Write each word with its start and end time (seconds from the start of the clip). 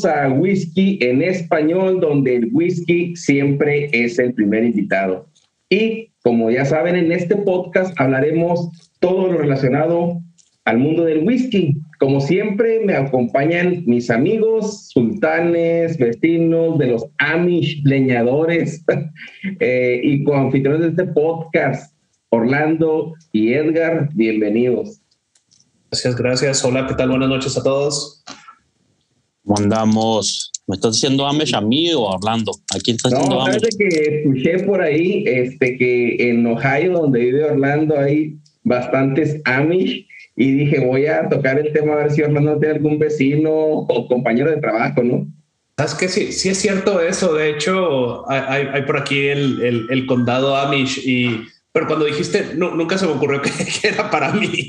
Bienvenidos 0.00 0.04
a 0.04 0.28
Whisky 0.32 0.98
en 1.02 1.22
Español, 1.22 2.00
donde 2.00 2.36
el 2.36 2.50
whisky 2.52 3.14
siempre 3.16 3.90
es 3.92 4.18
el 4.18 4.32
primer 4.34 4.64
invitado. 4.64 5.28
Y 5.68 6.10
como 6.22 6.50
ya 6.50 6.64
saben, 6.64 6.96
en 6.96 7.12
este 7.12 7.36
podcast 7.36 7.98
hablaremos 8.00 8.70
todo 9.00 9.30
lo 9.30 9.38
relacionado 9.38 10.20
al 10.64 10.78
mundo 10.78 11.04
del 11.04 11.26
whisky. 11.26 11.76
Como 11.98 12.20
siempre, 12.20 12.80
me 12.84 12.94
acompañan 12.94 13.82
mis 13.86 14.10
amigos, 14.10 14.88
sultanes, 14.88 15.98
vecinos 15.98 16.78
de 16.78 16.86
los 16.86 17.06
Amish 17.18 17.82
leñadores 17.84 18.84
eh, 19.60 20.00
y 20.02 20.24
coanfitriones 20.24 20.80
de 20.80 20.88
este 20.88 21.04
podcast, 21.12 21.94
Orlando 22.30 23.14
y 23.32 23.52
Edgar. 23.52 24.08
Bienvenidos. 24.14 25.00
Gracias, 25.90 26.16
gracias. 26.16 26.64
Hola, 26.64 26.86
¿qué 26.86 26.94
tal? 26.94 27.10
Buenas 27.10 27.28
noches 27.28 27.58
a 27.58 27.62
todos. 27.62 28.22
¿Cómo 29.44 29.58
andamos? 29.58 30.52
¿Me 30.66 30.76
estás 30.76 30.94
diciendo 30.94 31.26
Amish 31.26 31.54
a 31.54 31.60
mí 31.60 31.92
o 31.92 32.02
Orlando? 32.02 32.52
¿A 32.74 32.78
quién 32.78 32.96
estás 32.96 33.12
diciendo 33.12 33.36
no, 33.36 33.46
Amish? 33.46 33.76
que 33.78 34.18
escuché 34.18 34.58
por 34.60 34.80
ahí 34.80 35.24
este, 35.26 35.76
que 35.76 36.30
en 36.30 36.46
Ohio, 36.46 36.92
donde 36.92 37.20
vive 37.20 37.44
Orlando, 37.44 37.98
hay 37.98 38.36
bastantes 38.62 39.40
Amish 39.44 40.06
y 40.36 40.52
dije, 40.52 40.86
voy 40.86 41.06
a 41.06 41.28
tocar 41.28 41.58
el 41.58 41.72
tema 41.72 41.94
a 41.94 41.96
ver 41.96 42.10
si 42.12 42.22
Orlando 42.22 42.58
tiene 42.58 42.76
algún 42.76 42.98
vecino 42.98 43.50
o 43.50 44.08
compañero 44.08 44.50
de 44.50 44.58
trabajo, 44.58 45.02
¿no? 45.02 45.26
¿Sabes 45.76 45.94
que 45.94 46.08
Sí, 46.08 46.32
sí 46.32 46.50
es 46.50 46.58
cierto 46.58 47.00
eso. 47.00 47.34
De 47.34 47.50
hecho, 47.50 48.30
hay, 48.30 48.66
hay 48.72 48.82
por 48.82 48.98
aquí 48.98 49.28
el, 49.28 49.62
el, 49.62 49.86
el 49.90 50.06
condado 50.06 50.56
Amish 50.56 51.00
y 51.04 51.46
pero 51.72 51.86
cuando 51.86 52.04
dijiste, 52.04 52.54
no, 52.56 52.74
nunca 52.74 52.98
se 52.98 53.06
me 53.06 53.12
ocurrió 53.12 53.40
que, 53.42 53.50
era 53.82 54.10
para 54.10 54.32
mí. 54.32 54.68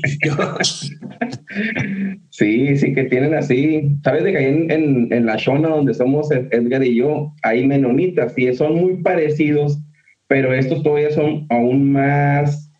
sí, 2.30 2.76
sí, 2.76 2.94
que 2.94 3.04
tienen 3.04 3.34
así. 3.34 3.96
Sabes 4.04 4.24
de 4.24 4.32
que 4.32 4.48
en, 4.48 5.12
en, 5.12 5.26
la 5.26 5.38
zona 5.38 5.68
donde 5.68 5.94
somos 5.94 6.30
Edgar 6.30 6.84
y 6.84 6.96
yo, 6.96 7.32
hay 7.42 7.66
menonitas 7.66 8.36
y 8.36 8.52
son 8.54 8.74
muy 8.74 9.02
parecidos, 9.02 9.80
pero 10.28 10.52
estos 10.54 10.82
todavía 10.82 11.10
son 11.10 11.46
aún 11.50 11.92
más, 11.92 12.70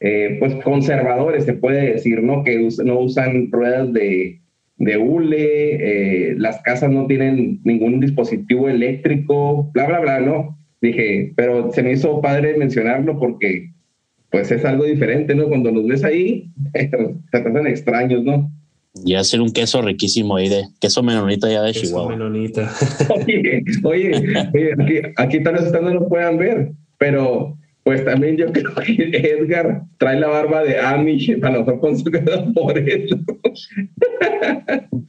eh, 0.00 0.36
pues, 0.38 0.54
conservadores, 0.56 1.44
se 1.44 1.54
puede 1.54 1.92
decir, 1.92 2.22
¿no? 2.22 2.44
Que 2.44 2.68
no 2.84 3.00
usan 3.00 3.50
ruedas 3.50 3.92
de, 3.92 4.40
de 4.78 4.96
hule, 4.96 6.30
eh, 6.30 6.34
las 6.36 6.60
casas 6.62 6.90
no 6.90 7.06
tienen 7.06 7.60
ningún 7.64 8.00
dispositivo 8.00 8.68
eléctrico, 8.68 9.70
bla, 9.72 9.86
bla, 9.86 10.00
bla, 10.00 10.20
¿no? 10.20 10.58
dije, 10.86 11.32
pero 11.36 11.72
se 11.72 11.82
me 11.82 11.92
hizo 11.92 12.20
padre 12.20 12.56
mencionarlo 12.56 13.18
porque 13.18 13.70
pues 14.30 14.50
es 14.50 14.64
algo 14.64 14.84
diferente, 14.84 15.34
¿no? 15.34 15.48
Cuando 15.48 15.70
los 15.70 15.86
ves 15.86 16.04
ahí, 16.04 16.50
se 16.74 16.88
tratan 17.30 17.66
extraños, 17.66 18.24
¿no? 18.24 18.50
Y 19.02 19.14
hacer 19.14 19.40
un 19.40 19.50
queso 19.50 19.82
riquísimo 19.82 20.36
ahí 20.36 20.48
de 20.48 20.68
queso 20.80 21.02
menonita 21.02 21.50
ya 21.50 21.62
de 21.62 21.72
queso 21.72 21.86
Chihuahua. 21.86 22.10
Menonita. 22.10 22.72
oye, 23.24 23.64
oye, 23.82 24.72
aquí, 24.78 24.94
aquí 25.16 25.42
tal 25.42 25.54
vez 25.54 25.64
ustedes 25.64 25.82
no 25.82 25.94
lo 25.94 26.08
puedan 26.08 26.38
ver, 26.38 26.72
pero 26.98 27.56
pues 27.84 28.04
también 28.04 28.36
yo 28.36 28.46
creo 28.52 28.74
que 28.74 28.94
Edgar 29.12 29.82
trae 29.98 30.18
la 30.18 30.28
barba 30.28 30.64
de 30.64 30.80
Amish, 30.80 31.38
a 31.42 31.50
lo 31.50 31.60
mejor 31.60 31.80
con 31.80 31.98
su 31.98 32.04
por 32.54 32.78
eso. 32.78 33.16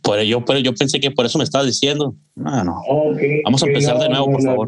Por 0.01 0.21
yo, 0.21 0.45
pero 0.45 0.59
yo 0.59 0.73
pensé 0.75 0.99
que 0.99 1.09
por 1.09 1.25
eso 1.25 1.37
me 1.37 1.45
estabas 1.45 1.67
diciendo. 1.67 2.15
No, 2.35 2.63
no. 2.63 2.81
Vamos 3.45 3.63
a 3.63 3.67
empezar 3.67 3.97
de 3.97 4.09
nuevo, 4.09 4.31
por 4.31 4.43
favor. 4.43 4.67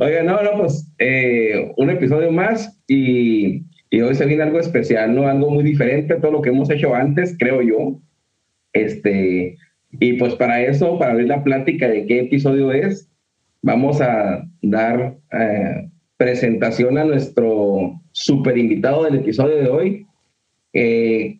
Oiga, 0.00 0.22
no, 0.22 0.42
no, 0.42 0.50
pues 0.58 0.86
eh, 0.98 1.72
un 1.76 1.90
episodio 1.90 2.30
más 2.30 2.78
y, 2.86 3.64
y, 3.92 4.00
hoy 4.00 4.14
se 4.14 4.26
viene 4.26 4.42
algo 4.42 4.58
especial, 4.58 5.14
¿no? 5.14 5.28
Algo 5.28 5.50
muy 5.50 5.62
diferente 5.62 6.14
a 6.14 6.20
todo 6.20 6.32
lo 6.32 6.42
que 6.42 6.48
hemos 6.48 6.70
hecho 6.70 6.94
antes, 6.94 7.36
creo 7.38 7.62
yo. 7.62 8.00
Este, 8.72 9.56
y 10.00 10.14
pues 10.14 10.34
para 10.34 10.62
eso, 10.62 10.98
para 10.98 11.14
ver 11.14 11.26
la 11.26 11.44
plática 11.44 11.88
de 11.88 12.06
qué 12.06 12.20
episodio 12.20 12.72
es, 12.72 13.08
vamos 13.60 14.00
a 14.00 14.48
dar 14.62 15.16
eh, 15.32 15.88
presentación 16.16 16.96
a 16.96 17.04
nuestro 17.04 18.00
super 18.12 18.56
invitado 18.56 19.04
del 19.04 19.16
episodio 19.16 19.56
de 19.56 19.68
hoy. 19.68 20.06
Eh, 20.72 21.38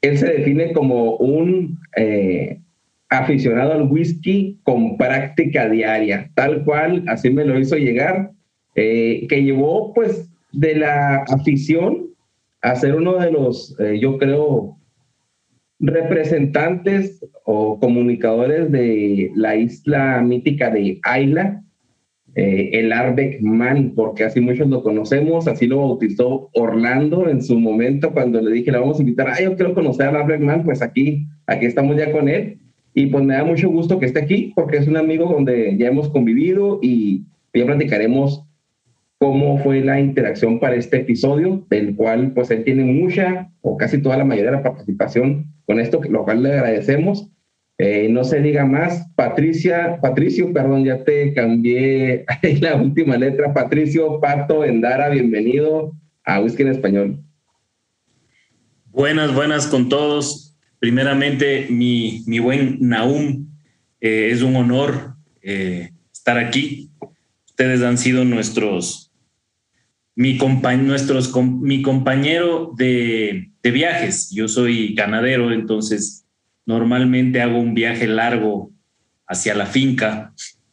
él 0.00 0.18
se 0.18 0.26
define 0.26 0.72
como 0.72 1.16
un 1.16 1.78
aficionado 3.08 3.72
al 3.72 3.90
whisky 3.90 4.58
con 4.62 4.96
práctica 4.96 5.68
diaria, 5.68 6.30
tal 6.34 6.64
cual, 6.64 7.04
así 7.08 7.30
me 7.30 7.44
lo 7.44 7.58
hizo 7.58 7.76
llegar, 7.76 8.32
eh, 8.74 9.26
que 9.28 9.42
llevó 9.42 9.92
pues 9.94 10.28
de 10.54 10.76
la 10.76 11.24
afición 11.28 12.10
a 12.62 12.74
ser 12.76 12.94
uno 12.94 13.18
de 13.18 13.30
los, 13.30 13.78
eh, 13.78 13.98
yo 14.00 14.18
creo, 14.18 14.78
representantes 15.80 17.24
o 17.44 17.78
comunicadores 17.78 18.70
de 18.72 19.30
la 19.34 19.56
isla 19.56 20.22
mítica 20.22 20.70
de 20.70 20.98
Ayla, 21.02 21.62
eh, 22.36 22.70
el 22.72 22.92
Arbeck 22.92 23.40
Man, 23.42 23.92
porque 23.94 24.24
así 24.24 24.40
muchos 24.40 24.68
lo 24.68 24.82
conocemos, 24.82 25.46
así 25.46 25.66
lo 25.66 25.78
bautizó 25.78 26.50
Orlando 26.54 27.28
en 27.28 27.42
su 27.42 27.58
momento 27.60 28.12
cuando 28.12 28.40
le 28.40 28.50
dije, 28.50 28.72
le 28.72 28.78
vamos 28.78 28.98
a 28.98 29.02
invitar, 29.02 29.28
ah, 29.28 29.40
yo 29.40 29.54
quiero 29.56 29.74
conocer 29.74 30.06
al 30.06 30.16
Arbeck 30.16 30.40
Man, 30.40 30.64
pues 30.64 30.82
aquí, 30.82 31.26
aquí 31.46 31.66
estamos 31.66 31.96
ya 31.96 32.10
con 32.10 32.28
él. 32.28 32.58
Y 32.94 33.06
pues 33.06 33.24
me 33.24 33.34
da 33.34 33.44
mucho 33.44 33.68
gusto 33.68 33.98
que 33.98 34.06
esté 34.06 34.20
aquí 34.20 34.52
porque 34.54 34.78
es 34.78 34.88
un 34.88 34.96
amigo 34.96 35.26
donde 35.26 35.76
ya 35.76 35.88
hemos 35.88 36.08
convivido 36.08 36.78
y 36.80 37.24
ya 37.52 37.66
platicaremos 37.66 38.44
cómo 39.18 39.58
fue 39.58 39.80
la 39.80 40.00
interacción 40.00 40.60
para 40.60 40.76
este 40.76 40.98
episodio, 40.98 41.66
del 41.70 41.94
cual 41.96 42.32
pues 42.32 42.50
él 42.50 42.64
tiene 42.64 42.84
mucha 42.84 43.50
o 43.60 43.76
casi 43.76 44.00
toda 44.02 44.16
la 44.16 44.24
mayoría 44.24 44.50
de 44.50 44.56
la 44.58 44.62
participación 44.62 45.46
con 45.66 45.80
esto, 45.80 46.00
lo 46.08 46.24
cual 46.24 46.42
le 46.42 46.52
agradecemos. 46.52 47.30
Eh, 47.78 48.08
no 48.08 48.22
se 48.22 48.40
diga 48.40 48.64
más, 48.64 49.08
Patricia, 49.16 49.98
Patricio, 50.00 50.52
perdón, 50.52 50.84
ya 50.84 51.02
te 51.02 51.34
cambié 51.34 52.24
la 52.60 52.76
última 52.76 53.16
letra, 53.16 53.52
Patricio 53.52 54.20
Pato 54.20 54.64
Endara, 54.64 55.08
bienvenido 55.08 55.92
a 56.24 56.40
Whisky 56.40 56.62
en 56.62 56.68
Español. 56.68 57.24
Buenas, 58.92 59.34
buenas 59.34 59.66
con 59.66 59.88
todos. 59.88 60.56
Primeramente, 60.78 61.66
mi, 61.68 62.22
mi 62.26 62.38
buen 62.38 62.78
Naum, 62.80 63.48
eh, 64.00 64.28
es 64.30 64.42
un 64.42 64.54
honor 64.54 65.16
eh, 65.42 65.90
estar 66.12 66.38
aquí. 66.38 66.90
Ustedes 67.46 67.82
han 67.82 67.98
sido 67.98 68.24
nuestros, 68.24 69.03
mi, 70.16 70.38
nuestros, 70.82 71.34
mi 71.36 71.82
compañero 71.82 72.72
de, 72.76 73.50
de 73.62 73.70
viajes. 73.70 74.30
Yo 74.30 74.48
soy 74.48 74.94
ganadero, 74.94 75.52
entonces 75.52 76.24
normalmente 76.66 77.42
hago 77.42 77.58
un 77.58 77.74
viaje 77.74 78.06
largo 78.06 78.70
hacia 79.26 79.54
la 79.54 79.66
finca, 79.66 80.32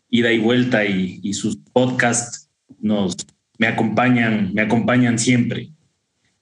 ida 0.09 0.31
y 0.31 0.39
vuelta, 0.39 0.85
y, 0.85 1.19
y 1.23 1.33
sus 1.33 1.57
podcasts 1.57 2.49
nos, 2.79 3.15
me, 3.57 3.67
acompañan, 3.67 4.53
me 4.53 4.61
acompañan 4.61 5.17
siempre. 5.17 5.71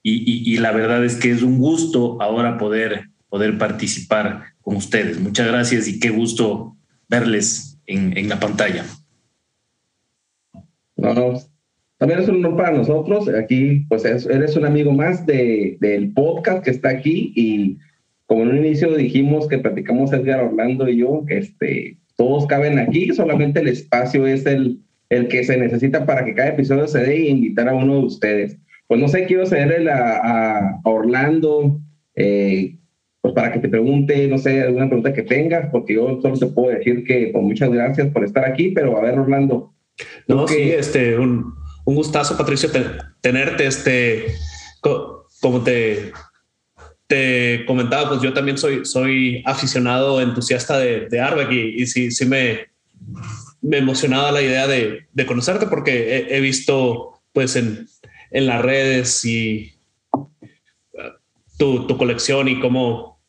Y, 0.02 0.54
y, 0.54 0.56
la 0.56 0.72
verdad 0.72 1.04
es 1.04 1.16
que 1.16 1.30
es 1.30 1.42
un 1.42 1.58
gusto 1.58 2.20
ahora 2.22 2.56
poder, 2.56 3.10
poder 3.28 3.58
participar 3.58 4.44
con 4.62 4.76
ustedes. 4.76 5.20
Muchas 5.20 5.46
gracias 5.46 5.88
y 5.88 6.00
qué 6.00 6.08
gusto 6.08 6.74
verles 7.06 7.78
en, 7.86 8.16
en 8.16 8.30
la 8.30 8.40
pantalla. 8.40 8.86
No, 10.96 11.12
no, 11.14 11.49
también 12.00 12.20
es 12.20 12.28
un 12.28 12.36
honor 12.36 12.56
para 12.56 12.70
nosotros. 12.70 13.28
Aquí, 13.28 13.84
pues 13.90 14.06
eres 14.06 14.56
un 14.56 14.64
amigo 14.64 14.90
más 14.90 15.26
de, 15.26 15.76
del 15.80 16.14
podcast 16.14 16.64
que 16.64 16.70
está 16.70 16.88
aquí 16.88 17.30
y 17.36 17.76
como 18.24 18.42
en 18.42 18.48
un 18.48 18.56
inicio 18.56 18.96
dijimos 18.96 19.46
que 19.48 19.58
platicamos 19.58 20.10
Edgar 20.10 20.42
Orlando 20.42 20.88
y 20.88 20.96
yo, 20.96 21.24
este, 21.28 21.98
todos 22.16 22.46
caben 22.46 22.78
aquí, 22.78 23.12
solamente 23.12 23.60
el 23.60 23.68
espacio 23.68 24.26
es 24.26 24.46
el, 24.46 24.78
el 25.10 25.28
que 25.28 25.44
se 25.44 25.58
necesita 25.58 26.06
para 26.06 26.24
que 26.24 26.34
cada 26.34 26.48
episodio 26.48 26.88
se 26.88 27.00
dé 27.00 27.16
e 27.16 27.28
invitar 27.28 27.68
a 27.68 27.74
uno 27.74 27.98
de 27.98 28.06
ustedes. 28.06 28.56
Pues 28.88 28.98
no 28.98 29.06
sé, 29.06 29.26
quiero 29.26 29.44
cederle 29.44 29.90
a, 29.90 30.80
a 30.80 30.80
Orlando, 30.84 31.80
eh, 32.14 32.76
pues 33.20 33.34
para 33.34 33.52
que 33.52 33.58
te 33.58 33.68
pregunte, 33.68 34.26
no 34.26 34.38
sé, 34.38 34.62
alguna 34.62 34.86
pregunta 34.86 35.12
que 35.12 35.22
tengas, 35.22 35.68
porque 35.70 35.96
yo 35.96 36.18
solo 36.22 36.38
te 36.38 36.46
puedo 36.46 36.74
decir 36.74 37.04
que 37.04 37.28
pues, 37.30 37.44
muchas 37.44 37.70
gracias 37.70 38.08
por 38.08 38.24
estar 38.24 38.46
aquí, 38.46 38.70
pero 38.70 38.96
a 38.96 39.02
ver, 39.02 39.18
Orlando. 39.18 39.74
No, 40.28 40.48
sí, 40.48 40.70
este, 40.70 41.18
un, 41.18 41.59
un 41.90 41.96
gustazo, 41.96 42.36
Patricio, 42.36 42.70
tenerte. 43.20 43.66
Este, 43.66 44.36
como 44.80 45.62
te, 45.62 46.12
te 47.08 47.64
comentaba, 47.66 48.10
pues 48.10 48.22
yo 48.22 48.32
también 48.32 48.56
soy, 48.56 48.84
soy 48.86 49.42
aficionado, 49.44 50.20
entusiasta 50.20 50.78
de, 50.78 51.08
de 51.08 51.74
y, 51.76 51.86
sí, 51.86 52.12
sí 52.12 52.26
me, 52.26 52.68
me 53.60 53.78
emocionaba 53.78 54.30
la 54.30 54.40
idea 54.40 54.68
de, 54.68 55.08
de 55.12 55.26
conocerte 55.26 55.66
porque 55.66 56.28
he, 56.30 56.40
visto 56.40 57.20
pues 57.32 57.56
en, 57.56 57.88
en, 58.30 58.46
las 58.46 58.62
redes 58.62 59.24
y 59.24 59.72
uh, 60.12 60.28
tu, 61.58 61.88
tu 61.88 61.98
colección 61.98 62.46
y 62.46 62.60
cómo, 62.60 63.20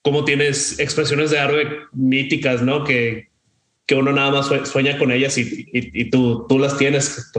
cómo 0.00 0.24
tienes 0.24 0.78
expresiones 0.78 1.30
de 1.30 1.40
Arbeck 1.40 1.88
míticas, 1.92 2.62
¿no? 2.62 2.84
Que, 2.84 3.33
que 3.86 3.94
uno 3.94 4.12
nada 4.12 4.30
más 4.30 4.50
sueña 4.68 4.98
con 4.98 5.12
ellas 5.12 5.36
y, 5.36 5.68
y, 5.72 6.10
tú, 6.10 6.46
tú 6.48 6.58
las 6.58 6.78
tienes. 6.78 7.32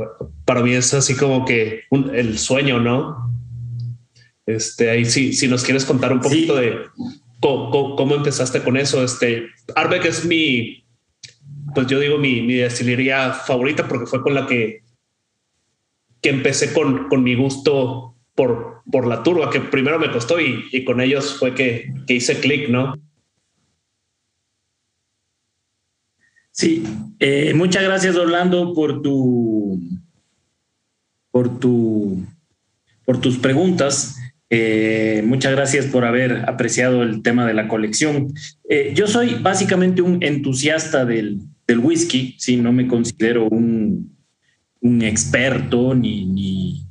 Para 0.46 0.62
mí 0.62 0.74
es 0.74 0.94
así 0.94 1.16
como 1.16 1.46
que 1.46 1.84
el 2.14 2.38
sueño, 2.38 2.80
¿no? 2.80 3.32
Este, 4.46 4.92
ahí 4.92 5.06
sí, 5.06 5.34
si 5.34 5.48
nos 5.48 5.64
quieres 5.64 5.86
contar 5.86 6.14
un 6.14 6.22
poquito 6.22 6.56
de 6.56 6.78
cómo, 7.40 8.16
empezaste 8.16 8.62
con 8.62 8.78
eso. 8.78 9.04
Este, 9.04 9.48
Arbeck 9.76 10.06
es 10.06 10.26
mi, 10.26 10.86
pues 11.74 11.88
yo 11.88 12.00
digo 12.00 12.20
mi, 12.20 12.42
mi 12.42 12.56
destilería 12.56 13.34
favorita 13.34 13.88
porque 13.88 14.06
fue 14.06 14.22
con 14.22 14.36
la 14.36 14.46
que, 14.46 14.84
que 16.22 16.30
empecé 16.30 16.74
con, 16.74 17.10
con 17.10 17.24
mi 17.24 17.34
gusto 17.36 18.16
por, 18.36 18.82
por 18.92 19.08
la 19.08 19.24
turba, 19.24 19.50
que 19.50 19.62
primero 19.62 19.98
me 19.98 20.12
costó 20.12 20.40
y, 20.40 20.66
y 20.72 20.84
con 20.84 21.02
ellos 21.02 21.38
fue 21.40 21.56
que, 21.56 21.92
que 22.06 22.14
hice 22.14 22.40
clic, 22.40 22.70
¿no? 22.70 22.96
Sí, 26.56 26.84
eh, 27.20 27.54
muchas 27.54 27.84
gracias 27.84 28.16
Orlando 28.16 28.74
por 28.74 29.02
tu, 29.02 29.78
por 31.30 31.60
tu, 31.60 32.26
por 33.04 33.20
tus 33.20 33.38
preguntas. 33.40 34.16
Eh, 34.50 35.22
muchas 35.26 35.52
gracias 35.52 35.88
por 35.88 36.06
haber 36.06 36.48
apreciado 36.48 37.04
el 37.04 37.22
tema 37.24 37.46
de 37.46 37.56
la 37.56 37.68
colección. 37.68 38.34
Eh, 38.70 38.94
yo 38.96 39.06
soy 39.08 39.36
básicamente 39.42 40.02
un 40.02 40.24
entusiasta 40.24 41.04
del, 41.04 41.42
del 41.68 41.80
whisky, 41.80 42.36
sí, 42.38 42.56
no 42.56 42.72
me 42.72 42.88
considero 42.88 43.50
un, 43.50 44.16
un 44.80 45.02
experto 45.02 45.94
ni, 45.94 46.26
ni, 46.26 46.88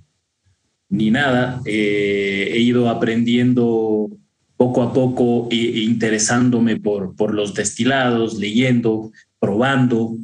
ni 0.91 1.11
nada. 1.11 1.63
he 1.65 2.59
ido 2.59 2.91
aprendiendo 2.91 4.11
poco 4.59 4.83
a 4.83 4.93
poco 4.93 5.49
e, 5.51 5.81
interesándome 5.81 6.77
por, 6.77 7.17
por 7.17 7.35
los 7.35 7.55
destilados, 7.55 8.39
leyendo, 8.39 9.11
probando. 9.45 10.17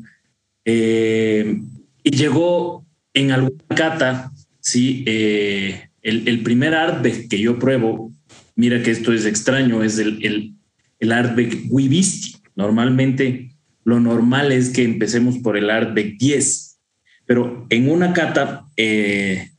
Eh, 0.65 1.61
y 2.03 2.11
llegó 2.11 2.87
en 3.13 3.33
alguna 3.33 3.77
cata, 3.77 4.33
¿sí? 4.61 5.05
Eh, 5.07 5.91
el, 6.01 6.27
el, 6.27 6.43
primer 6.43 6.75
Artbeck 6.75 7.29
que 7.29 7.39
yo 7.39 7.59
pruebo, 7.59 8.13
mira 8.57 8.83
que 8.83 8.91
esto 8.91 9.13
es 9.13 9.27
extraño, 9.27 9.83
es 9.83 9.99
el, 9.99 10.25
el, 10.25 10.55
el 10.99 11.13
Artbeck 11.13 11.67
Wibisti. 11.69 12.37
Normalmente 12.57 13.51
lo 13.85 14.01
normal 14.01 14.53
es 14.53 14.71
que 14.71 14.85
empecemos 14.85 15.37
por 15.39 15.59
el 15.59 15.69
Artbeck 15.69 16.17
10, 16.17 16.81
pero 17.27 17.67
en 17.69 17.91
una 17.91 18.15
cata 18.15 18.65
eh, 18.79 19.51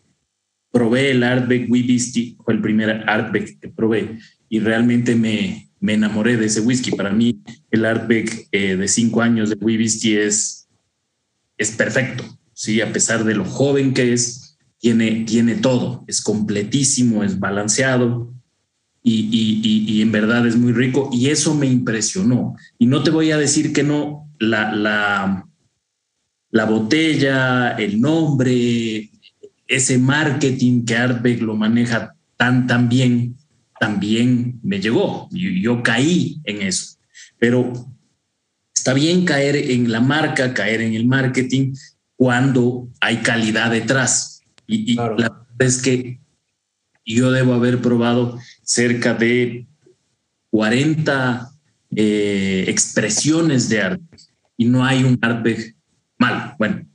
probé 0.72 1.12
el 1.12 1.22
Artbeck 1.22 1.70
Wibisti, 1.70 2.36
fue 2.44 2.56
el 2.56 2.62
primer 2.62 3.08
Artbeck 3.08 3.60
que 3.60 3.70
probé, 3.70 4.18
y 4.50 4.60
realmente 4.60 5.14
me, 5.16 5.71
me 5.82 5.96
enamoré 5.96 6.38
de 6.38 6.46
ese 6.46 6.62
whisky. 6.62 6.92
Para 6.92 7.12
mí, 7.12 7.42
el 7.72 7.86
Artbeck 7.86 8.48
eh, 8.52 8.78
de 8.78 8.88
cinco 8.88 9.22
años 9.22 9.50
de 9.50 9.56
whisky 9.56 10.16
es, 10.16 10.70
es 11.58 11.72
perfecto. 11.72 12.24
Sí, 12.54 12.80
a 12.80 12.94
pesar 12.94 13.26
de 13.26 13.36
lo 13.36 13.44
joven 13.44 13.94
que 13.94 14.14
es, 14.14 14.58
tiene, 14.78 15.26
tiene 15.26 15.56
todo. 15.56 16.06
Es 16.08 16.22
completísimo, 16.22 17.24
es 17.24 17.40
balanceado 17.40 18.32
y, 19.04 19.28
y, 19.32 19.92
y, 19.92 20.02
en 20.02 20.12
verdad 20.12 20.46
es 20.48 20.56
muy 20.56 20.72
rico. 20.72 21.10
Y 21.12 21.28
eso 21.28 21.56
me 21.56 21.68
impresionó. 21.68 22.56
Y 22.78 22.86
no 22.86 23.02
te 23.02 23.10
voy 23.10 23.32
a 23.32 23.38
decir 23.38 23.74
que 23.74 23.84
no, 23.84 24.30
la, 24.40 24.76
la, 24.76 25.48
la 26.52 26.66
botella, 26.66 27.72
el 27.72 28.00
nombre, 28.00 29.10
ese 29.68 29.98
marketing 29.98 30.86
que 30.86 30.96
Artbeck 30.96 31.42
lo 31.42 31.56
maneja 31.56 32.16
tan, 32.38 32.68
tan 32.68 32.88
bien 32.88 33.36
también 33.82 34.60
me 34.62 34.80
llegó. 34.80 35.28
Yo, 35.32 35.50
yo 35.50 35.82
caí 35.82 36.40
en 36.44 36.62
eso. 36.62 36.98
Pero 37.40 37.74
está 38.72 38.94
bien 38.94 39.26
caer 39.26 39.56
en 39.56 39.92
la 39.92 40.00
marca, 40.00 40.54
caer 40.54 40.82
en 40.82 40.94
el 40.94 41.08
marketing 41.08 41.74
cuando 42.16 42.88
hay 43.00 43.18
calidad 43.18 43.72
detrás. 43.72 44.44
Y, 44.68 44.94
la 44.94 45.08
verdad 45.14 45.48
es 45.58 45.82
que 45.82 46.20
yo 47.04 47.32
debo 47.32 47.56
haber 47.56 47.82
probado 47.82 48.38
cerca 48.62 49.16
de 49.16 49.66
40 50.52 51.50
eh, 51.96 52.66
expresiones 52.68 53.68
de 53.68 53.82
arte 53.82 54.18
y 54.58 54.66
no 54.66 54.86
hay 54.86 55.04
un 55.04 55.18
arte 55.24 55.76
mal. 56.20 56.54
Bueno, 56.60 56.86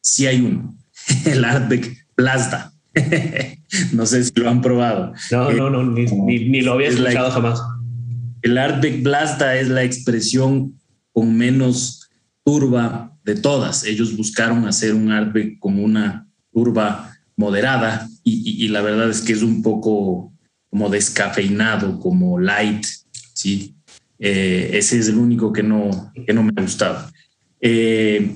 sí 0.00 0.28
hay 0.28 0.40
uno, 0.40 0.78
el 1.24 1.44
arte 1.44 1.98
Plasda. 2.14 2.72
no 3.92 4.06
sé 4.06 4.24
si 4.24 4.32
lo 4.36 4.50
han 4.50 4.60
probado. 4.60 5.12
No, 5.30 5.52
no, 5.52 5.70
no, 5.70 5.84
ni, 5.84 6.06
ni, 6.48 6.60
lo 6.60 6.74
había 6.74 6.88
escuchado 6.88 7.30
jamás. 7.30 7.60
El 8.42 8.56
Artbeck 8.56 9.02
Blasta 9.02 9.56
es 9.56 9.68
la 9.68 9.84
expresión 9.84 10.78
con 11.12 11.36
menos 11.36 12.08
turba 12.44 13.16
de 13.24 13.34
todas. 13.34 13.84
Ellos 13.84 14.16
buscaron 14.16 14.66
hacer 14.66 14.94
un 14.94 15.12
Artbeck 15.12 15.58
con 15.58 15.78
una 15.78 16.26
turba 16.52 17.12
moderada 17.36 18.08
y, 18.24 18.64
y, 18.64 18.68
la 18.68 18.80
verdad 18.80 19.10
es 19.10 19.20
que 19.20 19.32
es 19.32 19.42
un 19.42 19.62
poco 19.62 20.32
como 20.70 20.90
descafeinado, 20.90 21.98
como 21.98 22.38
light, 22.38 22.84
¿sí? 23.32 23.74
Eh, 24.18 24.70
ese 24.72 24.98
es 24.98 25.08
el 25.08 25.16
único 25.16 25.52
que 25.52 25.62
no, 25.62 26.12
que 26.26 26.32
no 26.32 26.42
me 26.42 26.52
ha 26.56 26.62
gustado. 26.62 27.08
Eh, 27.60 28.34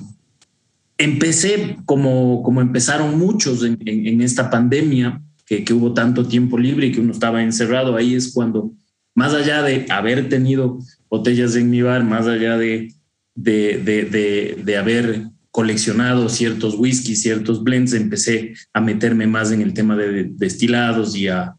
empecé 0.97 1.77
como, 1.85 2.43
como 2.43 2.61
empezaron 2.61 3.17
muchos 3.17 3.63
en, 3.63 4.21
esta 4.21 4.49
pandemia, 4.49 5.21
que, 5.45 5.63
que, 5.63 5.73
hubo 5.73 5.93
tanto 5.93 6.25
tiempo 6.27 6.57
libre 6.57 6.87
y 6.87 6.91
que 6.91 7.01
uno 7.01 7.11
estaba 7.11 7.43
encerrado, 7.43 7.95
ahí 7.95 8.15
es 8.15 8.31
cuando, 8.33 8.71
más 9.13 9.33
allá 9.33 9.61
de 9.61 9.85
haber 9.89 10.29
tenido 10.29 10.79
botellas 11.09 11.55
en 11.55 11.69
mi 11.69 11.81
bar, 11.81 12.03
más 12.03 12.27
allá 12.27 12.57
de, 12.57 12.93
de, 13.35 13.77
de, 13.79 14.61
de 14.63 14.77
haber 14.77 15.23
coleccionado 15.51 16.29
ciertos 16.29 16.75
whiskies, 16.75 17.21
ciertos 17.21 17.63
blends, 17.63 17.93
empecé 17.93 18.53
a 18.73 18.81
meterme 18.81 19.27
más 19.27 19.51
en 19.51 19.61
el 19.61 19.73
tema 19.73 19.95
de 19.95 20.23
destilados 20.23 21.15
y 21.15 21.27
a, 21.27 21.55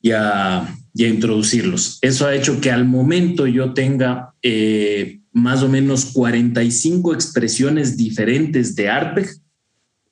y 0.00 0.12
a, 0.12 0.72
y 0.94 1.04
a 1.04 1.08
introducirlos. 1.08 1.98
Eso 2.00 2.26
ha 2.26 2.34
hecho 2.34 2.60
que 2.60 2.70
al 2.70 2.84
momento 2.84 3.46
yo 3.46 3.74
tenga 3.74 4.34
eh, 4.42 5.17
más 5.38 5.62
o 5.62 5.68
menos 5.68 6.06
45 6.06 7.14
expresiones 7.14 7.96
diferentes 7.96 8.74
de 8.76 8.88
Artbeck, 8.88 9.40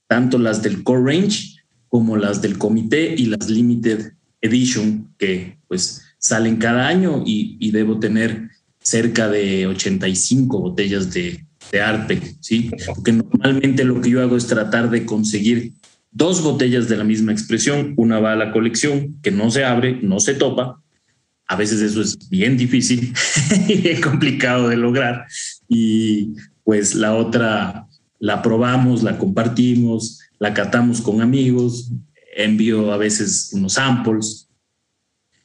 tanto 0.06 0.38
las 0.38 0.62
del 0.62 0.82
Core 0.82 1.12
Range 1.12 1.56
como 1.88 2.16
las 2.16 2.42
del 2.42 2.58
Comité 2.58 3.14
y 3.16 3.26
las 3.26 3.48
Limited 3.48 4.12
Edition, 4.40 5.14
que 5.18 5.58
pues 5.68 6.02
salen 6.18 6.56
cada 6.56 6.88
año 6.88 7.22
y, 7.26 7.56
y 7.60 7.70
debo 7.70 7.98
tener 7.98 8.50
cerca 8.80 9.28
de 9.28 9.66
85 9.66 10.60
botellas 10.60 11.12
de, 11.12 11.44
de 11.72 11.80
Artbeck, 11.80 12.36
¿sí? 12.40 12.70
Porque 12.86 13.12
normalmente 13.12 13.84
lo 13.84 14.00
que 14.00 14.10
yo 14.10 14.22
hago 14.22 14.36
es 14.36 14.46
tratar 14.46 14.90
de 14.90 15.04
conseguir 15.04 15.72
dos 16.12 16.42
botellas 16.42 16.88
de 16.88 16.96
la 16.96 17.04
misma 17.04 17.32
expresión, 17.32 17.94
una 17.96 18.20
va 18.20 18.32
a 18.32 18.36
la 18.36 18.52
colección, 18.52 19.16
que 19.22 19.30
no 19.30 19.50
se 19.50 19.64
abre, 19.64 19.98
no 20.02 20.20
se 20.20 20.34
topa. 20.34 20.80
A 21.48 21.56
veces 21.56 21.80
eso 21.80 22.00
es 22.00 22.28
bien 22.28 22.56
difícil 22.56 23.12
y 23.68 24.00
complicado 24.00 24.68
de 24.68 24.76
lograr. 24.76 25.26
Y 25.68 26.34
pues 26.64 26.94
la 26.94 27.14
otra 27.14 27.86
la 28.18 28.42
probamos, 28.42 29.02
la 29.02 29.18
compartimos, 29.18 30.20
la 30.38 30.54
catamos 30.54 31.00
con 31.00 31.20
amigos, 31.20 31.92
envío 32.36 32.92
a 32.92 32.96
veces 32.96 33.50
unos 33.52 33.74
samples. 33.74 34.48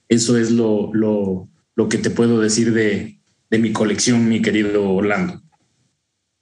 Eso 0.09 0.37
es 0.37 0.51
lo, 0.51 0.91
lo, 0.93 1.49
lo 1.75 1.89
que 1.89 1.97
te 1.97 2.09
puedo 2.09 2.39
decir 2.41 2.73
de, 2.73 3.19
de 3.49 3.59
mi 3.59 3.71
colección, 3.71 4.27
mi 4.27 4.41
querido 4.41 4.89
Orlando. 4.89 5.41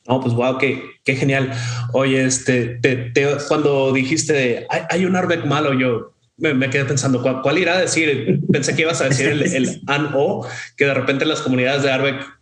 No, 0.07 0.21
pues 0.21 0.33
wow, 0.33 0.57
qué, 0.57 0.81
qué 1.03 1.15
genial. 1.15 1.51
Oye, 1.93 2.25
este, 2.25 2.79
te, 2.81 3.11
cuando 3.47 3.93
dijiste 3.93 4.65
hay, 4.69 4.81
hay, 4.89 5.05
un 5.05 5.15
Arbeck 5.15 5.45
malo, 5.45 5.73
yo 5.77 6.15
me, 6.39 6.69
quedé 6.69 6.85
pensando 6.85 7.21
¿cuál, 7.21 7.57
irá 7.57 7.77
a 7.77 7.81
decir. 7.81 8.39
Pensé 8.51 8.75
que 8.75 8.83
ibas 8.83 9.01
a 9.01 9.05
decir 9.05 9.27
el, 9.27 9.41
el 9.41 9.81
an 9.87 10.11
o 10.15 10.47
que 10.77 10.85
de 10.85 10.93
repente 10.93 11.25
las 11.25 11.41
comunidades 11.41 11.83
de 11.83 11.91
Arbeck 11.91 12.39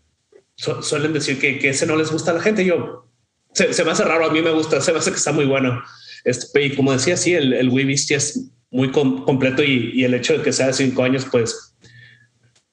suelen 0.55 1.13
decir 1.13 1.39
que, 1.39 1.59
que, 1.59 1.69
ese 1.69 1.85
no 1.85 1.95
les 1.95 2.11
gusta 2.11 2.31
a 2.31 2.35
la 2.35 2.41
gente. 2.41 2.65
Yo 2.65 3.07
se, 3.53 3.73
se, 3.73 3.83
me 3.83 3.91
hace 3.91 4.03
raro. 4.03 4.25
A 4.25 4.31
mí 4.31 4.41
me 4.41 4.51
gusta, 4.51 4.81
se 4.81 4.91
me 4.91 4.99
hace 4.99 5.11
que 5.11 5.17
está 5.17 5.31
muy 5.31 5.45
bueno. 5.45 5.81
Este, 6.23 6.63
y 6.63 6.75
como 6.75 6.91
decía, 6.91 7.17
sí, 7.17 7.33
el, 7.33 7.53
el 7.53 7.69
Wii 7.69 7.93
es 7.93 8.39
muy 8.69 8.91
completo 8.91 9.63
y, 9.63 9.91
y, 9.93 10.03
el 10.03 10.13
hecho 10.13 10.37
de 10.37 10.43
que 10.43 10.51
sea 10.51 10.67
de 10.67 10.73
cinco 10.73 11.03
años, 11.03 11.25
pues, 11.31 11.75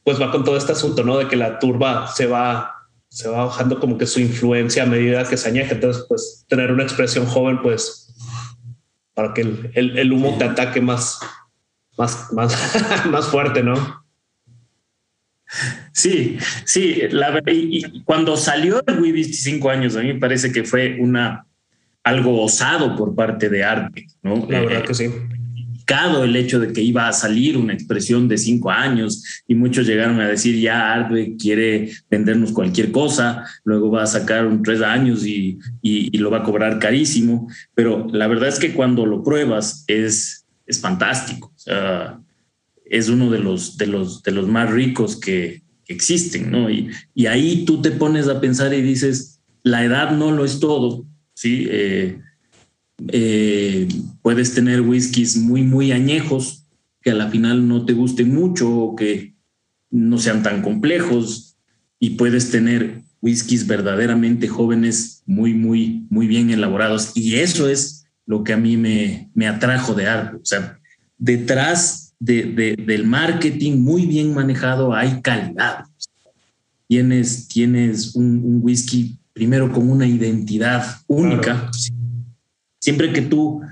pues 0.02 0.20
va 0.20 0.30
con 0.30 0.44
todo 0.44 0.56
este 0.56 0.72
asunto, 0.72 1.04
¿no? 1.04 1.18
De 1.18 1.28
que 1.28 1.36
la 1.36 1.58
turba 1.58 2.08
se 2.08 2.26
va 2.26 2.74
se 3.14 3.28
va 3.28 3.44
bajando 3.44 3.78
como 3.78 3.96
que 3.96 4.08
su 4.08 4.18
influencia 4.18 4.82
a 4.82 4.86
medida 4.86 5.22
que 5.22 5.36
se 5.36 5.48
añeja. 5.48 5.74
Entonces, 5.74 6.04
pues 6.08 6.44
tener 6.48 6.72
una 6.72 6.82
expresión 6.82 7.26
joven, 7.26 7.62
pues 7.62 8.03
para 9.14 9.32
que 9.32 9.42
el, 9.42 9.70
el, 9.74 9.98
el 9.98 10.12
humo 10.12 10.36
te 10.38 10.44
ataque 10.44 10.80
más, 10.80 11.20
más, 11.96 12.32
más, 12.32 13.06
más 13.06 13.26
fuerte, 13.26 13.62
¿no? 13.62 14.04
Sí, 15.92 16.38
sí, 16.64 17.02
la, 17.10 17.40
y, 17.46 18.02
cuando 18.02 18.36
salió 18.36 18.82
el 18.86 19.00
Wii 19.00 19.12
25 19.12 19.70
años, 19.70 19.96
a 19.96 20.00
mí 20.00 20.12
me 20.12 20.18
parece 20.18 20.50
que 20.52 20.64
fue 20.64 20.98
una 21.00 21.46
algo 22.02 22.42
osado 22.42 22.96
por 22.96 23.14
parte 23.14 23.48
de 23.48 23.64
Arte, 23.64 24.06
¿no? 24.22 24.46
La 24.48 24.60
verdad 24.60 24.80
eh, 24.80 24.84
que 24.84 24.94
sí 24.94 25.10
el 26.24 26.36
hecho 26.36 26.60
de 26.60 26.72
que 26.72 26.80
iba 26.80 27.08
a 27.08 27.12
salir 27.12 27.56
una 27.56 27.74
expresión 27.74 28.28
de 28.28 28.38
cinco 28.38 28.70
años 28.70 29.42
y 29.46 29.54
muchos 29.54 29.86
llegaron 29.86 30.20
a 30.20 30.28
decir 30.28 30.60
ya 30.60 30.92
Arbe 30.92 31.36
quiere 31.38 31.90
vendernos 32.10 32.52
cualquier 32.52 32.90
cosa, 32.90 33.44
luego 33.64 33.90
va 33.90 34.02
a 34.02 34.06
sacar 34.06 34.46
un 34.46 34.62
tres 34.62 34.80
años 34.80 35.26
y, 35.26 35.58
y, 35.82 36.16
lo 36.18 36.30
va 36.30 36.38
a 36.38 36.42
cobrar 36.42 36.78
carísimo, 36.78 37.48
pero 37.74 38.06
la 38.12 38.26
verdad 38.26 38.48
es 38.48 38.58
que 38.58 38.72
cuando 38.72 39.04
lo 39.04 39.22
pruebas 39.22 39.84
es, 39.86 40.46
es 40.66 40.80
fantástico, 40.80 41.52
es 42.84 43.08
uno 43.08 43.30
de 43.30 43.38
los, 43.38 43.76
de, 43.76 43.86
los, 43.86 44.22
de 44.22 44.32
los 44.32 44.48
más 44.48 44.70
ricos 44.70 45.16
que, 45.16 45.62
existen, 45.86 46.50
¿no? 46.50 46.70
Y, 46.70 46.88
y, 47.14 47.26
ahí 47.26 47.66
tú 47.66 47.82
te 47.82 47.90
pones 47.90 48.26
a 48.28 48.40
pensar 48.40 48.72
y 48.72 48.80
dices, 48.80 49.42
la 49.62 49.84
edad 49.84 50.12
no 50.12 50.30
lo 50.30 50.46
es 50.46 50.58
todo, 50.58 51.04
¿sí? 51.34 51.66
Eh, 51.68 52.20
eh, 53.08 53.88
puedes 54.22 54.54
tener 54.54 54.80
whiskies 54.80 55.36
muy, 55.36 55.62
muy 55.62 55.92
añejos 55.92 56.66
que 57.00 57.10
a 57.10 57.14
la 57.14 57.28
final 57.28 57.68
no 57.68 57.84
te 57.84 57.92
gusten 57.92 58.34
mucho 58.34 58.70
o 58.70 58.96
que 58.96 59.34
no 59.90 60.18
sean 60.18 60.42
tan 60.42 60.62
complejos 60.62 61.56
y 61.98 62.10
puedes 62.10 62.50
tener 62.50 63.02
whiskies 63.20 63.66
verdaderamente 63.66 64.48
jóvenes 64.48 65.22
muy, 65.26 65.54
muy, 65.54 66.06
muy 66.10 66.26
bien 66.26 66.50
elaborados. 66.50 67.12
Y 67.14 67.36
eso 67.36 67.68
es 67.68 68.06
lo 68.26 68.44
que 68.44 68.52
a 68.52 68.56
mí 68.56 68.76
me, 68.76 69.30
me 69.34 69.46
atrajo 69.46 69.94
de 69.94 70.06
arte. 70.06 70.36
O 70.36 70.44
sea, 70.44 70.78
detrás 71.18 72.04
de, 72.18 72.76
del 72.76 73.06
marketing 73.06 73.78
muy 73.78 74.06
bien 74.06 74.34
manejado 74.34 74.94
hay 74.94 75.20
calidad. 75.20 75.84
Tienes, 76.86 77.48
tienes 77.48 78.14
un, 78.14 78.60
whisky 78.62 79.18
primero 79.32 79.72
con 79.72 79.90
una 79.90 80.06
identidad 80.06 80.84
única. 81.06 81.70
Siempre 82.84 83.14
que 83.14 83.22
tú 83.22 83.62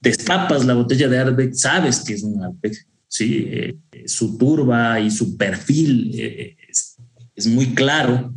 destapas 0.00 0.64
la 0.64 0.72
botella 0.72 1.06
de 1.06 1.18
Ardbeg, 1.18 1.54
sabes 1.54 2.00
que 2.00 2.14
es 2.14 2.22
un 2.22 2.42
Ardbeg. 2.42 2.72
Eh, 3.20 3.76
su 4.06 4.38
turba 4.38 4.98
y 5.00 5.10
su 5.10 5.36
perfil 5.36 6.12
eh, 6.18 6.56
es, 6.66 7.46
muy 7.46 7.74
claro. 7.74 8.34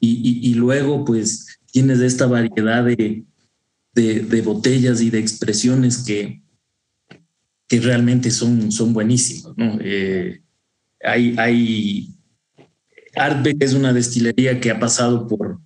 Y, 0.00 0.54
luego, 0.54 1.04
pues, 1.04 1.60
tienes 1.70 2.00
esta 2.00 2.26
variedad 2.26 2.84
de, 2.84 4.42
botellas 4.44 5.00
y 5.00 5.10
de 5.10 5.20
expresiones 5.20 5.98
que, 5.98 6.42
que 7.68 7.78
realmente 7.78 8.32
son, 8.32 8.72
son 8.72 8.92
buenísimos. 8.92 9.56
¿no? 9.56 9.78
Eh, 9.82 10.42
hay, 11.04 12.12
es 13.60 13.72
una 13.72 13.92
destilería 13.92 14.60
que 14.60 14.72
ha 14.72 14.80
pasado 14.80 15.28
por 15.28 15.60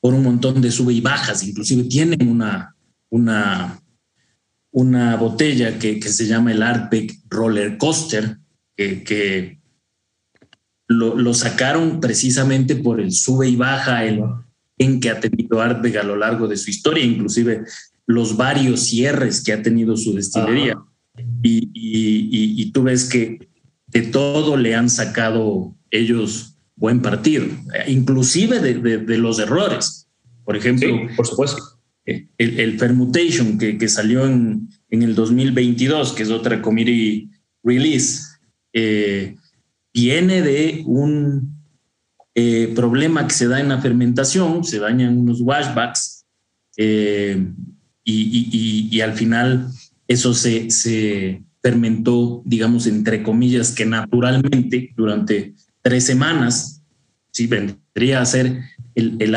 por 0.00 0.14
un 0.14 0.22
montón 0.22 0.60
de 0.60 0.70
sube 0.70 0.92
y 0.92 1.00
bajas, 1.00 1.42
inclusive 1.42 1.84
tienen 1.84 2.28
una, 2.28 2.76
una, 3.10 3.80
una 4.70 5.16
botella 5.16 5.78
que, 5.78 6.00
se 6.02 6.26
llama 6.26 6.52
el 6.52 6.62
Artbeck 6.62 7.14
Roller 7.28 7.78
Coaster, 7.78 8.38
que, 8.76 9.58
lo, 10.88 11.34
sacaron 11.34 12.00
precisamente 12.00 12.76
por 12.76 13.00
el 13.00 13.12
sube 13.12 13.48
y 13.48 13.56
baja 13.56 14.04
en 14.04 15.00
que 15.00 15.10
ha 15.10 15.18
tenido 15.20 15.60
Artbeck 15.60 15.96
a 15.96 16.02
lo 16.02 16.16
largo 16.16 16.46
de 16.46 16.56
su 16.56 16.70
historia, 16.70 17.04
inclusive 17.04 17.64
los 18.06 18.36
varios 18.36 18.86
cierres 18.86 19.42
que 19.42 19.52
ha 19.52 19.62
tenido 19.62 19.96
su 19.96 20.14
destilería. 20.14 20.78
Y, 21.42 21.70
y, 21.72 22.70
tú 22.72 22.84
ves 22.84 23.06
que 23.06 23.48
de 23.86 24.02
todo 24.02 24.56
le 24.56 24.74
han 24.74 24.90
sacado 24.90 25.74
ellos 25.90 26.55
buen 26.76 27.00
partido, 27.00 27.46
inclusive 27.86 28.60
de, 28.60 29.18
los 29.18 29.38
errores. 29.38 30.08
Por 30.44 30.56
ejemplo, 30.56 30.88
por 31.16 31.26
supuesto. 31.26 31.62
El, 32.04 32.28
el 32.38 32.76
permutation 32.76 33.58
que, 33.58 33.76
que 33.78 33.88
salió 33.88 34.24
en, 34.26 34.68
en, 34.90 35.02
el 35.02 35.16
2022, 35.16 36.12
que 36.12 36.22
es 36.22 36.30
otra 36.30 36.62
committee 36.62 37.28
release, 37.64 38.22
eh, 38.72 39.34
viene 39.92 40.40
de 40.40 40.82
un 40.86 41.56
eh, 42.34 42.72
problema 42.76 43.26
que 43.26 43.34
se 43.34 43.48
da 43.48 43.58
en 43.58 43.70
la 43.70 43.80
fermentación, 43.80 44.62
se 44.62 44.78
dañan 44.78 45.18
unos 45.18 45.40
washbacks 45.40 46.26
eh, 46.76 47.44
y, 48.04 48.12
y, 48.12 48.88
y, 48.96 49.00
al 49.00 49.14
final 49.14 49.66
eso 50.06 50.34
se, 50.34 50.70
se 50.70 51.42
fermentó, 51.60 52.42
digamos, 52.44 52.86
entre 52.86 53.22
comillas, 53.22 53.72
que 53.72 53.86
naturalmente 53.86 54.92
durante 54.94 55.54
tres 55.86 56.04
semanas, 56.04 56.82
sí, 57.30 57.46
vendría 57.46 58.20
a 58.20 58.26
ser 58.26 58.60
el, 58.96 59.14
el 59.20 59.36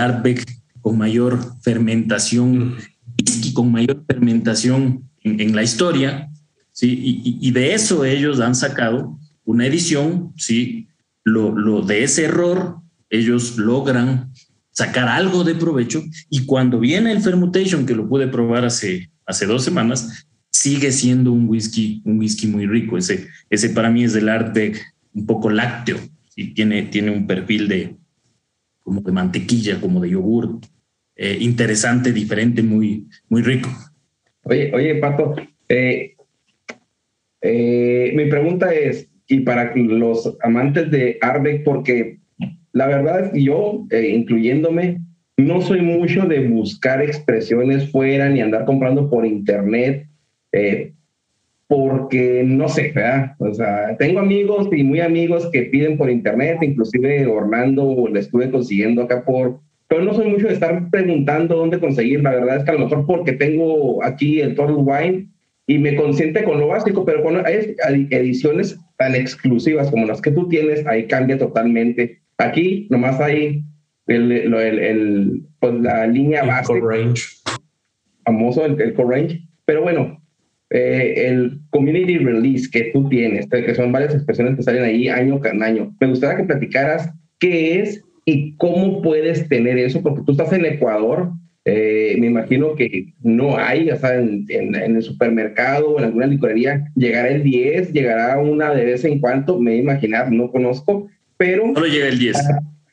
con 0.82 0.98
mayor 0.98 1.40
fermentación, 1.62 2.76
whisky 3.20 3.54
con 3.54 3.72
mayor 3.72 4.04
fermentación 4.08 5.08
en, 5.22 5.56
la 5.56 5.62
historia, 5.62 6.28
¿sí? 6.72 7.20
Y, 7.40 7.52
de 7.52 7.76
eso 7.76 8.04
ellos 8.04 8.40
han 8.40 8.56
sacado 8.56 9.20
una 9.46 9.68
edición, 9.68 10.34
¿sí? 10.38 10.88
Lo, 11.24 11.56
lo 11.56 11.84
de 11.84 12.04
ese 12.04 12.24
error, 12.24 12.78
ellos 13.12 13.60
logran 13.60 14.34
sacar 14.72 15.08
algo 15.08 15.44
de 15.44 15.54
provecho 15.54 16.02
y 16.32 16.48
cuando 16.48 16.80
viene 16.80 17.12
el 17.12 17.22
fermentation, 17.22 17.86
que 17.86 17.94
lo 17.94 18.10
pude 18.10 18.28
probar 18.28 18.66
hace, 18.66 19.12
hace 19.28 19.46
dos 19.46 19.64
semanas, 19.64 20.26
sigue 20.50 20.92
siendo 20.92 21.32
un 21.32 21.48
whisky, 21.48 22.02
un 22.06 22.18
whisky 22.18 22.48
muy 22.48 22.66
rico. 22.66 22.98
Ese, 22.98 23.28
ese 23.52 23.70
para 23.70 23.92
mí 23.92 24.04
es 24.04 24.16
el 24.16 24.28
Artbeck 24.28 24.84
un 25.14 25.28
poco 25.28 25.52
lácteo, 25.52 26.00
y 26.40 26.54
tiene, 26.54 26.84
tiene 26.84 27.12
un 27.12 27.28
perfil 27.28 27.68
de 27.68 27.96
como 28.82 29.02
de 29.02 29.12
mantequilla, 29.12 29.82
como 29.82 30.00
de 30.00 30.12
yogur, 30.12 30.58
eh, 31.18 31.38
interesante, 31.42 32.14
diferente, 32.14 32.64
muy, 32.64 33.08
muy 33.28 33.42
rico. 33.42 33.70
Oye, 34.44 34.72
oye, 34.74 34.96
Pato, 34.96 35.36
eh, 35.68 36.16
eh, 37.42 38.14
mi 38.16 38.26
pregunta 38.28 38.74
es, 38.74 39.10
y 39.28 39.42
para 39.42 39.76
los 39.76 40.38
amantes 40.42 40.90
de 40.90 41.18
Arbeck, 41.22 41.66
porque 41.66 42.20
la 42.72 42.88
verdad 42.88 43.26
es 43.26 43.32
que 43.34 43.44
yo, 43.44 43.86
incluyéndome, 43.92 45.02
no 45.36 45.62
soy 45.62 45.82
mucho 45.82 46.26
de 46.26 46.48
buscar 46.48 47.02
expresiones 47.02 47.92
fuera 47.92 48.30
ni 48.30 48.40
andar 48.40 48.64
comprando 48.64 49.10
por 49.10 49.26
internet 49.26 50.08
porque 51.70 52.42
no 52.44 52.68
sé, 52.68 52.92
¿verdad? 52.96 53.36
O 53.38 53.54
sea, 53.54 53.96
tengo 54.00 54.20
amigos 54.20 54.68
y 54.72 54.84
muy 54.84 55.02
amigos 55.02 55.48
que 55.54 55.62
piden 55.62 55.98
por 55.98 56.10
internet, 56.10 56.58
inclusive 56.64 57.28
Orlando 57.28 58.08
le 58.12 58.22
estuve 58.22 58.50
consiguiendo 58.50 59.04
acá 59.04 59.24
por, 59.24 59.60
pero 59.88 60.04
no 60.04 60.16
soy 60.16 60.30
mucho 60.30 60.48
de 60.48 60.54
estar 60.54 60.90
preguntando 60.90 61.56
dónde 61.56 61.80
conseguir, 61.80 62.24
la 62.24 62.32
verdad 62.32 62.58
es 62.58 62.64
que 62.64 62.72
a 62.72 62.74
lo 62.74 62.80
mejor 62.80 63.06
porque 63.06 63.34
tengo 63.34 64.04
aquí 64.04 64.42
el 64.42 64.56
Total 64.56 64.78
Wine 64.80 65.28
y 65.68 65.78
me 65.78 65.96
consiente 65.96 66.44
con 66.44 66.60
lo 66.60 66.70
básico, 66.70 67.06
pero 67.06 67.22
cuando 67.22 67.46
hay 67.46 67.76
ediciones 68.10 68.80
tan 68.98 69.14
exclusivas 69.14 69.92
como 69.92 70.08
las 70.08 70.22
que 70.24 70.32
tú 70.32 70.50
tienes, 70.50 70.88
ahí 70.88 71.06
cambia 71.06 71.38
totalmente. 71.38 72.18
Aquí 72.40 72.88
nomás 72.90 73.22
hay 73.22 73.64
el, 74.08 74.32
el, 74.32 74.54
el, 74.56 75.44
pues 75.60 75.76
la 75.76 76.08
línea 76.08 76.44
básica. 76.44 76.80
famoso, 78.26 78.66
el, 78.66 78.82
el 78.82 78.96
range 78.98 79.42
Pero 79.66 79.84
bueno, 79.84 80.20
eh, 80.72 81.28
el 81.28 81.60
community 81.72 82.18
release 82.18 82.70
que 82.70 82.92
tú 82.94 83.10
tienes, 83.10 83.48
que 83.48 83.76
son 83.76 83.92
varias 83.92 84.14
expresiones 84.14 84.56
que 84.56 84.64
salen 84.64 84.84
ahí 84.84 85.08
año 85.08 85.40
con 85.40 85.64
año. 85.64 85.96
Me 86.00 86.08
gustaría 86.08 86.38
que 86.38 86.44
platicaras 86.44 87.10
qué 87.40 87.80
es 87.80 88.04
y 88.26 88.56
cómo 88.58 89.02
puedes 89.02 89.48
tener 89.50 89.78
eso, 89.80 90.04
porque 90.04 90.22
tú 90.26 90.34
estás 90.34 90.54
en 90.54 90.66
Ecuador, 90.66 91.32
eh, 91.66 92.16
me 92.20 92.28
imagino 92.28 92.76
que 92.76 93.14
no 93.22 93.58
hay, 93.58 93.90
o 93.90 93.98
sea, 93.98 94.16
en, 94.16 94.46
el 94.50 95.02
supermercado 95.02 95.92
o 95.92 96.00
en 96.00 96.06
alguna 96.06 96.28
licorería, 96.28 96.86
llegará 96.96 97.30
el 97.30 97.44
10, 97.44 97.92
llegará 97.92 98.40
una 98.40 98.74
de 98.74 98.86
vez 98.86 99.04
en 99.06 99.20
cuando, 99.20 99.60
me 99.60 99.76
imaginar, 99.76 100.32
no 100.32 100.52
conozco, 100.52 101.08
pero... 101.38 101.74
Solo 101.74 101.88
llega 101.88 102.08
el 102.08 102.20
10. 102.20 102.38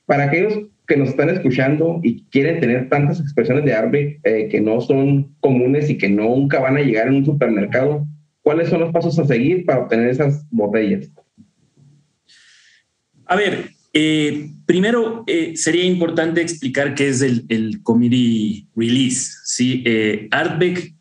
Para, 0.06 0.24
aquellos 0.24 0.60
que 0.86 0.96
nos 0.96 1.10
están 1.10 1.30
escuchando 1.30 2.00
y 2.02 2.24
quieren 2.24 2.60
tener 2.60 2.88
tantas 2.88 3.20
expresiones 3.20 3.64
de 3.64 3.74
arte 3.74 4.20
eh, 4.24 4.48
que 4.48 4.60
no 4.60 4.80
son 4.80 5.34
comunes 5.40 5.90
y 5.90 5.98
que 5.98 6.08
nunca 6.08 6.60
van 6.60 6.76
a 6.76 6.82
llegar 6.82 7.08
en 7.08 7.16
un 7.16 7.24
supermercado, 7.24 8.06
¿cuáles 8.42 8.68
son 8.68 8.80
los 8.80 8.92
pasos 8.92 9.18
a 9.18 9.24
seguir 9.24 9.64
para 9.64 9.80
obtener 9.80 10.08
esas 10.10 10.46
botellas? 10.50 11.10
A 13.26 13.34
ver, 13.34 13.70
eh, 13.98 14.50
primero, 14.66 15.24
eh, 15.26 15.56
sería 15.56 15.84
importante 15.84 16.42
explicar 16.42 16.94
qué 16.94 17.08
es 17.08 17.22
el, 17.22 17.46
el 17.48 17.82
committee 17.82 18.68
release. 18.76 19.32
¿sí? 19.44 19.82
Eh, 19.86 20.28
Artbeck 20.30 20.94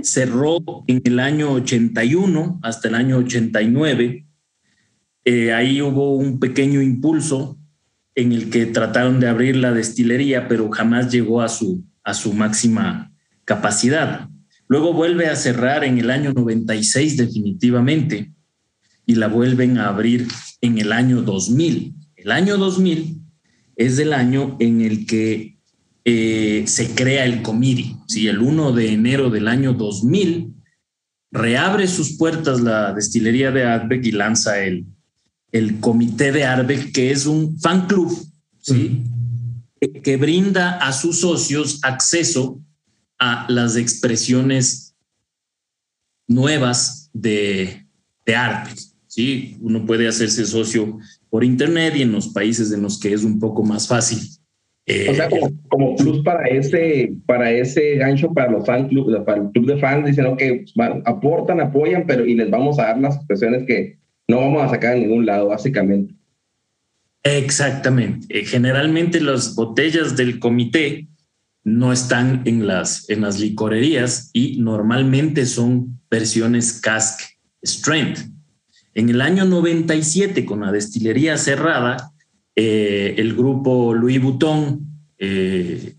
cerró 0.00 0.58
en 0.86 1.00
el 1.04 1.20
año 1.20 1.52
81 1.52 2.60
hasta 2.62 2.88
el 2.88 2.94
año 2.94 3.18
89. 3.18 4.26
ahí 5.54 5.80
hubo 5.80 6.16
un 6.16 6.40
pequeño 6.40 6.82
impulso 6.82 7.58
en 8.14 8.32
el 8.32 8.50
que 8.50 8.66
trataron 8.66 9.20
de 9.20 9.28
abrir 9.28 9.56
la 9.56 9.72
destilería, 9.72 10.48
pero 10.48 10.70
jamás 10.70 11.10
llegó 11.10 11.40
a 11.42 11.48
su, 11.48 11.84
a 12.04 12.14
su 12.14 12.32
máxima 12.32 13.12
capacidad. 13.44 14.28
Luego 14.68 14.92
vuelve 14.92 15.26
a 15.26 15.36
cerrar 15.36 15.84
en 15.84 15.98
el 15.98 16.10
año 16.10 16.32
96 16.32 17.16
definitivamente 17.16 18.32
y 19.06 19.14
la 19.16 19.28
vuelven 19.28 19.78
a 19.78 19.88
abrir 19.88 20.28
en 20.60 20.78
el 20.78 20.92
año 20.92 21.22
2000. 21.22 21.94
El 22.16 22.30
año 22.30 22.56
2000 22.56 23.20
es 23.76 23.98
el 23.98 24.12
año 24.12 24.56
en 24.60 24.80
el 24.80 25.06
que 25.06 25.58
eh, 26.04 26.64
se 26.66 26.94
crea 26.94 27.24
el 27.24 27.42
Comiri. 27.42 27.96
¿sí? 28.06 28.28
El 28.28 28.38
1 28.38 28.72
de 28.72 28.92
enero 28.92 29.30
del 29.30 29.48
año 29.48 29.72
2000 29.72 30.54
reabre 31.30 31.88
sus 31.88 32.16
puertas 32.16 32.60
la 32.60 32.92
destilería 32.92 33.50
de 33.50 33.64
Arbeck 33.64 34.04
y 34.04 34.12
lanza 34.12 34.62
el, 34.62 34.84
el 35.52 35.80
Comité 35.80 36.32
de 36.32 36.44
Arbeck, 36.44 36.92
que 36.92 37.10
es 37.10 37.26
un 37.26 37.58
fan 37.60 37.86
club 37.86 38.10
¿sí? 38.58 39.02
que, 40.02 40.16
brinda 40.16 40.78
a 40.78 40.92
sus 40.92 41.20
socios 41.20 41.80
acceso 41.82 42.60
a 43.18 43.46
las 43.48 43.76
expresiones 43.76 44.96
nuevas 46.26 47.10
de, 47.12 47.86
de 48.24 48.34
Arbeck. 48.34 48.76
¿sí? 49.06 49.56
Uno 49.60 49.84
puede 49.84 50.08
hacerse 50.08 50.46
socio 50.46 50.98
por 51.28 51.44
Internet 51.44 51.94
y 51.96 52.02
en 52.02 52.12
los 52.12 52.28
países 52.28 52.72
en 52.72 52.82
los 52.82 52.98
que 52.98 53.12
es 53.12 53.22
un 53.22 53.38
poco 53.38 53.62
más 53.62 53.86
fácil. 53.86 54.18
Eh, 54.86 55.08
o 55.10 55.14
sea, 55.14 55.28
como, 55.68 55.94
plus 55.94 56.24
para 56.24 56.48
ese, 56.48 57.12
para 57.24 57.52
ese 57.52 57.96
gancho 57.96 58.32
para 58.32 58.50
los 58.50 58.66
fan 58.66 58.88
club, 58.88 59.24
para 59.24 59.42
el 59.42 59.50
club 59.50 59.66
de 59.66 59.78
fans, 59.78 60.06
dicen, 60.06 60.36
que 60.36 60.64
aportan, 61.04 61.60
apoyan, 61.60 62.04
pero 62.04 62.26
y 62.26 62.34
les 62.34 62.50
vamos 62.50 62.80
a 62.80 62.84
dar 62.84 62.98
las 62.98 63.16
expresiones 63.16 63.64
que 63.64 64.01
no 64.28 64.38
vamos 64.38 64.62
a 64.62 64.68
sacar 64.70 64.96
en 64.96 65.02
ningún 65.02 65.26
lado, 65.26 65.48
básicamente. 65.48 66.14
Exactamente. 67.22 68.26
Eh, 68.28 68.44
generalmente 68.44 69.20
las 69.20 69.54
botellas 69.54 70.16
del 70.16 70.38
comité 70.38 71.08
no 71.64 71.92
están 71.92 72.42
en 72.44 72.66
las, 72.66 73.08
en 73.08 73.20
las 73.20 73.38
licorerías 73.38 74.30
y 74.32 74.58
normalmente 74.60 75.46
son 75.46 76.00
versiones 76.10 76.80
cask 76.80 77.20
strength. 77.62 78.20
En 78.94 79.08
el 79.08 79.20
año 79.20 79.44
97, 79.44 80.44
con 80.44 80.60
la 80.60 80.72
destilería 80.72 81.38
cerrada, 81.38 82.12
eh, 82.54 83.14
el 83.16 83.34
grupo 83.34 83.94
Louis 83.94 84.20
Vuitton, 84.20 84.84
eh, 85.18 85.94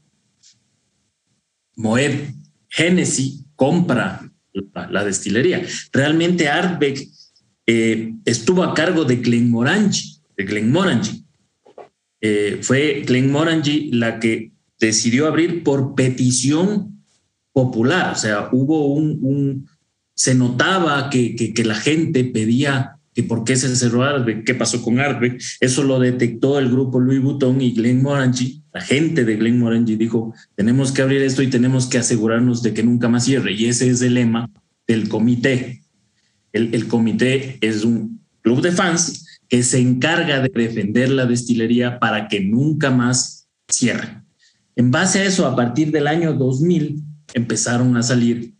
Moet 1.75 2.11
Hennessy, 2.77 3.45
compra 3.55 4.29
la, 4.89 5.03
destilería. 5.03 5.63
Realmente 5.91 6.49
Artbeck 6.49 7.07
eh, 7.65 8.13
estuvo 8.25 8.63
a 8.63 8.73
cargo 8.73 9.05
de 9.05 9.17
Glenmorangie, 9.17 10.21
de 10.37 10.43
Glenmorangie. 10.43 11.23
Eh, 12.21 12.59
fue 12.61 13.03
Glenmorangie 13.05 13.89
la 13.91 14.19
que 14.19 14.51
decidió 14.79 15.27
abrir 15.27 15.63
por 15.63 15.95
petición 15.95 17.03
popular, 17.53 18.13
o 18.13 18.17
sea, 18.17 18.49
hubo 18.51 18.93
un, 18.93 19.67
se 20.15 20.35
notaba 20.35 21.09
que, 21.09 21.53
la 21.63 21.75
gente 21.75 22.23
pedía 22.23 22.97
que 23.13 23.23
por 23.23 23.43
qué 23.43 23.55
se 23.55 23.75
cerró 23.75 24.03
Arbe, 24.03 24.43
qué 24.43 24.55
pasó 24.55 24.81
con 24.81 24.99
Arbe. 24.99 25.37
Eso 25.59 25.83
lo 25.83 25.99
detectó 25.99 26.57
el 26.57 26.69
grupo 26.69 26.99
Louis 26.99 27.21
Vuitton 27.21 27.61
y 27.61 27.73
Glenn 27.73 28.01
Morangi. 28.01 28.63
La 28.73 28.81
gente 28.81 29.23
de 29.23 29.35
Glenn 29.35 29.59
Morangi 29.59 29.95
dijo, 29.95 30.33
tenemos 30.55 30.91
que 30.91 31.03
abrir 31.03 31.21
esto 31.21 31.43
y 31.43 31.47
tenemos 31.47 31.85
que 31.85 31.99
asegurarnos 31.99 32.63
de 32.63 32.73
que 32.73 32.81
nunca 32.81 33.09
más 33.09 33.25
cierre. 33.25 33.53
Y 33.53 33.65
ese 33.65 33.87
es 33.89 34.01
el 34.01 34.15
lema 34.15 34.49
del 34.87 35.09
comité. 35.09 35.82
El, 36.53 36.87
comité 36.87 37.57
es 37.61 37.83
un 37.83 38.21
club 38.41 38.61
de 38.61 38.71
fans 38.71 39.25
que 39.49 39.63
se 39.63 39.79
encarga 39.79 40.39
de 40.39 40.49
defender 40.49 41.09
la 41.09 41.25
destilería 41.25 41.99
para 41.99 42.27
que 42.27 42.39
nunca 42.39 42.91
más 42.91 43.47
cierre. 43.67 44.21
En 44.75 44.91
base 44.91 45.19
a 45.19 45.25
eso, 45.25 45.47
a 45.47 45.55
partir 45.55 45.91
del 45.91 46.07
año 46.07 46.33
2000, 46.33 47.01
empezaron 47.33 47.97
a 47.97 48.03
salir 48.03 48.53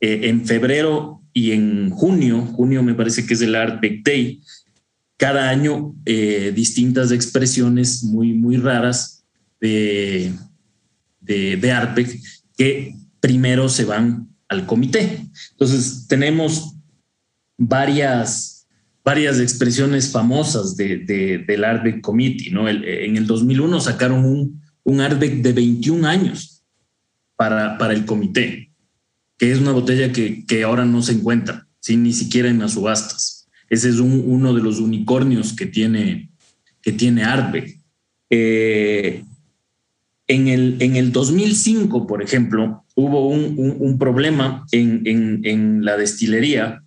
eh, 0.00 0.20
en 0.24 0.44
febrero 0.44 1.22
y 1.32 1.52
en 1.52 1.90
junio, 1.90 2.42
junio 2.42 2.82
me 2.82 2.94
parece 2.94 3.26
que 3.26 3.34
es 3.34 3.40
el 3.40 3.54
Art 3.54 3.82
Day, 4.04 4.42
cada 5.16 5.48
año 5.50 5.94
eh, 6.04 6.52
distintas 6.54 7.10
expresiones 7.12 8.04
muy, 8.04 8.34
muy 8.34 8.56
raras 8.56 9.24
de, 9.60 10.32
de, 11.20 11.56
de 11.56 12.20
que 12.56 12.94
primero 13.20 13.68
se 13.68 13.84
van 13.84 14.28
al 14.48 14.64
comité. 14.64 15.26
Entonces 15.50 16.06
tenemos 16.08 16.77
varias, 17.58 18.66
varias 19.04 19.38
expresiones 19.38 20.10
famosas 20.10 20.76
de, 20.76 20.98
de, 20.98 21.38
del 21.38 21.64
Artbeck 21.64 22.00
Committee. 22.00 22.50
¿no? 22.50 22.66
en 22.68 23.16
el 23.16 23.26
2001 23.26 23.80
sacaron 23.80 24.24
un, 24.24 24.62
un 24.84 25.00
Artbeck 25.02 25.42
de 25.42 25.52
21 25.52 26.08
años 26.08 26.62
para, 27.36 27.76
para 27.76 27.92
el 27.92 28.06
comité 28.06 28.68
que 29.38 29.52
es 29.52 29.60
una 29.60 29.72
botella 29.72 30.12
que, 30.12 30.44
que 30.44 30.64
ahora 30.64 30.84
no 30.84 31.00
se 31.00 31.12
encuentra, 31.12 31.66
ni 31.88 32.12
siquiera 32.12 32.50
en 32.50 32.58
las 32.58 32.72
subastas. 32.72 33.48
Ese 33.70 33.88
es 33.88 34.00
uno 34.00 34.52
de 34.52 34.62
los 34.62 34.80
unicornios 34.80 35.52
que 35.52 35.66
tiene, 35.66 36.30
que 36.82 36.92
tiene 36.92 37.22
Arbe. 37.22 37.78
Eh, 38.28 39.22
en, 40.26 40.48
el, 40.48 40.76
en 40.80 40.96
el 40.96 41.12
2005, 41.12 42.06
por 42.06 42.22
ejemplo, 42.22 42.84
hubo 42.94 43.28
un, 43.28 43.76
un, 43.78 43.98
problema 43.98 44.66
en, 44.72 45.02
en, 45.44 45.84
la 45.84 45.96
destilería. 45.96 46.82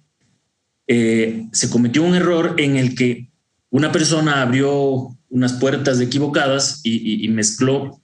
Eh, 0.88 1.48
se 1.52 1.70
cometió 1.70 2.04
un 2.04 2.16
error 2.16 2.56
en 2.58 2.76
el 2.76 2.96
que 2.96 3.30
una 3.70 3.92
persona 3.92 4.42
abrió 4.42 5.16
unas 5.30 5.54
puertas 5.54 6.00
equivocadas 6.00 6.82
y, 6.84 7.28
mezcló 7.30 8.02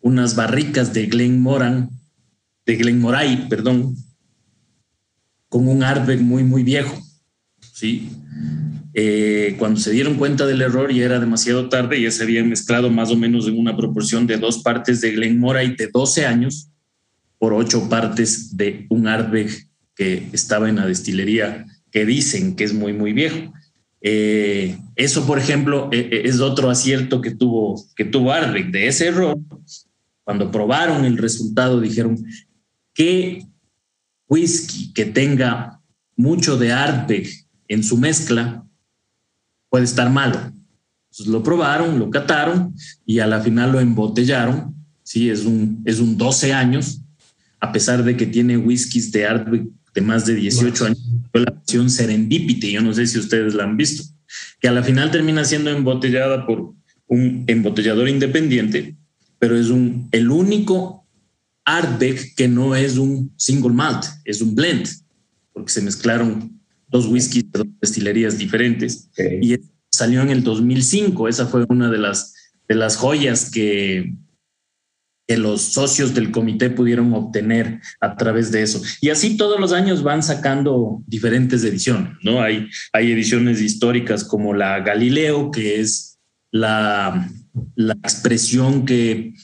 unas 0.00 0.36
barricas 0.36 0.92
de 0.92 1.06
Glen 1.06 1.40
Moran 1.40 1.90
de 2.64 2.76
Glen 2.76 3.00
Moray, 3.00 3.48
perdón, 3.48 3.96
con 5.48 5.68
un 5.68 5.82
Ardbeg 5.82 6.20
muy, 6.20 6.42
muy 6.42 6.64
viejo. 6.64 7.00
¿sí? 7.72 8.10
Eh, 8.92 9.54
cuando 9.58 9.78
se 9.78 9.92
dieron 9.92 10.16
cuenta 10.16 10.46
del 10.46 10.62
error 10.62 10.90
y 10.90 11.00
era 11.00 11.20
demasiado 11.20 11.68
tarde, 11.68 12.00
ya 12.00 12.10
se 12.10 12.24
habían 12.24 12.48
mezclado 12.48 12.90
más 12.90 13.10
o 13.10 13.16
menos 13.16 13.46
en 13.46 13.58
una 13.58 13.76
proporción 13.76 14.26
de 14.26 14.36
dos 14.36 14.62
partes 14.62 15.00
de 15.00 15.12
Glen 15.12 15.38
Moray 15.38 15.76
de 15.76 15.88
12 15.88 16.26
años 16.26 16.70
por 17.38 17.52
ocho 17.52 17.88
partes 17.88 18.56
de 18.56 18.86
un 18.88 19.06
Ardbeg 19.06 19.50
que 19.94 20.28
estaba 20.32 20.68
en 20.68 20.76
la 20.76 20.86
destilería 20.86 21.66
que 21.96 22.04
dicen 22.04 22.56
que 22.56 22.64
es 22.64 22.74
muy, 22.74 22.92
muy 22.92 23.14
viejo. 23.14 23.54
Eh, 24.02 24.78
eso, 24.96 25.26
por 25.26 25.38
ejemplo, 25.38 25.88
e, 25.90 26.00
e, 26.12 26.28
es 26.28 26.40
otro 26.40 26.68
acierto 26.68 27.22
que 27.22 27.30
tuvo, 27.30 27.82
que 27.96 28.04
tuvo 28.04 28.32
Ardbeg. 28.32 28.70
De 28.70 28.86
ese 28.86 29.06
error, 29.06 29.38
cuando 30.22 30.50
probaron 30.50 31.06
el 31.06 31.16
resultado, 31.16 31.80
dijeron, 31.80 32.22
que 32.92 33.46
whisky 34.28 34.92
que 34.92 35.06
tenga 35.06 35.80
mucho 36.16 36.58
de 36.58 36.70
Ardbeg 36.70 37.30
en 37.66 37.82
su 37.82 37.96
mezcla 37.96 38.62
puede 39.70 39.86
estar 39.86 40.10
malo. 40.10 40.36
Entonces 40.36 41.28
lo 41.28 41.42
probaron, 41.42 41.98
lo 41.98 42.10
cataron 42.10 42.74
y 43.06 43.20
a 43.20 43.26
la 43.26 43.40
final 43.40 43.72
lo 43.72 43.80
embotellaron. 43.80 44.74
Sí, 45.02 45.30
es 45.30 45.46
un, 45.46 45.80
es 45.86 45.98
un 45.98 46.18
12 46.18 46.52
años, 46.52 47.00
a 47.58 47.72
pesar 47.72 48.04
de 48.04 48.18
que 48.18 48.26
tiene 48.26 48.58
whiskies 48.58 49.10
de 49.12 49.24
Ardbeg 49.24 49.70
de 49.96 50.02
más 50.02 50.26
de 50.26 50.34
18 50.34 50.84
años. 50.84 51.00
La 51.32 51.50
versión 51.50 51.90
Serendipity, 51.90 52.72
yo 52.72 52.82
no 52.82 52.92
sé 52.92 53.06
si 53.06 53.18
ustedes 53.18 53.54
la 53.54 53.64
han 53.64 53.76
visto, 53.76 54.04
que 54.60 54.68
a 54.68 54.72
la 54.72 54.82
final 54.82 55.10
termina 55.10 55.44
siendo 55.44 55.70
embotellada 55.70 56.46
por 56.46 56.74
un 57.06 57.44
embotellador 57.46 58.08
independiente, 58.08 58.94
pero 59.38 59.58
es 59.58 59.68
un, 59.68 60.08
el 60.12 60.30
único 60.30 61.06
Ardbeg, 61.64 62.34
que 62.36 62.46
no 62.46 62.76
es 62.76 62.98
un 62.98 63.32
single 63.36 63.72
malt, 63.72 64.04
es 64.24 64.42
un 64.42 64.54
blend, 64.54 64.86
porque 65.52 65.72
se 65.72 65.80
mezclaron 65.80 66.60
dos 66.88 67.06
whiskies 67.06 67.50
de 67.50 67.58
dos 67.58 67.68
destilerías 67.80 68.36
diferentes. 68.36 69.08
Y 69.40 69.56
salió 69.90 70.20
en 70.20 70.30
el 70.30 70.44
2005. 70.44 71.26
Esa 71.26 71.46
fue 71.46 71.64
una 71.68 71.90
de 71.90 71.98
las, 71.98 72.34
de 72.68 72.74
las 72.74 72.96
joyas 72.96 73.50
que, 73.50 74.14
que 75.26 75.36
los 75.36 75.60
socios 75.60 76.14
del 76.14 76.30
comité 76.30 76.70
pudieron 76.70 77.12
obtener 77.12 77.80
a 78.00 78.16
través 78.16 78.52
de 78.52 78.62
eso. 78.62 78.80
Y 79.00 79.10
así 79.10 79.36
todos 79.36 79.58
los 79.58 79.72
años 79.72 80.02
van 80.02 80.22
sacando 80.22 81.02
diferentes 81.06 81.64
ediciones, 81.64 82.12
¿no? 82.22 82.40
Hay, 82.40 82.68
hay 82.92 83.10
ediciones 83.10 83.60
históricas 83.60 84.22
como 84.22 84.54
la 84.54 84.80
Galileo, 84.80 85.50
que 85.50 85.80
es 85.80 86.18
la, 86.52 87.28
la 87.74 87.94
expresión 87.94 88.84
que, 88.84 89.34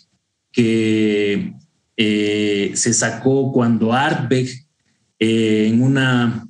que 0.53 1.55
eh, 1.97 2.73
se 2.75 2.93
sacó 2.95 3.53
cuando 3.53 3.93
Artbeck 3.93 4.49
eh, 5.19 5.69
en, 5.69 5.83
una, 5.83 6.49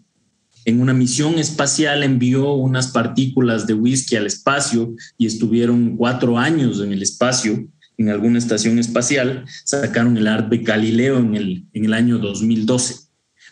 en 0.64 0.80
una 0.80 0.92
misión 0.92 1.38
espacial 1.38 2.02
envió 2.02 2.52
unas 2.52 2.88
partículas 2.88 3.66
de 3.66 3.74
whisky 3.74 4.16
al 4.16 4.26
espacio 4.26 4.94
y 5.16 5.26
estuvieron 5.26 5.96
cuatro 5.96 6.38
años 6.38 6.80
en 6.80 6.92
el 6.92 7.02
espacio 7.02 7.66
en 7.98 8.08
alguna 8.08 8.38
estación 8.38 8.78
espacial, 8.78 9.44
sacaron 9.64 10.16
el 10.16 10.26
Artbeck 10.26 10.66
Galileo 10.66 11.18
en 11.18 11.34
el, 11.34 11.64
en 11.72 11.84
el 11.84 11.94
año 11.94 12.18
2012, 12.18 12.94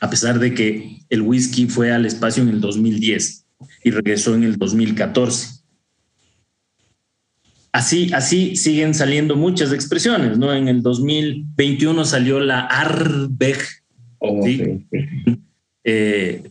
a 0.01 0.11
pesar 0.11 0.39
de 0.39 0.55
que 0.55 0.99
el 1.09 1.23
whisky 1.23 1.67
fue 1.67 1.93
al 1.93 2.07
espacio 2.07 2.43
en 2.43 2.49
el 2.49 2.61
2010 2.61 3.47
y 3.85 3.91
regresó 3.91 4.35
en 4.35 4.45
el 4.45 4.57
2014 4.57 5.61
así, 7.73 8.13
así 8.13 8.57
siguen 8.57 8.95
saliendo 8.95 9.37
muchas 9.37 9.73
expresiones, 9.73 10.39
¿no? 10.39 10.53
En 10.53 10.69
el 10.69 10.83
2021 10.83 12.05
salió 12.05 12.41
la 12.41 12.61
Arbeg, 12.61 13.59
oh, 14.19 14.47
eh, 15.85 16.43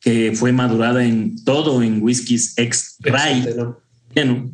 que 0.00 0.32
fue 0.34 0.52
madurada 0.52 1.04
en 1.04 1.42
todo 1.44 1.82
en 1.82 2.02
whiskies 2.02 2.54
ex 2.56 2.96
rye. 3.00 3.54
Bueno, 4.14 4.50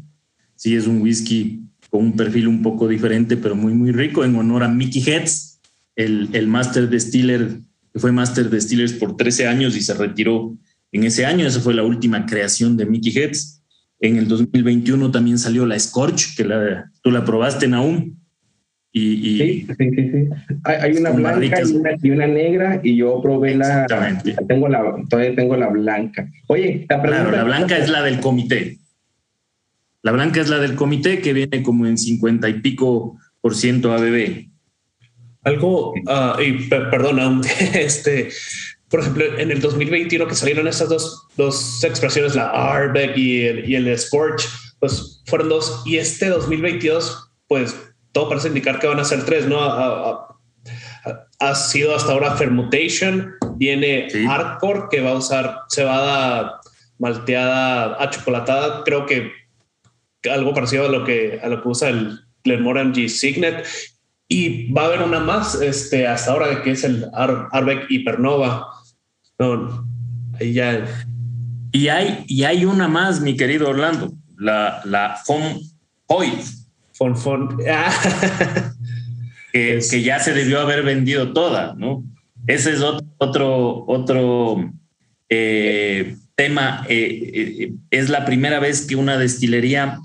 sí, 0.57 0.75
es 0.75 0.87
un 0.87 1.01
whisky 1.01 1.63
con 1.97 2.07
un 2.07 2.13
perfil 2.13 2.49
un 2.49 2.63
poco 2.63 2.89
diferente, 2.89 3.37
pero 3.37 3.57
muy, 3.57 3.73
muy 3.73 3.93
rico, 3.93 4.25
en 4.25 4.37
honor 4.37 4.63
a 4.63 4.69
Mickey 4.69 5.03
Heads, 5.03 5.61
el, 5.97 6.29
el 6.33 6.47
Master 6.47 6.89
Distiller, 6.89 7.49
que 7.93 7.99
fue 7.99 8.13
Master 8.13 8.51
Distillers 8.51 8.93
por 8.93 9.17
13 9.17 9.47
años 9.47 9.77
y 9.77 9.81
se 9.81 9.95
retiró 9.95 10.57
en 10.93 11.05
ese 11.05 11.25
año. 11.25 11.47
Esa 11.47 11.61
fue 11.61 11.75
la 11.75 11.83
última 11.83 12.27
creación 12.27 12.77
de 12.77 12.87
Mickey 12.87 13.13
Heads 13.17 13.57
en 14.01 14.17
el 14.17 14.29
2021 14.29 15.11
también 15.11 15.39
salió 15.39 15.65
la 15.65 15.79
Scorch, 15.79 16.37
que 16.37 16.45
la, 16.45 16.91
tú 17.03 17.11
la 17.11 17.25
probaste, 17.25 17.67
Naum. 17.67 18.15
Y, 18.93 19.03
y 19.03 19.39
sí, 19.39 19.67
sí, 19.79 19.91
sí, 19.95 20.29
Hay, 20.65 20.97
una 20.97 21.11
blanca 21.11 21.61
y 22.03 22.11
una, 22.11 22.27
negra 22.27 22.81
y 22.83 22.97
yo 22.97 23.21
probé 23.21 23.55
la, 23.55 23.87
tengo 24.49 24.69
la, 24.69 25.03
todavía 25.09 25.35
tengo 25.35 25.57
la 25.57 25.69
blanca. 25.69 26.31
Oye, 26.47 26.87
la 26.89 27.03
Claro, 27.03 27.31
la 27.31 27.45
blanca 27.45 27.77
es 27.77 27.91
la 27.91 28.03
del 28.03 28.21
comité. 28.21 28.79
La 30.07 30.13
blanca 30.13 30.41
es 30.41 30.49
la 30.49 30.61
del 30.61 30.77
comité 30.77 31.21
que 31.21 31.33
viene 31.33 31.65
como 31.65 31.85
en 31.85 31.99
50 31.99 32.49
y 32.49 32.61
pico 32.61 33.19
por 33.41 33.57
ciento 33.57 33.93
ABB. 33.93 34.47
Algo, 35.43 35.95
uh, 35.95 36.41
y 36.41 36.69
perdona, 36.69 37.41
este, 37.75 38.29
por 38.89 39.01
ejemplo, 39.01 39.25
en 39.37 39.51
el 39.51 39.61
2021 39.61 40.29
que 40.29 40.37
salieron 40.37 40.69
estas 40.69 40.91
dos, 40.91 41.27
dos 41.37 41.83
expresiones, 41.83 42.37
la 42.37 42.51
Arbeck 42.51 43.17
y 43.17 43.47
el, 43.47 43.69
y 43.69 43.75
el 43.75 43.99
Scorch, 43.99 44.45
pues 44.79 45.25
fueron 45.27 45.49
dos. 45.49 45.83
Y 45.85 45.97
este 45.97 46.29
2022, 46.29 47.33
pues 47.49 47.75
todo 48.13 48.29
parece 48.29 48.47
indicar 48.47 48.79
que 48.79 48.87
van 48.87 49.01
a 49.01 49.05
ser 49.05 49.25
tres, 49.25 49.49
¿no? 49.49 49.59
Ha, 51.41 51.55
sido 51.57 51.97
hasta 51.97 52.13
ahora 52.13 52.37
Fermutation, 52.37 53.33
viene 53.57 54.07
Hardcore, 54.25 54.85
que 54.89 55.01
va 55.01 55.11
a 55.11 55.17
usar 55.17 55.63
cebada 55.69 56.61
malteada 56.97 58.01
achocolatada, 58.01 58.85
creo 58.85 59.05
que 59.05 59.46
algo 60.31 60.55
parecido 60.55 60.87
a 60.87 60.89
lo 60.89 61.05
que, 61.05 61.41
a 61.43 61.49
lo 61.49 61.63
que 61.63 61.69
usa 61.69 61.89
el 61.89 62.21
Glenmorangie 62.45 63.09
Signet. 63.09 63.65
Y 64.29 64.73
va 64.73 64.83
a 64.83 64.87
haber 64.87 65.03
una 65.03 65.21
más 65.21 65.61
este, 65.61 66.07
hasta 66.07 66.33
ahora, 66.33 66.63
que 66.63 66.73
es 66.73 66.85
el 66.85 67.07
Arbeck 67.13 67.89
Hypernova. 67.89 68.67
No, 69.39 69.87
ahí 70.41 70.53
ya. 70.53 70.85
Y 71.73 71.89
hay, 71.89 72.25
y 72.27 72.45
hay 72.45 72.65
una 72.65 72.89
más, 72.89 73.21
mi 73.21 73.37
querido 73.37 73.69
Orlando, 73.69 74.13
la, 74.37 74.81
la 74.85 75.17
FOM 75.25 75.61
Hoy. 76.07 76.33
Fon, 76.93 77.17
fon. 77.17 77.57
que, 79.53 79.79
que, 79.91 80.03
ya 80.03 80.19
se 80.19 80.33
debió 80.33 80.61
haber 80.61 80.83
vendido 80.83 81.33
toda, 81.33 81.75
¿no? 81.75 82.05
Ese 82.47 82.73
es 82.73 82.81
otro, 83.19 83.85
otro, 83.87 84.73
eh, 85.29 86.17
tema. 86.37 86.87
Eh, 86.89 87.33
eh, 87.35 87.73
es 87.91 88.09
la 88.09 88.25
primera 88.25 88.61
vez 88.61 88.87
que 88.87 88.97
una 88.97 89.19
destilería 89.19 89.99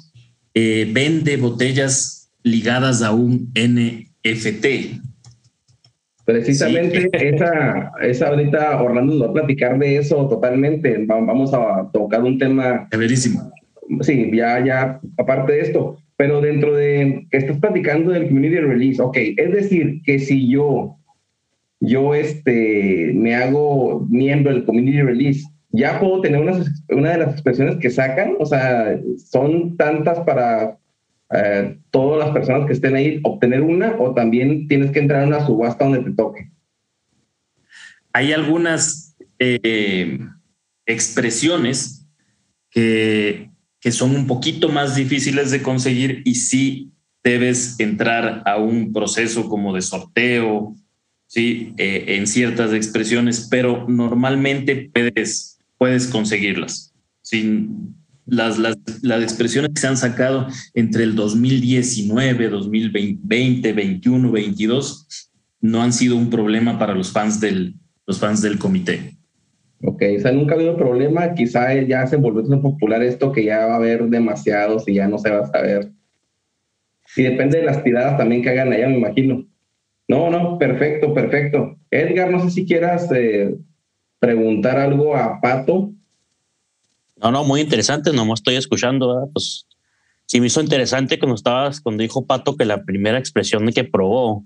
vende 0.53 1.37
botellas 1.37 2.31
ligadas 2.43 3.01
a 3.01 3.11
un 3.13 3.51
NFT. 3.55 5.01
Precisamente 6.25 7.09
esa, 7.13 7.91
esa 8.01 8.27
ahorita 8.27 8.81
Orlando 8.81 9.13
nos 9.13 9.27
va 9.27 9.29
a 9.29 9.33
platicar 9.33 9.79
de 9.79 9.97
eso 9.97 10.27
totalmente. 10.27 11.05
Vamos 11.05 11.53
a 11.53 11.89
tocar 11.91 12.23
un 12.23 12.37
tema. 12.37 12.87
Severísimo. 12.91 13.51
Sí, 14.01 14.29
ya, 14.33 14.63
ya, 14.63 15.01
aparte 15.17 15.53
de 15.53 15.61
esto. 15.61 15.97
Pero 16.15 16.39
dentro 16.39 16.75
de 16.75 17.25
que 17.31 17.37
estás 17.37 17.57
platicando 17.57 18.11
del 18.11 18.27
community 18.27 18.57
release, 18.57 19.01
ok, 19.01 19.17
es 19.37 19.51
decir, 19.51 20.01
que 20.05 20.19
si 20.19 20.47
yo, 20.49 20.97
yo 21.79 22.13
este, 22.13 23.11
me 23.15 23.35
hago 23.35 24.05
miembro 24.07 24.53
del 24.53 24.63
community 24.63 25.01
release, 25.01 25.43
ya 25.71 25.99
puedo 25.99 26.21
tener 26.21 26.41
una, 26.41 27.11
de 27.11 27.17
las 27.17 27.33
expresiones 27.33 27.77
que 27.77 27.89
sacan, 27.89 28.35
o 28.39 28.45
sea, 28.45 28.99
son 29.17 29.77
tantas 29.77 30.19
para 30.19 30.77
eh, 31.33 31.77
todas 31.91 32.19
las 32.19 32.33
personas 32.33 32.67
que 32.67 32.73
estén 32.73 32.95
ahí 32.95 33.19
obtener 33.23 33.61
una 33.61 33.95
o 33.99 34.13
también 34.13 34.67
tienes 34.67 34.91
que 34.91 34.99
entrar 34.99 35.23
a 35.23 35.27
una 35.27 35.45
subasta 35.45 35.85
donde 35.85 36.03
te 36.03 36.11
toque? 36.11 36.51
Hay 38.13 38.33
algunas 38.33 39.15
eh, 39.39 40.19
expresiones 40.85 42.05
que, 42.69 43.49
que 43.79 43.91
son 43.91 44.15
un 44.15 44.27
poquito 44.27 44.69
más 44.69 44.95
difíciles 44.95 45.51
de 45.51 45.61
conseguir 45.61 46.21
y 46.25 46.35
sí 46.35 46.91
debes 47.23 47.79
entrar 47.79 48.43
a 48.45 48.57
un 48.57 48.91
proceso 48.91 49.47
como 49.47 49.73
de 49.73 49.81
sorteo, 49.81 50.75
¿sí? 51.27 51.73
Eh, 51.77 52.17
en 52.17 52.27
ciertas 52.27 52.73
expresiones, 52.73 53.47
pero 53.49 53.85
normalmente 53.87 54.91
puedes, 54.93 55.50
puedes 55.81 56.05
conseguirlas. 56.05 56.93
Sin, 57.23 57.95
las, 58.27 58.59
las, 58.59 58.77
las, 59.01 59.23
expresiones 59.23 59.71
que 59.73 59.81
se 59.81 59.87
han 59.87 59.97
sacado 59.97 60.45
entre 60.75 61.03
el 61.03 61.15
2019, 61.15 62.49
2020, 62.49 63.73
21, 63.73 64.31
22 64.31 65.31
no 65.59 65.81
han 65.81 65.91
sido 65.91 66.17
un 66.17 66.29
problema 66.29 66.77
para 66.77 66.93
los 66.93 67.11
fans 67.11 67.41
del, 67.41 67.73
los 68.05 68.19
fans 68.19 68.43
del 68.43 68.59
comité. 68.59 69.15
Ok, 69.83 70.03
o 70.17 70.19
sea, 70.19 70.31
nunca 70.31 70.53
ha 70.53 70.57
habido 70.57 70.77
problema, 70.77 71.33
quizá 71.33 71.73
ya 71.73 72.05
se 72.05 72.17
volvió 72.17 72.47
tan 72.47 72.61
popular 72.61 73.01
esto 73.01 73.31
que 73.31 73.43
ya 73.43 73.65
va 73.65 73.73
a 73.73 73.77
haber 73.77 74.03
demasiados 74.03 74.87
y 74.87 74.93
ya 74.93 75.07
no 75.07 75.17
se 75.17 75.31
va 75.31 75.39
a 75.39 75.51
saber. 75.51 75.89
Y 77.17 77.23
depende 77.23 77.57
de 77.57 77.65
las 77.65 77.83
tiradas 77.83 78.19
también 78.19 78.43
que 78.43 78.51
hagan 78.51 78.71
allá, 78.71 78.87
me 78.87 78.99
imagino. 78.99 79.47
No, 80.07 80.29
no, 80.29 80.59
perfecto, 80.59 81.11
perfecto. 81.15 81.75
Edgar, 81.89 82.29
no 82.29 82.39
sé 82.43 82.51
si 82.51 82.67
quieras 82.67 83.11
eh, 83.11 83.55
preguntar 84.21 84.77
algo 84.77 85.15
a 85.17 85.41
Pato 85.41 85.91
no, 87.21 87.31
no, 87.31 87.43
muy 87.43 87.61
interesante, 87.61 88.11
nomás 88.11 88.39
estoy 88.39 88.55
escuchando, 88.55 89.09
¿verdad? 89.09 89.29
Pues 89.31 89.67
sí 90.25 90.41
me 90.41 90.47
hizo 90.47 90.59
interesante 90.59 91.19
cuando 91.19 91.35
estabas, 91.35 91.79
cuando 91.79 92.01
dijo 92.01 92.25
Pato 92.25 92.57
que 92.57 92.65
la 92.65 92.83
primera 92.83 93.19
expresión 93.19 93.67
que 93.67 93.83
probó, 93.83 94.43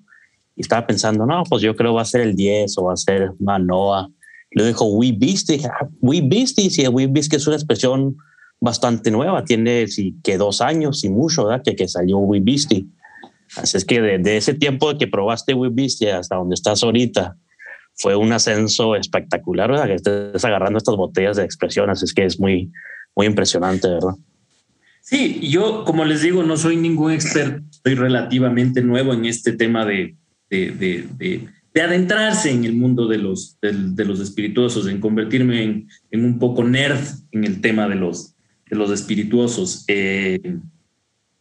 y 0.58 0.62
estaba 0.62 0.86
pensando, 0.86 1.26
no, 1.26 1.44
pues 1.50 1.62
yo 1.62 1.76
creo 1.76 1.94
va 1.94 2.02
a 2.02 2.06
ser 2.06 2.22
el 2.22 2.36
10 2.36 2.78
o 2.78 2.86
va 2.86 2.94
a 2.94 2.98
ser 2.98 3.32
Manoa. 3.40 4.10
Le 4.52 4.68
dijo 4.68 4.86
We 4.86 5.14
Beastie, 5.18 5.62
ah, 5.66 5.88
We 6.02 6.22
Beastie, 6.22 6.70
sí, 6.70 6.88
We 6.88 7.08
Beastie 7.08 7.38
es 7.38 7.48
una 7.48 7.56
expresión 7.56 8.18
bastante 8.60 9.10
nueva, 9.10 9.44
tiene 9.44 9.88
sí, 9.88 10.16
que 10.24 10.38
dos 10.38 10.60
años 10.60 11.04
y 11.04 11.10
mucho, 11.10 11.46
¿verdad? 11.46 11.64
Que, 11.64 11.76
que 11.76 11.88
salió 11.88 12.18
We 12.18 12.42
Beastie. 12.42 12.88
Así 13.56 13.78
es 13.78 13.86
que 13.86 14.02
de, 14.02 14.18
de 14.18 14.38
ese 14.38 14.54
tiempo 14.54 14.98
que 14.98 15.08
probaste 15.08 15.54
We 15.54 15.70
Beastie 15.72 16.12
hasta 16.12 16.36
donde 16.36 16.56
estás 16.56 16.84
ahorita, 16.84 17.38
fue 17.96 18.16
un 18.16 18.32
ascenso 18.34 18.96
espectacular, 18.96 19.72
¿verdad? 19.72 19.88
Que 19.88 19.96
estés 19.96 20.46
agarrando 20.46 20.78
estas 20.78 20.96
botellas 20.96 21.38
de 21.38 21.44
expresiones, 21.44 22.04
es 22.04 22.14
que 22.14 22.26
es 22.26 22.40
muy, 22.40 22.72
muy 23.16 23.26
impresionante, 23.26 23.88
¿verdad? 23.88 24.16
Sí, 25.02 25.40
yo, 25.42 25.84
como 25.86 26.04
les 26.04 26.22
digo, 26.22 26.44
no 26.44 26.58
soy 26.58 26.78
ningún 26.78 27.12
experto, 27.12 27.64
soy 27.84 27.96
relativamente 27.96 28.82
nuevo 28.82 29.14
en 29.14 29.26
este 29.26 29.54
tema 29.54 29.86
de, 29.86 30.16
de, 30.50 30.72
de, 30.72 31.48
de 31.76 31.82
adentrarse 31.82 32.50
en 32.52 32.64
el 32.64 32.74
mundo 32.74 33.06
de 33.06 33.18
los, 33.18 33.60
de, 33.62 34.06
los 34.06 34.22
espirituosos, 34.22 34.88
en 34.88 35.02
convertirme 35.02 35.62
en, 35.62 35.90
en, 36.10 36.24
un 36.24 36.40
poco 36.40 36.64
nerd 36.64 37.06
en 37.32 37.44
el 37.44 37.60
tema 37.60 37.90
de 37.90 37.96
los, 37.96 38.34
de 38.70 38.78
los 38.78 38.92
espirituosos. 38.92 39.84
Eh, 39.90 40.58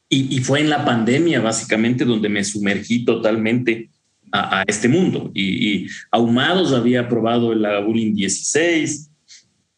y, 0.08 0.38
fue 0.40 0.60
en 0.60 0.70
la 0.70 0.84
pandemia, 0.84 1.40
básicamente, 1.40 2.04
donde 2.04 2.28
me 2.28 2.44
sumergí 2.44 3.04
totalmente 3.04 3.90
a, 4.34 4.64
este 4.66 4.88
mundo. 4.88 5.30
Y, 5.34 5.86
Ahumados 6.10 6.72
había 6.72 7.08
probado 7.08 7.52
el 7.52 7.62
Lagavulin 7.62 8.14
16, 8.14 9.10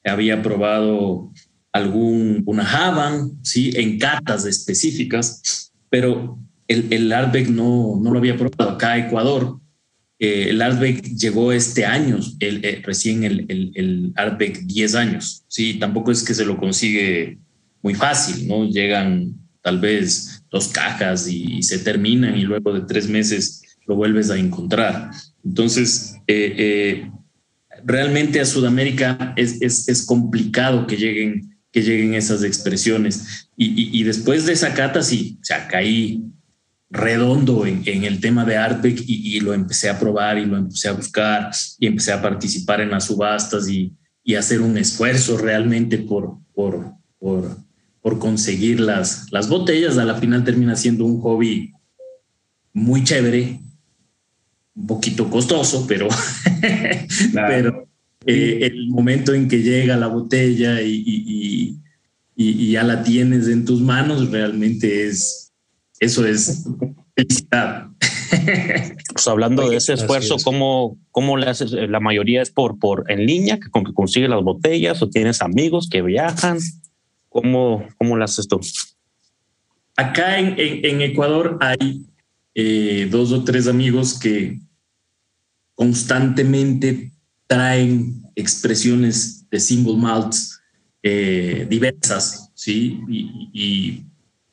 había 0.05 0.43
probado 0.43 1.33
algún 1.73 2.43
una 2.47 2.65
Havan, 2.65 3.33
¿sí? 3.43 3.71
en 3.75 3.99
catas 3.99 4.47
específicas, 4.47 5.73
pero 5.91 6.39
el, 6.69 6.87
el 6.91 7.13
Artbeck 7.13 7.49
no, 7.49 8.01
no 8.03 8.11
lo 8.11 8.19
había 8.19 8.37
probado 8.37 8.71
acá 8.71 8.93
a 8.93 8.99
Ecuador. 8.99 9.61
Eh, 10.19 10.47
el 10.49 10.63
Artbeck 10.63 11.05
llegó 11.05 11.53
este 11.53 11.85
año, 11.85 12.19
el, 12.41 12.65
eh, 12.65 12.81
recién 12.83 13.25
el, 13.25 13.45
el, 13.49 13.73
el 13.75 14.13
Artbeck 14.17 14.61
10 14.61 14.95
años. 14.95 15.45
Sí, 15.49 15.75
tampoco 15.75 16.11
es 16.11 16.23
que 16.23 16.35
se 16.35 16.47
lo 16.47 16.57
consigue 16.57 17.39
muy 17.83 17.95
fácil, 17.95 18.49
¿no? 18.49 18.65
Llegan 18.65 19.35
tal 19.61 19.79
vez 19.81 20.45
dos 20.51 20.69
cajas 20.69 21.29
y, 21.29 21.63
se 21.63 21.79
terminan 21.81 22.39
y 22.39 22.43
luego 22.43 22.73
de 22.73 22.83
tres 22.83 23.09
meses 23.09 23.63
lo 23.87 23.97
vuelves 23.97 24.31
a 24.31 24.37
encontrar. 24.37 25.11
Entonces, 25.45 26.17
eh, 26.27 27.09
realmente 27.85 28.41
a 28.41 28.45
Sudamérica 28.45 29.33
es, 29.37 29.61
es, 29.61 30.05
complicado 30.05 30.87
que 30.87 30.97
lleguen, 30.97 31.57
que 31.71 31.83
lleguen 31.83 32.15
esas 32.15 32.43
expresiones. 32.43 33.49
Y, 33.57 34.03
después 34.03 34.45
de 34.45 34.53
esa 34.53 34.75
cata, 34.75 35.03
sí, 35.03 35.39
o 35.41 35.69
caí 35.71 36.23
redondo 36.91 37.67
en, 37.67 38.05
el 38.05 38.21
tema 38.21 38.45
de 38.45 38.57
Artec 38.57 39.03
y, 39.07 39.41
lo 39.41 39.55
empecé 39.55 39.89
a 39.89 39.99
probar 39.99 40.39
y 40.39 40.47
lo 40.47 40.57
empecé 40.57 40.89
a 40.89 40.93
buscar 40.93 41.51
y 41.79 41.87
empecé 41.87 42.13
a 42.13 42.23
participar 42.23 42.81
en 42.81 42.91
las 42.91 43.05
subastas 43.05 43.69
y, 43.69 43.93
y 44.25 44.35
hacer 44.35 44.61
un 44.61 44.77
esfuerzo 44.77 45.39
realmente 45.39 45.99
por, 45.99 46.39
por, 46.55 46.93
por, 47.19 47.57
por 48.01 48.19
conseguir 48.19 48.81
las, 48.81 49.31
las 49.31 49.49
botellas. 49.49 49.99
A 49.99 50.05
la 50.05 50.17
final 50.17 50.45
termina 50.45 50.77
siendo 50.77 51.05
un 51.05 51.21
hobby 51.21 51.73
muy 52.73 53.05
chévere, 53.05 53.61
un 54.77 54.87
poquito 54.87 55.29
costoso, 55.31 55.87
pero, 55.89 56.09
pero 57.33 57.89
eh, 58.27 58.59
el 58.63 58.89
momento 58.89 59.33
en 59.33 59.49
que 59.49 59.63
llega 59.63 59.97
la 59.97 60.09
botella 60.09 60.83
y, 60.83 61.03
y, 61.07 61.79
y, 62.37 62.71
ya 62.73 62.83
la 62.83 63.03
tienes 63.03 63.49
en 63.49 63.65
tus 63.65 63.81
manos, 63.81 64.31
realmente 64.31 65.07
es, 65.07 65.53
eso 65.99 66.27
es 66.27 66.65
felicidad. 67.15 67.89
Pues 69.17 69.29
hablando 69.29 69.71
de 69.71 69.77
ese 69.77 69.95
esfuerzo, 69.95 70.37
¿cómo, 70.45 70.99
¿cómo 71.11 71.39
le 71.39 71.47
haces? 71.47 71.73
La 71.73 72.01
mayoría 72.01 72.43
es 72.43 72.51
por, 72.51 72.79
por 72.79 73.11
en 73.11 73.25
línea, 73.25 73.59
que, 73.59 73.71
que 73.71 73.95
consigue 73.95 74.29
las 74.29 74.43
botellas 74.43 75.01
o 75.01 75.09
tienes 75.09 75.41
amigos 75.41 75.89
que 75.89 76.03
viajan. 76.03 76.59
¿Cómo, 77.31 77.87
cómo 77.97 78.17
lo 78.17 78.25
haces 78.25 78.47
tú? 78.47 78.61
Acá 79.97 80.39
en, 80.39 80.55
en, 80.59 81.01
Ecuador 81.01 81.57
hay 81.61 82.05
eh, 82.59 83.07
dos 83.11 83.33
o 83.33 83.45
tres 83.45 83.69
amigos 83.69 84.19
que 84.19 84.59
constantemente 85.75 87.13
traen 87.47 88.23
expresiones 88.35 89.47
de 89.51 89.61
single 89.61 89.99
malts 89.99 90.59
eh, 91.03 91.67
diversas, 91.69 92.51
¿sí? 92.55 92.99
Y, 93.11 93.51
y 93.53 94.07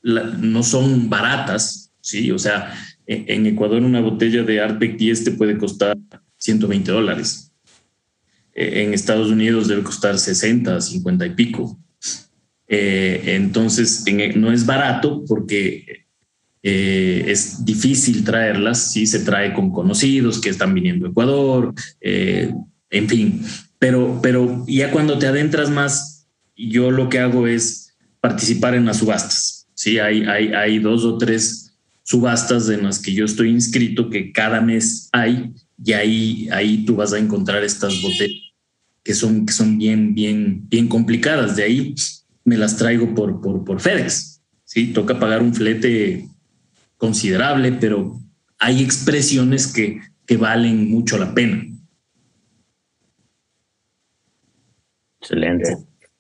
no 0.04 0.64
son 0.64 1.10
baratas, 1.10 1.94
¿sí? 2.02 2.30
O 2.32 2.38
sea, 2.38 2.74
en, 3.06 3.46
Ecuador 3.46 3.82
una 3.82 4.02
botella 4.02 4.44
de 4.44 4.60
Artec 4.60 4.98
10 4.98 5.24
te 5.24 5.32
puede 5.32 5.58
costar 5.58 5.98
120 6.40 6.92
dólares. 6.92 7.54
Eh, 8.54 8.84
en 8.84 8.94
Estados 8.94 9.30
Unidos 9.30 9.70
debe 9.70 9.82
costar 9.82 10.20
60, 10.20 10.82
50 10.82 11.26
y 11.26 11.30
pico. 11.30 11.80
Eh, 12.68 13.22
entonces, 13.28 14.06
en, 14.08 14.42
no 14.42 14.52
es 14.52 14.66
barato 14.66 15.24
porque 15.26 16.03
eh, 16.64 17.26
es 17.28 17.64
difícil 17.64 18.24
traerlas, 18.24 18.92
sí 18.92 19.06
se 19.06 19.20
trae 19.20 19.54
con 19.54 19.72
conocidos 19.72 20.40
que 20.40 20.50
están 20.50 20.74
viniendo 20.74 21.06
a 21.06 21.10
Ecuador, 21.10 21.74
en 22.00 23.10
fin, 23.10 23.42
pero, 23.80 24.20
pero 24.22 24.64
ya 24.68 24.92
cuando 24.92 25.18
te 25.18 25.28
adentras 25.28 25.70
más, 25.70 26.26
yo 26.56 26.90
lo 26.90 27.10
que 27.10 27.20
hago 27.20 27.48
es 27.48 27.94
participar 28.22 28.76
en 28.76 28.86
las 28.86 28.98
subastas. 28.98 29.68
Sí, 29.74 30.00
hay, 30.00 30.24
hay, 30.24 30.54
hay 30.54 30.80
dos 30.80 31.04
o 31.04 31.18
tres 31.18 31.76
subastas 32.04 32.70
en 32.70 32.84
las 32.84 33.00
que 33.00 33.14
yo 33.14 33.26
estoy 33.26 33.50
inscrito 33.50 34.10
que 34.10 34.32
cada 34.32 34.62
mes 34.62 35.10
hay 35.12 35.52
y 35.84 35.94
ahí, 35.94 36.48
ahí 36.52 36.86
tú 36.86 36.96
vas 36.96 37.14
a 37.14 37.20
encontrar 37.20 37.64
estas 37.64 38.02
botellas 38.02 38.54
que 39.04 39.14
son, 39.14 39.46
que 39.46 39.54
son 39.54 39.78
bien, 39.78 40.16
bien, 40.16 40.68
bien 40.70 40.88
complicadas. 40.88 41.56
De 41.56 41.64
ahí 41.64 41.96
me 42.46 42.58
las 42.58 42.78
traigo 42.78 43.14
por, 43.14 43.42
por, 43.42 43.66
por 43.66 43.82
FedEx. 43.82 44.42
Sí, 44.64 44.88
toca 44.88 45.20
pagar 45.20 45.44
un 45.44 45.54
flete 45.54 46.28
considerable, 47.04 47.74
pero 47.82 48.18
hay 48.60 48.82
expresiones 48.82 49.68
que, 49.68 50.00
que 50.26 50.38
valen 50.38 50.90
mucho 50.90 51.18
la 51.18 51.34
pena. 51.34 51.66
Excelente. 55.20 55.76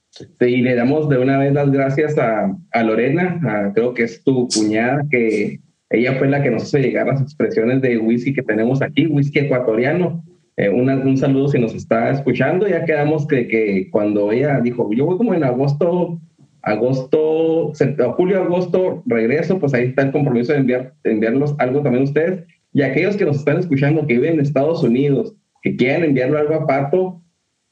Sí, 0.10 0.58
le 0.58 0.76
damos 0.76 1.08
de 1.08 1.19
una 1.19 1.38
vez 1.38 1.54
las 1.54 1.72
gracias 1.72 2.17
a, 2.17 2.54
a 2.74 2.84
Lorena, 2.84 3.72
creo 3.74 3.93
que 3.93 4.04
es 4.04 4.22
tu 4.26 4.50
cuñada, 4.50 5.06
que 5.10 5.62
ella 5.89 6.15
fue 6.19 6.28
la 6.28 6.43
que 6.43 6.52
nos 6.52 6.63
hizo 6.63 6.80
llegar 6.80 7.08
las 7.08 7.22
expresiones 7.22 7.82
de 7.82 7.98
whisky 7.98 8.34
que 8.34 8.43
tenemos 8.43 8.82
aquí, 8.82 9.08
whisky 9.08 9.39
ecuatoriano. 9.39 10.22
Eh, 10.58 10.67
un 10.69 11.17
saludo 11.17 11.48
si 11.48 11.60
nos 11.60 11.74
está 11.74 12.12
escuchando. 12.12 12.67
Ya 12.67 12.84
quedamos 12.84 13.26
que, 13.26 13.48
que 13.48 13.89
cuando 13.89 14.34
ella 14.34 14.60
dijo, 14.60 14.91
yo 14.91 15.06
voy 15.06 15.17
como 15.17 15.34
en 15.34 15.46
agosto, 15.46 16.19
agosto, 16.63 17.71
julio, 18.15 18.41
agosto, 18.41 19.04
regreso, 19.06 19.60
pues 19.60 19.73
ahí 19.73 19.88
está 19.88 20.04
el 20.04 20.12
compromiso 20.12 20.54
de, 20.54 20.60
enviar, 20.60 20.93
de 21.04 21.12
enviarlos 21.12 21.56
algo 21.60 21.82
también 21.82 22.04
a 22.04 22.08
ustedes. 22.08 22.43
Y 22.73 22.82
aquellos 22.82 23.15
que 23.15 23.26
nos 23.26 23.38
están 23.38 23.58
escuchando, 23.58 24.08
que 24.08 24.15
viven 24.15 24.36
en 24.36 24.39
Estados 24.39 24.82
Unidos, 24.84 25.36
que 25.62 25.76
quieran 25.76 26.04
enviarlo 26.04 26.39
algo 26.39 26.56
a 26.56 26.65
Pato, 26.65 27.21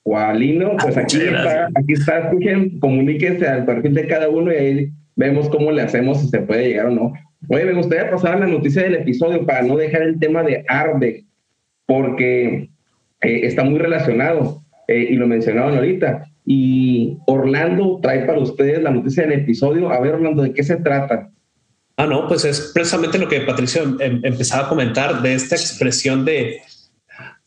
o 0.04 0.18
a 0.18 0.34
Lino, 0.34 0.76
pues 0.82 0.98
aquí 0.98 1.18
está, 1.18 1.70
aquí 1.76 1.94
está, 1.94 2.20
escuchen, 2.20 2.80
comuníquese 2.80 3.48
al 3.48 3.66
perfil 3.66 3.94
de 3.94 4.08
cada 4.08 4.30
uno 4.30 4.52
y 4.52 4.56
ahí 4.56 4.92
vemos 5.16 5.48
cómo 5.50 5.72
le 5.72 5.84
hacemos 5.84 6.20
si 6.20 6.28
se 6.28 6.40
puede 6.40 6.70
llegar 6.70 6.88
o 6.88 6.92
no. 6.92 7.14
Oye, 7.50 7.66
me 7.66 7.74
gustaría 7.74 8.10
pasar 8.10 8.36
a 8.36 8.40
la 8.40 8.48
noticia 8.48 8.84
del 8.84 8.96
episodio 8.96 9.46
para 9.46 9.62
no 9.62 9.78
dejar 9.78 10.02
el 10.02 10.20
tema 10.20 10.44
de 10.44 10.64
Arbe, 10.68 11.26
porque 11.86 12.70
eh, 13.22 13.42
está 13.44 13.64
muy 13.64 13.78
relacionado 13.78 14.64
eh, 14.88 15.08
y 15.10 15.16
lo 15.16 15.28
mencionaban 15.28 15.76
ahorita. 15.76 16.26
Y 16.46 17.18
Orlando 17.28 18.00
trae 18.02 18.26
para 18.26 18.40
ustedes 18.40 18.82
la 18.82 18.92
noticia 18.92 19.24
del 19.24 19.40
episodio. 19.42 19.92
A 19.92 20.00
ver, 20.00 20.16
Orlando, 20.16 20.44
¿de 20.44 20.54
qué 20.54 20.64
se 20.64 20.78
trata? 20.78 21.30
Ah, 21.98 22.08
no, 22.08 22.28
pues 22.28 22.46
es 22.46 22.72
precisamente 22.74 23.20
lo 23.20 23.28
que 23.28 23.42
Patricio 23.42 23.84
em, 24.00 24.22
empezaba 24.24 24.66
a 24.66 24.70
comentar 24.70 25.22
de 25.22 25.36
esta 25.36 25.56
expresión 25.56 26.26
de 26.26 26.62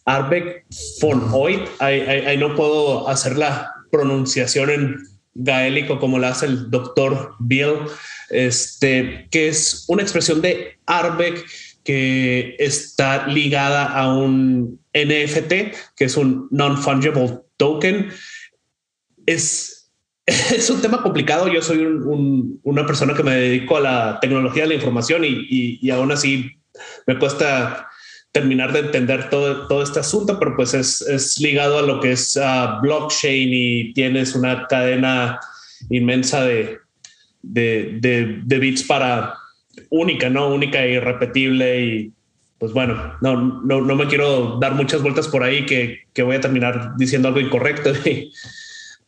Arbeck 0.05 0.67
von 1.01 1.23
Hoyt, 1.33 1.63
ahí, 1.79 2.37
no 2.39 2.55
puedo 2.55 3.09
hacer 3.09 3.39
la 3.39 3.73
pronunciación 3.91 4.71
en 4.71 4.97
gaélico 5.35 5.99
como 5.99 6.19
la 6.19 6.29
hace 6.29 6.47
el 6.47 6.71
doctor 6.71 7.35
Bill, 7.41 7.75
este, 8.31 9.27
que 9.31 9.49
es 9.49 9.85
una 9.89 10.03
expresión 10.03 10.43
de 10.43 10.79
Arbeck 10.87 11.45
que 11.85 12.57
está 12.59 13.27
ligada 13.27 13.85
a 13.85 14.15
un 14.15 14.81
NFT, 14.93 15.53
que 15.97 16.05
es 16.05 16.17
un 16.17 16.49
non-fungible 16.51 17.41
token. 17.57 18.09
Es, 19.27 19.91
es 20.27 20.71
un 20.71 20.81
tema 20.81 21.03
complicado. 21.03 21.49
Yo 21.49 21.63
soy 21.63 21.85
una 22.63 22.87
persona 22.87 23.15
que 23.15 23.23
me 23.23 23.35
dedico 23.35 23.77
a 23.77 23.81
la 23.81 24.19
tecnología 24.21 24.65
de 24.65 24.71
la 24.71 24.75
información 24.75 25.25
y, 25.25 25.29
y, 25.29 25.79
y 25.83 25.91
aún 25.91 26.13
así 26.13 26.51
me 27.07 27.19
cuesta 27.19 27.89
terminar 28.35 28.73
de 28.73 28.81
entender 28.81 29.31
todo, 29.31 29.69
todo 29.69 29.81
este 29.81 30.01
asunto, 30.01 30.41
pero 30.41 30.57
pues 30.57 30.75
es, 30.75 31.01
es 31.03 31.39
ligado 31.39 31.79
a 31.79 31.83
lo 31.83 32.01
que 32.01 32.11
es 32.11 32.37
uh, 32.37 32.81
blockchain 32.83 33.49
y 33.53 33.93
tienes 33.93 34.35
una 34.35 34.67
cadena 34.67 35.39
inmensa 35.89 36.43
de, 36.45 36.79
de, 37.43 37.99
de, 38.01 38.41
de, 38.45 38.59
bits 38.59 38.83
para 38.83 39.35
única, 39.89 40.29
¿no? 40.31 40.49
Única 40.49 40.85
e 40.85 40.95
irrepetible 40.95 41.81
y 41.81 42.13
pues 42.59 42.73
bueno, 42.73 43.17
no, 43.21 43.63
no, 43.65 43.81
no 43.81 43.95
me 43.95 44.09
quiero 44.09 44.59
dar 44.61 44.75
muchas 44.75 45.01
vueltas 45.01 45.29
por 45.29 45.45
ahí 45.45 45.65
que, 45.65 46.01
que 46.13 46.25
voy 46.25 46.35
a 46.35 46.41
terminar 46.41 46.97
diciendo 46.97 47.29
algo 47.29 47.39
incorrecto 47.39 47.93
y 48.05 48.33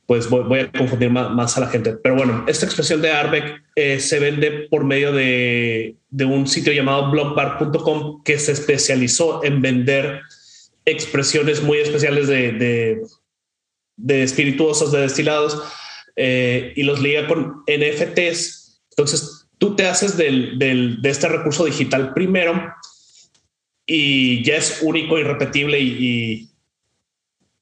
pues 0.07 0.31
voy, 0.31 0.61
a 0.61 0.71
confundir 0.71 1.11
más, 1.11 1.57
a 1.57 1.61
la 1.61 1.67
gente. 1.69 1.93
Pero 1.93 2.15
bueno, 2.15 2.45
esta 2.47 2.65
expresión 2.65 3.03
de 3.03 3.11
Arbeck 3.11 3.65
eh, 3.75 3.99
se 3.99 4.21
vende 4.21 4.69
por 4.71 4.85
medio 4.85 5.13
de, 5.13 5.97
un 6.25 6.47
sitio 6.47 6.73
llamado 6.73 7.11
blogbar.com 7.11 8.23
que 8.23 8.39
se 8.39 8.53
especializó 8.53 9.45
en 9.45 9.61
vender 9.61 10.23
expresiones 10.85 11.63
muy 11.63 11.79
especiales 11.79 12.29
de, 12.29 12.53
de, 12.53 13.03
de 13.97 14.23
espirituosos, 14.23 14.93
de 14.93 15.01
destilados, 15.01 15.61
eh, 16.15 16.73
y 16.77 16.85
los 16.85 17.03
liga 17.03 17.27
con 17.27 17.65
NFTs. 17.67 18.81
Entonces, 18.91 19.49
tú 19.59 19.75
te 19.75 19.87
haces 19.87 20.17
de 20.17 20.99
este 21.03 21.29
recurso 21.29 21.65
digital 21.65 22.15
primero 22.15 22.75
y 23.87 24.43
ya 24.45 24.57
es 24.57 24.81
único, 24.83 25.19
irrepetible 25.19 25.79
y, 25.81 25.97
y 25.99 26.51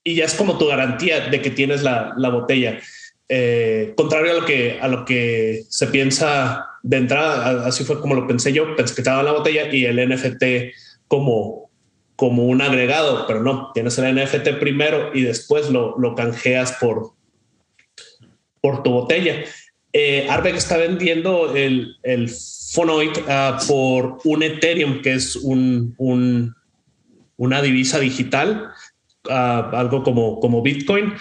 ya 0.04 0.26
es 0.26 0.34
como 0.34 0.58
tu 0.58 0.66
garantía 0.66 1.20
de 1.28 1.40
que 1.40 1.50
tienes 1.50 1.82
la, 1.82 2.12
la 2.16 2.28
botella. 2.28 2.78
Eh, 3.28 3.94
contrario 3.96 4.32
a 4.32 4.40
lo 4.40 4.44
que 4.44 4.78
a 4.80 4.88
lo 4.88 5.04
que 5.06 5.64
se 5.70 5.86
piensa 5.86 6.66
de 6.82 6.98
entrada, 6.98 7.66
así 7.66 7.82
fue 7.82 8.00
como 8.00 8.14
lo 8.14 8.26
pensé 8.26 8.52
yo, 8.52 8.76
pensé 8.76 8.94
que 8.94 9.00
estaba 9.00 9.22
la 9.22 9.32
botella 9.32 9.72
y 9.72 9.86
el 9.86 9.96
NFT 10.08 10.44
como 11.08 11.70
como 12.16 12.44
un 12.44 12.60
agregado, 12.60 13.26
pero 13.26 13.42
no, 13.42 13.72
tienes 13.72 13.98
el 13.98 14.14
NFT 14.14 14.60
primero 14.60 15.10
y 15.14 15.22
después 15.22 15.70
lo, 15.70 15.98
lo 15.98 16.14
canjeas 16.14 16.76
por, 16.80 17.12
por 18.60 18.82
tu 18.82 18.90
botella. 18.90 19.42
Eh, 19.92 20.26
Arbeck 20.28 20.54
está 20.54 20.76
vendiendo 20.76 21.56
el, 21.56 21.96
el 22.02 22.30
Phonoid 22.72 23.10
ah, 23.26 23.58
por 23.66 24.18
un 24.24 24.42
Ethereum, 24.42 25.02
que 25.02 25.14
es 25.14 25.34
un 25.36 25.94
una 27.36 27.62
divisa 27.62 27.98
digital, 27.98 28.70
algo 29.30 30.02
como, 30.02 30.40
como 30.40 30.62
Bitcoin. 30.62 31.14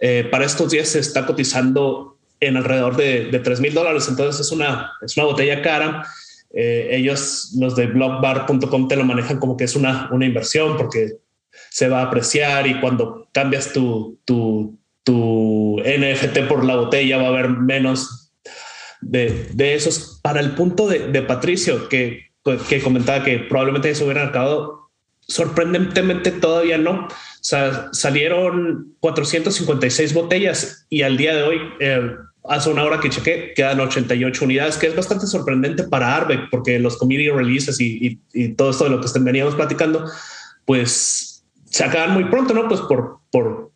Eh, 0.00 0.26
para 0.30 0.44
estos 0.44 0.70
días 0.70 0.88
se 0.88 1.00
está 1.00 1.26
cotizando 1.26 2.18
en 2.40 2.56
alrededor 2.56 2.96
de, 2.96 3.26
de 3.26 3.38
3 3.38 3.60
mil 3.60 3.74
dólares. 3.74 4.06
Entonces 4.08 4.46
es 4.46 4.52
una, 4.52 4.92
es 5.02 5.16
una 5.16 5.26
botella 5.26 5.62
cara. 5.62 6.06
Eh, 6.50 6.88
ellos, 6.92 7.54
los 7.58 7.76
de 7.76 7.86
blogbar.com, 7.86 8.88
te 8.88 8.96
lo 8.96 9.04
manejan 9.04 9.38
como 9.38 9.56
que 9.56 9.64
es 9.64 9.76
una, 9.76 10.08
una 10.12 10.26
inversión 10.26 10.76
porque 10.76 11.18
se 11.70 11.88
va 11.88 12.00
a 12.00 12.04
apreciar 12.04 12.66
y 12.66 12.80
cuando 12.80 13.28
cambias 13.32 13.72
tu, 13.72 14.18
tu, 14.24 14.78
tu 15.04 15.76
NFT 15.80 16.46
por 16.48 16.64
la 16.64 16.76
botella 16.76 17.18
va 17.18 17.24
a 17.24 17.28
haber 17.28 17.50
menos 17.50 18.32
de, 19.00 19.48
de 19.52 19.74
esos. 19.74 20.20
Para 20.22 20.40
el 20.40 20.52
punto 20.52 20.86
de, 20.86 21.08
de 21.08 21.22
Patricio, 21.22 21.88
que, 21.88 22.30
que 22.68 22.82
comentaba 22.82 23.24
que 23.24 23.38
probablemente 23.38 23.94
se 23.94 24.04
hubiera 24.04 24.26
acabado, 24.26 24.77
sorprendentemente 25.28 26.32
todavía 26.32 26.78
no. 26.78 27.06
O 27.06 27.08
sea, 27.40 27.88
salieron 27.92 28.94
456 29.00 30.14
botellas 30.14 30.86
y 30.90 31.02
al 31.02 31.16
día 31.16 31.36
de 31.36 31.42
hoy 31.42 31.60
eh, 31.80 32.16
hace 32.48 32.70
una 32.70 32.84
hora 32.84 32.98
que 32.98 33.10
chequé, 33.10 33.52
quedan 33.54 33.78
88 33.78 34.44
unidades, 34.44 34.76
que 34.76 34.86
es 34.86 34.96
bastante 34.96 35.26
sorprendente 35.26 35.84
para 35.84 36.16
Arbeck, 36.16 36.48
porque 36.50 36.78
los 36.78 36.96
community 36.96 37.30
releases 37.30 37.78
y, 37.80 38.16
todo 38.56 38.70
esto 38.70 38.84
de 38.84 38.90
lo 38.90 39.00
que 39.00 39.08
veníamos 39.20 39.54
platicando, 39.54 40.04
pues 40.64 41.44
se 41.66 41.84
acaban 41.84 42.14
muy 42.14 42.24
pronto, 42.24 42.54
¿no? 42.54 42.66
Pues 42.66 42.80
por, 42.80 43.20
por, 43.30 43.70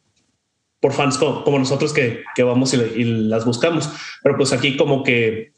por 0.81 0.93
fans 0.93 1.19
como, 1.19 1.59
nosotros 1.59 1.93
que, 1.93 2.25
que 2.35 2.43
vamos 2.43 2.73
y, 2.75 3.05
las 3.05 3.45
buscamos. 3.45 3.91
Pero 4.23 4.37
pues 4.37 4.53
aquí 4.53 4.77
como 4.77 5.05
que 5.05 5.53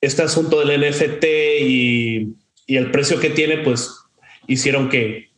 este 0.00 0.22
asunto 0.22 0.64
del 0.64 0.80
NFT 0.80 1.24
y, 1.60 2.34
y 2.66 2.76
el 2.76 2.90
precio 2.90 3.20
que 3.20 3.30
tiene, 3.30 3.58
pues 3.58 4.01
hicieron 4.46 4.88
que, 4.88 5.30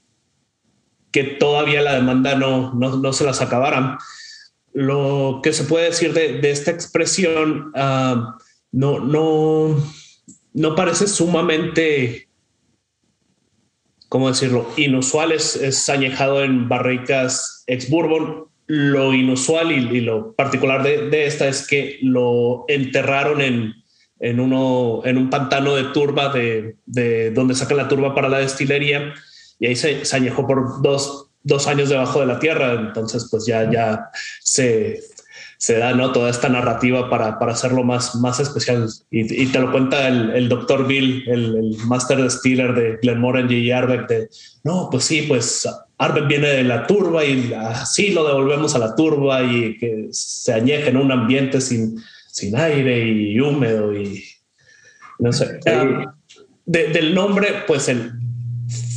que 1.11 1.25
todavía 1.25 1.83
la 1.83 1.95
demanda 1.95 2.35
no, 2.35 2.75
no, 2.75 2.97
no 2.97 3.13
se 3.13 3.25
las 3.25 3.41
acabaran 3.41 3.99
lo 4.75 5.41
que 5.43 5.53
se 5.53 5.65
puede 5.65 5.87
decir 5.87 6.13
de, 6.13 6.51
esta 6.51 6.73
expresión 6.73 7.71
ah, 7.75 8.37
no, 8.73 8.99
no, 8.99 9.83
no 10.53 10.75
parece 10.75 11.07
sumamente, 11.07 12.29
¿cómo 14.09 14.29
decirlo? 14.29 14.69
Inusual, 14.77 15.31
es, 15.31 15.55
es 15.55 15.89
añejado 15.89 16.43
en 16.43 16.69
barricas 16.69 17.65
ex 17.67 17.89
bourbon. 17.89 18.47
Lo 18.67 19.13
inusual 19.13 19.73
y, 19.73 20.01
lo 20.01 20.33
particular 20.33 20.83
de, 20.83 21.27
esta 21.27 21.47
es 21.47 21.67
que 21.69 21.99
lo 22.03 22.65
enterraron 22.67 23.43
en, 23.43 23.75
en, 24.25 24.41
uno, 24.41 25.03
en 25.05 25.19
un 25.19 25.29
pantano 25.29 25.75
de 25.75 25.85
turba 25.85 26.31
de, 26.31 26.77
de 26.87 27.31
donde 27.31 27.55
sacan 27.55 27.77
la 27.77 27.89
turba 27.89 28.15
para 28.15 28.31
la 28.31 28.39
destilería 28.39 29.13
y 29.61 29.67
ahí 29.67 29.77
se, 29.77 30.07
se 30.07 30.17
añejó 30.17 30.47
por 30.47 30.81
dos, 30.81 31.27
dos 31.43 31.67
años 31.67 31.91
debajo 31.91 32.21
de 32.21 32.27
la 32.27 32.39
tierra, 32.39 32.73
entonces 32.73 33.29
pues 33.31 33.45
ya, 33.45 33.71
ya 33.71 34.09
se, 34.41 35.03
se 35.59 35.77
da 35.77 35.93
¿no? 35.93 36.11
toda 36.13 36.31
esta 36.31 36.49
narrativa 36.49 37.11
para, 37.11 37.39
para 37.39 37.53
hacerlo 37.53 37.85
más, 37.85 38.15
más 38.17 38.41
especial. 38.41 38.89
Y, 39.11 39.47
te 39.47 39.61
lo 39.61 39.71
cuenta 39.71 40.09
el, 40.09 40.31
el 40.31 40.49
doctor 40.49 40.87
Bill, 40.87 41.25
el, 41.27 41.57
el 41.57 41.77
master 41.87 42.23
distiller 42.23 42.75
de 42.75 42.97
Glenmorangie 43.03 43.59
y 43.59 43.73
Arbeck, 43.73 44.09
de, 44.09 44.31
no, 44.63 44.89
pues 44.91 45.05
sí, 45.05 45.27
pues 45.29 45.69
Arbeck 45.99 46.29
viene 46.29 46.49
de 46.49 46.65
la 46.65 46.87
turba 46.87 47.27
y 47.27 47.53
así 47.53 48.09
lo 48.09 48.27
devolvemos 48.27 48.75
a 48.75 48.79
la 48.79 48.97
turba 48.97 49.43
y 49.43 49.77
que 49.77 50.09
se 50.13 50.55
añeje 50.55 50.89
en 50.89 50.97
un 50.97 51.13
ambiente 51.13 51.61
sin, 51.61 52.03
sin 52.35 52.57
aire 52.57 53.07
y 53.07 53.39
húmedo 53.39 53.95
y 53.95 54.25
no 55.21 55.33
sé. 55.33 55.61
del 56.67 57.15
nombre, 57.15 57.47
pues 57.65 57.89
el, 57.89 58.13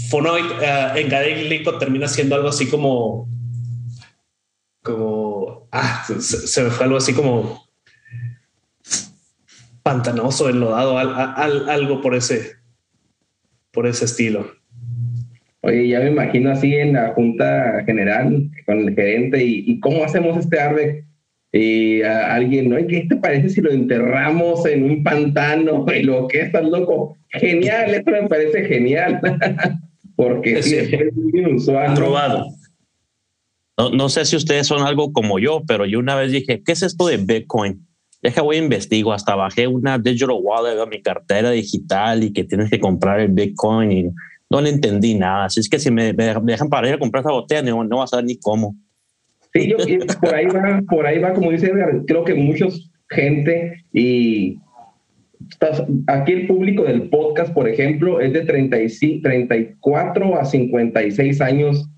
Fonoid 0.09 0.45
uh, 0.45 0.97
en 0.97 1.07
gaélico 1.07 1.77
termina 1.77 2.07
siendo 2.07 2.35
algo 2.35 2.47
así 2.47 2.67
como, 2.67 3.29
como, 4.81 5.67
ah, 5.71 6.03
se, 6.19 6.63
me 6.63 6.71
fue 6.71 6.85
algo 6.85 6.97
así 6.97 7.13
como 7.13 7.63
pantanoso, 9.83 10.49
enlodado, 10.49 10.97
al, 10.97 11.69
algo 11.69 12.01
por 12.01 12.15
ese, 12.15 12.53
por 13.71 13.85
ese 13.85 14.05
estilo. 14.05 14.51
Oye, 15.61 15.89
ya 15.89 15.99
me 15.99 16.09
imagino 16.09 16.51
así 16.51 16.73
en 16.73 16.93
la 16.93 17.13
junta 17.13 17.83
general 17.85 18.49
con 18.65 18.79
el 18.79 18.95
gerente 18.95 19.43
y, 19.43 19.79
cómo 19.79 20.03
hacemos 20.03 20.37
este 20.37 20.59
arde 20.59 21.05
y 21.57 22.01
a 22.01 22.33
alguien, 22.33 22.69
¿no? 22.69 22.77
¿Qué 22.87 23.05
te 23.09 23.15
parece 23.15 23.49
si 23.49 23.61
lo 23.61 23.71
enterramos 23.71 24.65
en 24.65 24.83
un 24.83 25.03
pantano? 25.03 25.85
Y 25.97 26.03
lo 26.03 26.27
que 26.27 26.41
estás 26.41 26.65
loco. 26.65 27.17
Genial, 27.29 27.93
esto 27.93 28.11
me 28.11 28.27
parece 28.27 28.65
genial. 28.65 29.19
porque 30.15 30.61
sí, 30.63 30.75
es 30.75 30.91
inusual. 31.33 31.93
No, 33.77 33.91
no, 33.91 34.09
sé 34.09 34.25
si 34.25 34.35
ustedes 34.35 34.67
son 34.67 34.81
algo 34.81 35.13
como 35.13 35.37
yo, 35.39 35.61
pero 35.67 35.85
yo 35.85 35.99
una 35.99 36.15
vez 36.15 36.31
dije, 36.31 36.63
¿qué 36.63 36.71
es 36.71 36.81
esto 36.81 37.07
de 37.07 37.17
Bitcoin? 37.17 37.87
Deja, 38.23 38.41
voy 38.41 38.55
a 38.55 38.59
investigar, 38.59 39.13
hasta 39.13 39.35
bajé 39.35 39.67
una 39.67 39.99
digital 39.99 40.37
wallet 40.41 40.81
a 40.81 40.87
mi 40.87 41.01
cartera 41.03 41.51
digital 41.51 42.23
y 42.23 42.33
que 42.33 42.43
tienes 42.43 42.71
que 42.71 42.79
comprar 42.79 43.19
el 43.19 43.31
Bitcoin 43.31 43.91
y 43.91 44.09
no 44.49 44.61
le 44.61 44.69
entendí 44.71 45.13
nada. 45.13 45.45
Así 45.45 45.59
es 45.59 45.69
que 45.69 45.77
si 45.77 45.91
me, 45.91 46.13
dejan 46.13 46.69
para 46.69 46.87
ir 46.87 46.95
a 46.95 46.99
comprar 46.99 47.21
esa 47.21 47.31
botella, 47.31 47.61
no, 47.61 47.83
no 47.83 47.97
va 47.97 48.05
a 48.05 48.07
saber 48.07 48.25
ni 48.25 48.37
cómo. 48.39 48.75
Sí, 49.61 49.69
yo, 49.69 49.77
por 50.21 50.35
ahí 50.35 50.45
va, 50.47 50.81
por 50.89 51.05
ahí 51.05 51.19
va, 51.19 51.33
como 51.33 51.51
dice 51.51 51.71
creo 52.07 52.23
que 52.23 52.35
muchos 52.35 52.91
gente 53.09 53.83
y 53.93 54.57
aquí 56.07 56.33
el 56.33 56.47
público 56.47 56.83
del 56.83 57.09
podcast, 57.09 57.53
por 57.53 57.67
ejemplo, 57.67 58.19
es 58.19 58.33
de 58.33 58.41
35, 58.41 59.21
34 59.23 60.39
a 60.39 60.45
56 60.45 61.41
años. 61.41 61.89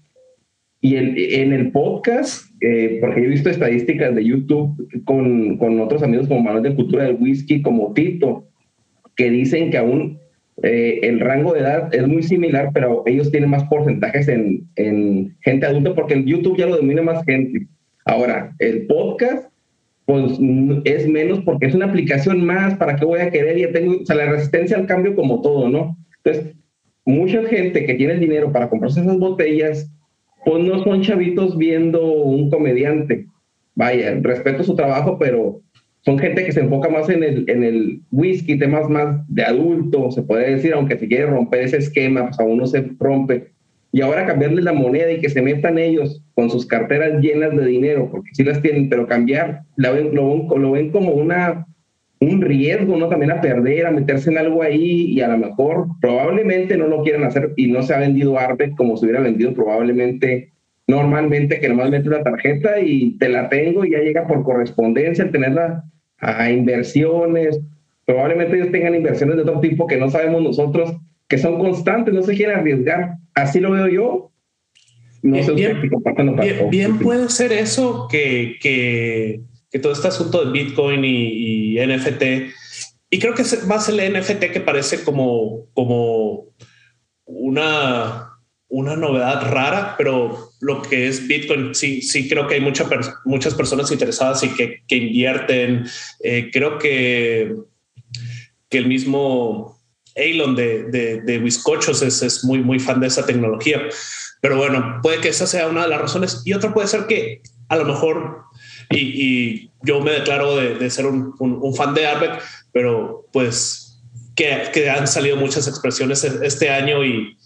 Y 0.81 0.95
el, 0.95 1.17
en 1.17 1.51
el 1.51 1.71
podcast, 1.71 2.49
eh, 2.61 2.99
porque 3.01 3.19
he 3.19 3.27
visto 3.27 3.49
estadísticas 3.49 4.15
de 4.15 4.23
YouTube 4.23 4.77
con, 5.03 5.57
con 5.57 5.77
otros 5.81 6.03
amigos 6.03 6.29
como 6.29 6.41
Manuel 6.41 6.63
de 6.63 6.75
Cultura 6.75 7.03
del 7.03 7.17
Whisky, 7.19 7.61
como 7.61 7.91
Tito, 7.93 8.47
que 9.17 9.29
dicen 9.29 9.71
que 9.71 9.77
aún 9.77 10.19
eh, 10.63 10.99
el 11.03 11.19
rango 11.19 11.53
de 11.53 11.61
edad 11.61 11.93
es 11.93 12.07
muy 12.07 12.23
similar, 12.23 12.71
pero 12.73 13.03
ellos 13.05 13.31
tienen 13.31 13.49
más 13.49 13.63
porcentajes 13.65 14.27
en, 14.27 14.67
en 14.75 15.37
gente 15.41 15.65
adulta, 15.65 15.95
porque 15.95 16.15
en 16.15 16.25
YouTube 16.25 16.57
ya 16.57 16.65
lo 16.65 16.77
domina 16.77 17.01
más 17.01 17.23
gente. 17.25 17.67
Ahora, 18.05 18.55
el 18.59 18.87
podcast 18.87 19.49
pues 20.09 20.39
es 20.85 21.07
menos 21.07 21.39
porque 21.41 21.67
es 21.67 21.75
una 21.75 21.85
aplicación 21.85 22.43
más, 22.43 22.73
¿para 22.77 22.95
qué 22.95 23.05
voy 23.05 23.19
a 23.19 23.29
querer? 23.29 23.59
Ya 23.59 23.71
tengo, 23.71 24.01
o 24.01 24.05
sea, 24.07 24.15
la 24.15 24.25
resistencia 24.25 24.75
al 24.75 24.87
cambio 24.87 25.15
como 25.15 25.39
todo, 25.41 25.69
¿no? 25.69 25.95
Entonces, 26.23 26.55
mucha 27.05 27.43
gente 27.43 27.85
que 27.85 27.93
tiene 27.93 28.13
el 28.13 28.19
dinero 28.19 28.51
para 28.51 28.69
comprarse 28.69 29.01
esas 29.01 29.19
botellas, 29.19 29.91
pues 30.45 30.63
no 30.63 30.83
son 30.83 31.03
chavitos 31.03 31.55
viendo 31.59 32.03
un 32.11 32.49
comediante. 32.49 33.27
Vaya, 33.75 34.17
respeto 34.19 34.63
su 34.63 34.75
trabajo, 34.75 35.19
pero 35.19 35.61
son 36.01 36.17
gente 36.17 36.45
que 36.45 36.51
se 36.51 36.61
enfoca 36.61 36.89
más 36.89 37.09
en 37.09 37.23
el, 37.23 37.49
en 37.49 37.63
el 37.63 38.01
whisky, 38.11 38.57
temas 38.57 38.89
más 38.89 39.21
de 39.27 39.43
adulto, 39.43 40.11
se 40.11 40.21
puede 40.21 40.55
decir, 40.55 40.73
aunque 40.73 40.97
si 40.97 41.07
quiere 41.07 41.25
romper 41.25 41.63
ese 41.63 41.77
esquema, 41.77 42.27
pues 42.27 42.39
aún 42.39 42.57
no 42.57 42.67
se 42.67 42.89
rompe 42.99 43.51
y 43.91 44.01
ahora 44.01 44.25
cambiarle 44.25 44.61
la 44.61 44.73
moneda 44.73 45.11
y 45.11 45.19
que 45.19 45.29
se 45.29 45.41
metan 45.41 45.77
ellos 45.77 46.23
con 46.35 46.49
sus 46.49 46.65
carteras 46.65 47.21
llenas 47.21 47.55
de 47.55 47.65
dinero, 47.65 48.09
porque 48.11 48.29
sí 48.33 48.43
las 48.43 48.61
tienen, 48.61 48.87
pero 48.87 49.07
cambiar, 49.07 49.63
lo, 49.77 49.93
ven, 49.93 50.13
lo, 50.13 50.71
ven 50.71 50.91
como 50.91 51.11
una, 51.11 51.65
un 52.19 52.41
riesgo, 52.41 52.97
¿no? 52.97 53.09
También 53.09 53.31
a 53.31 53.41
perder, 53.41 53.87
a 53.87 53.91
meterse 53.91 54.29
en 54.29 54.37
algo 54.37 54.61
ahí 54.61 55.11
y 55.11 55.21
a 55.21 55.27
lo 55.27 55.37
mejor 55.37 55.87
probablemente 56.01 56.77
no 56.77 56.87
lo 56.87 57.01
quieren 57.01 57.23
hacer 57.23 57.53
y 57.55 57.67
no 57.67 57.81
se 57.81 57.93
ha 57.95 57.99
vendido 57.99 58.37
arte 58.37 58.73
como 58.77 58.95
se 58.95 59.05
hubiera 59.05 59.21
vendido 59.21 59.53
probablemente 59.53 60.51
normalmente, 60.89 61.59
que 61.59 61.69
nomás 61.69 61.89
metes 61.89 62.07
la 62.07 62.23
tarjeta 62.23 62.79
y 62.79 63.17
te 63.17 63.29
la 63.29 63.47
tengo 63.47 63.85
y 63.85 63.91
ya 63.91 63.99
llega 63.99 64.27
por 64.27 64.43
correspondencia, 64.43 65.31
tenerla 65.31 65.83
a 66.17 66.51
inversiones. 66.51 67.59
Probablemente 68.05 68.57
ellos 68.57 68.71
tengan 68.71 68.95
inversiones 68.95 69.35
de 69.37 69.43
otro 69.43 69.59
tipo 69.59 69.87
que 69.87 69.97
no 69.97 70.09
sabemos 70.09 70.41
nosotros, 70.41 70.95
que 71.27 71.37
son 71.37 71.59
constantes, 71.59 72.13
no 72.13 72.23
se 72.23 72.35
quieren 72.35 72.57
arriesgar 72.57 73.19
así 73.41 73.59
lo 73.59 73.71
veo 73.71 73.87
yo. 73.87 74.31
No 75.21 75.43
sé 75.43 75.51
bien, 75.51 75.81
bien, 76.69 76.99
puede 76.99 77.27
ser 77.27 77.51
eso 77.51 78.07
que, 78.09 78.55
que, 78.61 79.41
que, 79.69 79.79
todo 79.79 79.91
este 79.91 80.07
asunto 80.07 80.45
de 80.45 80.51
Bitcoin 80.51 81.03
y, 81.03 81.75
NFT. 81.77 82.23
Y 83.09 83.19
creo 83.19 83.33
que 83.33 83.41
es 83.41 83.67
más 83.67 83.89
el 83.89 83.97
NFT 83.97 84.45
que 84.45 84.61
parece 84.61 85.03
como, 85.03 85.65
como 85.73 86.45
una, 87.25 88.28
una 88.69 88.95
novedad 88.95 89.51
rara, 89.51 89.95
pero 89.97 90.51
lo 90.61 90.81
que 90.83 91.07
es 91.07 91.27
Bitcoin, 91.27 91.73
sí, 91.73 92.03
sí 92.03 92.29
creo 92.29 92.47
que 92.47 92.55
hay 92.55 92.61
mucha, 92.61 92.87
muchas 93.25 93.55
personas 93.55 93.91
interesadas 93.91 94.43
y 94.43 94.49
que, 94.49 94.83
que 94.87 94.95
invierten. 94.95 95.85
Eh, 96.23 96.49
creo 96.53 96.77
que, 96.77 97.55
que 98.69 98.77
el 98.77 98.87
mismo 98.87 99.79
Elon 100.13 100.55
de, 100.55 100.83
de, 100.83 101.21
de 101.21 101.39
Wiscochos 101.39 102.03
es, 102.03 102.21
es, 102.21 102.43
muy, 102.43 102.59
muy 102.59 102.79
fan 102.79 102.99
de 102.99 103.07
esa 103.07 103.25
tecnología. 103.25 103.81
Pero 104.39 104.57
bueno, 104.57 104.99
puede 105.01 105.19
que 105.19 105.29
esa 105.29 105.47
sea 105.47 105.67
una 105.67 105.83
de 105.83 105.89
las 105.89 106.01
razones. 106.01 106.43
Y 106.45 106.53
otra 106.53 106.71
puede 106.71 106.87
ser 106.87 107.07
que 107.07 107.41
a 107.69 107.75
lo 107.75 107.85
mejor, 107.85 108.43
y, 108.91 108.97
y 108.99 109.71
yo 109.81 109.99
me 109.99 110.11
declaro 110.11 110.55
de, 110.55 110.75
de 110.75 110.89
ser 110.91 111.07
un, 111.07 111.33
un, 111.39 111.57
un, 111.61 111.75
fan 111.75 111.93
de 111.93 112.05
Arbeck, 112.05 112.41
pero 112.71 113.27
pues 113.33 114.01
que, 114.35 114.69
que, 114.73 114.89
han 114.89 115.07
salido 115.07 115.37
muchas 115.37 115.67
expresiones 115.67 116.23
este 116.23 116.69
año 116.69 117.03
y, 117.03 117.37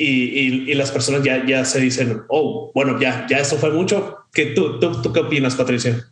y, 0.00 0.40
y, 0.40 0.70
y, 0.70 0.74
las 0.74 0.90
personas 0.90 1.22
ya, 1.22 1.44
ya 1.44 1.62
se 1.66 1.78
dicen, 1.78 2.22
oh, 2.28 2.72
bueno, 2.74 2.98
ya, 2.98 3.26
ya 3.28 3.36
eso 3.36 3.58
fue 3.58 3.70
mucho. 3.70 4.16
¿Qué, 4.32 4.46
tú, 4.46 4.80
tú, 4.80 5.02
¿Tú 5.02 5.12
qué 5.12 5.20
opinas, 5.20 5.54
Patricia? 5.56 6.10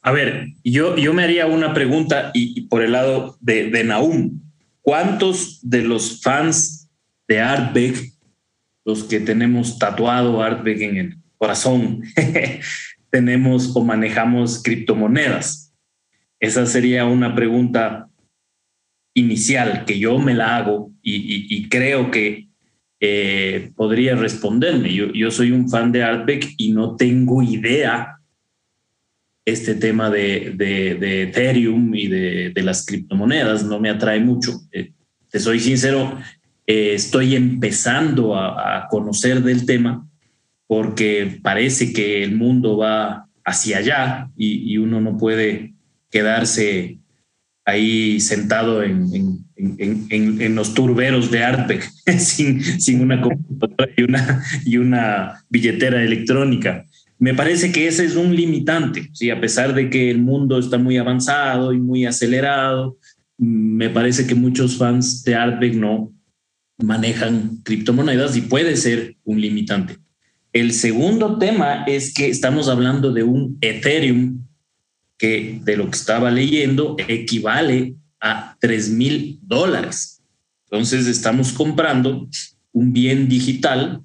A 0.00 0.12
ver, 0.12 0.50
yo, 0.62 0.96
yo 0.96 1.12
me 1.12 1.24
haría 1.24 1.46
una 1.46 1.74
pregunta 1.74 2.30
y, 2.32 2.56
y 2.56 2.60
por 2.68 2.82
el 2.82 2.92
lado 2.92 3.36
de, 3.40 3.70
de 3.70 3.82
Naum. 3.82 4.40
¿Cuántos 4.82 5.68
de 5.68 5.82
los 5.82 6.22
fans 6.22 6.88
de 7.26 7.40
Artbeck, 7.40 8.12
los 8.84 9.02
que 9.02 9.18
tenemos 9.18 9.76
tatuado 9.76 10.40
Artbeck 10.40 10.80
en 10.82 10.96
el 10.96 11.16
corazón, 11.36 12.02
tenemos 13.10 13.74
o 13.74 13.84
manejamos 13.84 14.62
criptomonedas? 14.62 15.74
Esa 16.38 16.66
sería 16.66 17.04
una 17.04 17.34
pregunta 17.34 18.08
inicial 19.14 19.84
que 19.84 19.98
yo 19.98 20.18
me 20.18 20.34
la 20.34 20.56
hago 20.56 20.92
y, 21.00 21.68
creo 21.68 22.10
que 22.10 22.48
eh, 23.00 23.70
podría 23.76 24.16
responderme. 24.16 24.92
Yo, 24.92 25.30
soy 25.30 25.52
un 25.52 25.70
fan 25.70 25.92
de 25.92 26.02
Artbeck 26.02 26.54
y 26.56 26.72
no 26.72 26.96
tengo 26.96 27.42
idea 27.42 28.18
este 29.44 29.74
tema 29.74 30.10
de, 30.10 30.54
de, 30.56 31.22
Ethereum 31.22 31.94
y 31.94 32.08
de, 32.08 32.62
las 32.62 32.84
criptomonedas, 32.84 33.64
no 33.64 33.78
me 33.78 33.90
atrae 33.90 34.20
mucho. 34.20 34.52
Eh, 34.72 34.92
te 35.30 35.38
soy 35.38 35.60
sincero, 35.60 36.18
eh, 36.66 36.94
estoy 36.94 37.36
empezando 37.36 38.36
a, 38.36 38.88
conocer 38.90 39.42
del 39.42 39.66
tema 39.66 40.08
porque 40.66 41.40
parece 41.42 41.92
que 41.92 42.22
el 42.22 42.36
mundo 42.36 42.78
va 42.78 43.28
hacia 43.44 43.78
allá 43.78 44.30
y 44.36 44.76
uno 44.78 45.00
no 45.00 45.18
puede 45.18 45.74
quedarse 46.10 46.98
ahí 47.64 48.20
sentado 48.20 48.82
en, 48.82 49.08
en, 49.56 50.06
en, 50.10 50.40
en 50.40 50.54
los 50.54 50.74
turberos 50.74 51.30
de 51.30 51.42
Artec 51.42 51.90
sin, 52.18 52.62
sin, 52.62 53.00
una 53.00 53.20
computadora 53.20 53.90
y 53.96 54.02
una, 54.02 54.44
y 54.64 54.76
una 54.76 55.44
billetera 55.48 56.02
electrónica. 56.02 56.84
Me 57.18 57.32
parece 57.32 57.72
que 57.72 57.86
ese 57.86 58.04
es 58.04 58.16
un 58.16 58.34
limitante, 58.34 59.08
¿sí? 59.12 59.30
a 59.30 59.40
pesar 59.40 59.74
de 59.74 59.88
que 59.88 60.10
el 60.10 60.18
mundo 60.18 60.58
está 60.58 60.78
muy 60.78 60.98
avanzado 60.98 61.72
y 61.72 61.78
muy 61.78 62.04
acelerado, 62.04 62.98
me 63.38 63.88
parece 63.88 64.26
que 64.26 64.34
muchos 64.34 64.76
fans 64.76 65.22
de 65.24 65.34
Artec 65.34 65.74
no 65.74 66.12
manejan 66.78 67.58
criptomonedas 67.62 68.36
y 68.36 68.42
puede 68.42 68.76
ser 68.76 69.16
un 69.24 69.40
limitante. 69.40 69.96
El 70.52 70.72
segundo 70.72 71.38
tema 71.38 71.84
es 71.84 72.12
que 72.12 72.28
estamos 72.28 72.68
hablando 72.68 73.12
de 73.12 73.22
un 73.22 73.58
Ethereum 73.60 74.43
que 75.18 75.60
de 75.62 75.76
lo 75.76 75.90
que 75.90 75.96
estaba 75.96 76.30
leyendo 76.30 76.96
equivale 77.08 77.94
a 78.20 78.56
3 78.60 78.90
mil 78.90 79.38
dólares. 79.42 80.22
Entonces 80.64 81.06
estamos 81.06 81.52
comprando 81.52 82.28
un 82.72 82.92
bien 82.92 83.28
digital 83.28 84.02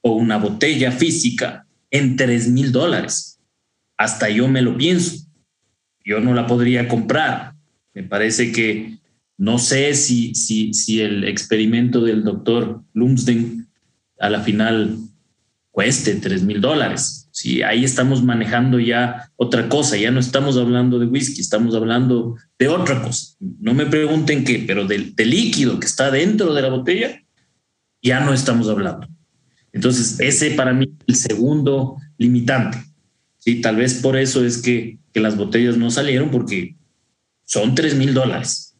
o 0.00 0.16
una 0.16 0.38
botella 0.38 0.90
física 0.92 1.66
en 1.90 2.16
3 2.16 2.48
mil 2.48 2.72
dólares. 2.72 3.38
Hasta 3.96 4.28
yo 4.28 4.48
me 4.48 4.62
lo 4.62 4.76
pienso. 4.76 5.26
Yo 6.04 6.20
no 6.20 6.34
la 6.34 6.46
podría 6.46 6.88
comprar. 6.88 7.54
Me 7.94 8.02
parece 8.02 8.50
que 8.50 8.98
no 9.36 9.58
sé 9.58 9.94
si, 9.94 10.34
si, 10.34 10.74
si 10.74 11.00
el 11.00 11.24
experimento 11.24 12.02
del 12.02 12.24
doctor 12.24 12.82
Lumsden 12.92 13.68
a 14.18 14.30
la 14.30 14.40
final 14.40 14.98
cueste 15.70 16.14
3 16.14 16.42
mil 16.42 16.60
dólares 16.60 17.23
Sí, 17.34 17.62
ahí 17.62 17.82
estamos 17.82 18.22
manejando 18.22 18.78
ya 18.78 19.28
otra 19.34 19.68
cosa, 19.68 19.96
ya 19.96 20.12
no 20.12 20.20
estamos 20.20 20.56
hablando 20.56 21.00
de 21.00 21.06
whisky, 21.06 21.40
estamos 21.40 21.74
hablando 21.74 22.36
de 22.56 22.68
otra 22.68 23.02
cosa. 23.02 23.34
No 23.40 23.74
me 23.74 23.86
pregunten 23.86 24.44
qué, 24.44 24.62
pero 24.64 24.86
del, 24.86 25.16
líquido 25.16 25.80
que 25.80 25.86
está 25.86 26.12
dentro 26.12 26.54
de 26.54 26.62
la 26.62 26.68
botella, 26.68 27.20
ya 28.00 28.20
no 28.20 28.32
estamos 28.32 28.68
hablando. 28.68 29.08
Entonces, 29.72 30.20
ese 30.20 30.52
para 30.52 30.72
mí 30.72 30.84
es 30.84 31.06
el 31.08 31.32
segundo 31.32 31.96
limitante. 32.18 32.78
Sí, 33.38 33.60
tal 33.60 33.76
vez 33.78 33.94
por 33.94 34.16
eso 34.16 34.44
es 34.44 34.62
que, 34.62 34.98
que 35.12 35.18
las 35.18 35.36
botellas 35.36 35.76
no 35.76 35.90
salieron, 35.90 36.30
porque 36.30 36.76
son 37.42 37.74
3 37.74 37.96
mil 37.96 38.14
dólares. 38.14 38.76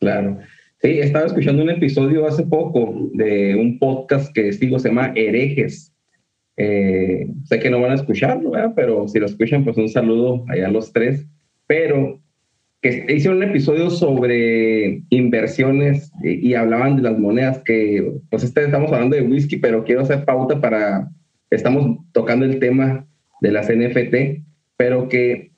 Claro. 0.00 0.38
Sí, 0.80 0.98
estaba 0.98 1.26
escuchando 1.26 1.62
un 1.62 1.68
episodio 1.68 2.26
hace 2.26 2.44
poco 2.44 3.10
de 3.12 3.54
un 3.54 3.78
podcast 3.78 4.32
que 4.32 4.50
digo, 4.52 4.78
se 4.78 4.88
llama 4.88 5.12
Herejes 5.14 5.93
eh, 6.56 7.26
sé 7.44 7.58
que 7.58 7.70
no 7.70 7.80
van 7.80 7.92
a 7.92 7.96
escucharlo, 7.96 8.50
¿verdad? 8.50 8.72
pero 8.76 9.08
si 9.08 9.18
lo 9.18 9.26
escuchan, 9.26 9.64
pues 9.64 9.76
un 9.76 9.88
saludo 9.88 10.44
allá 10.48 10.68
a 10.68 10.70
los 10.70 10.92
tres. 10.92 11.26
Pero 11.66 12.20
que 12.82 13.06
hicieron 13.08 13.38
un 13.38 13.44
episodio 13.44 13.88
sobre 13.88 15.02
inversiones 15.08 16.12
y, 16.22 16.50
y, 16.50 16.54
hablaban 16.54 16.96
de 16.96 17.02
las 17.02 17.18
monedas, 17.18 17.62
que 17.64 18.12
pues 18.28 18.44
este, 18.44 18.64
estamos 18.64 18.92
hablando 18.92 19.16
de 19.16 19.22
whisky, 19.22 19.56
pero 19.56 19.84
quiero 19.84 20.02
hacer 20.02 20.26
pauta 20.26 20.60
para, 20.60 21.10
estamos 21.50 21.98
tocando 22.12 22.44
el 22.44 22.58
tema 22.58 23.06
de 23.40 23.52
las 23.52 23.68
NFT, 23.68 24.44
pero 24.76 25.08
que 25.08 25.54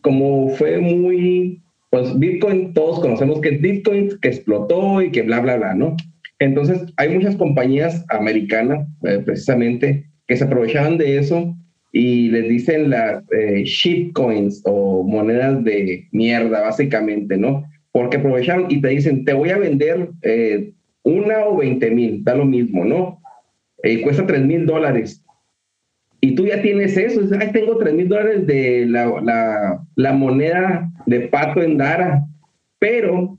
como 0.00 0.50
fue 0.50 0.78
muy, 0.78 1.62
pues 1.90 2.16
Bitcoin, 2.18 2.74
todos 2.74 3.00
conocemos 3.00 3.40
que 3.40 3.48
es 3.50 3.60
Bitcoin, 3.60 4.10
que 4.20 4.28
explotó 4.28 5.00
y 5.00 5.10
que 5.10 5.22
bla, 5.22 5.40
bla, 5.40 5.56
bla, 5.56 5.74
¿no? 5.74 5.96
Entonces, 6.38 6.84
hay 6.96 7.14
muchas 7.14 7.36
compañías 7.36 8.04
americanas, 8.10 8.86
eh, 9.04 9.22
precisamente, 9.24 10.06
que 10.26 10.36
se 10.36 10.44
aprovechaban 10.44 10.98
de 10.98 11.18
eso 11.18 11.54
y 11.92 12.28
les 12.30 12.48
dicen 12.48 12.90
las 12.90 13.22
eh, 13.30 13.62
shitcoins 13.64 14.62
o 14.64 15.04
monedas 15.04 15.62
de 15.62 16.08
mierda, 16.10 16.62
básicamente, 16.62 17.36
¿no? 17.36 17.64
Porque 17.92 18.16
aprovechan 18.16 18.66
y 18.68 18.80
te 18.80 18.88
dicen, 18.88 19.24
te 19.24 19.32
voy 19.32 19.50
a 19.50 19.58
vender 19.58 20.10
eh, 20.22 20.72
una 21.04 21.44
o 21.46 21.56
20 21.58 21.90
mil, 21.92 22.24
da 22.24 22.34
lo 22.34 22.46
mismo, 22.46 22.84
¿no? 22.84 23.20
Y 23.82 24.00
cuesta 24.00 24.26
3 24.26 24.42
mil 24.42 24.66
dólares. 24.66 25.22
Y 26.20 26.34
tú 26.34 26.46
ya 26.46 26.62
tienes 26.62 26.96
eso, 26.96 27.20
dices, 27.20 27.38
ay, 27.40 27.52
tengo 27.52 27.76
3 27.76 27.94
mil 27.94 28.08
dólares 28.08 28.46
de 28.46 28.86
la, 28.86 29.20
la, 29.22 29.86
la, 29.94 30.12
moneda 30.14 30.90
de 31.06 31.20
pato 31.28 31.62
en 31.62 31.76
Dara, 31.76 32.26
pero 32.80 33.38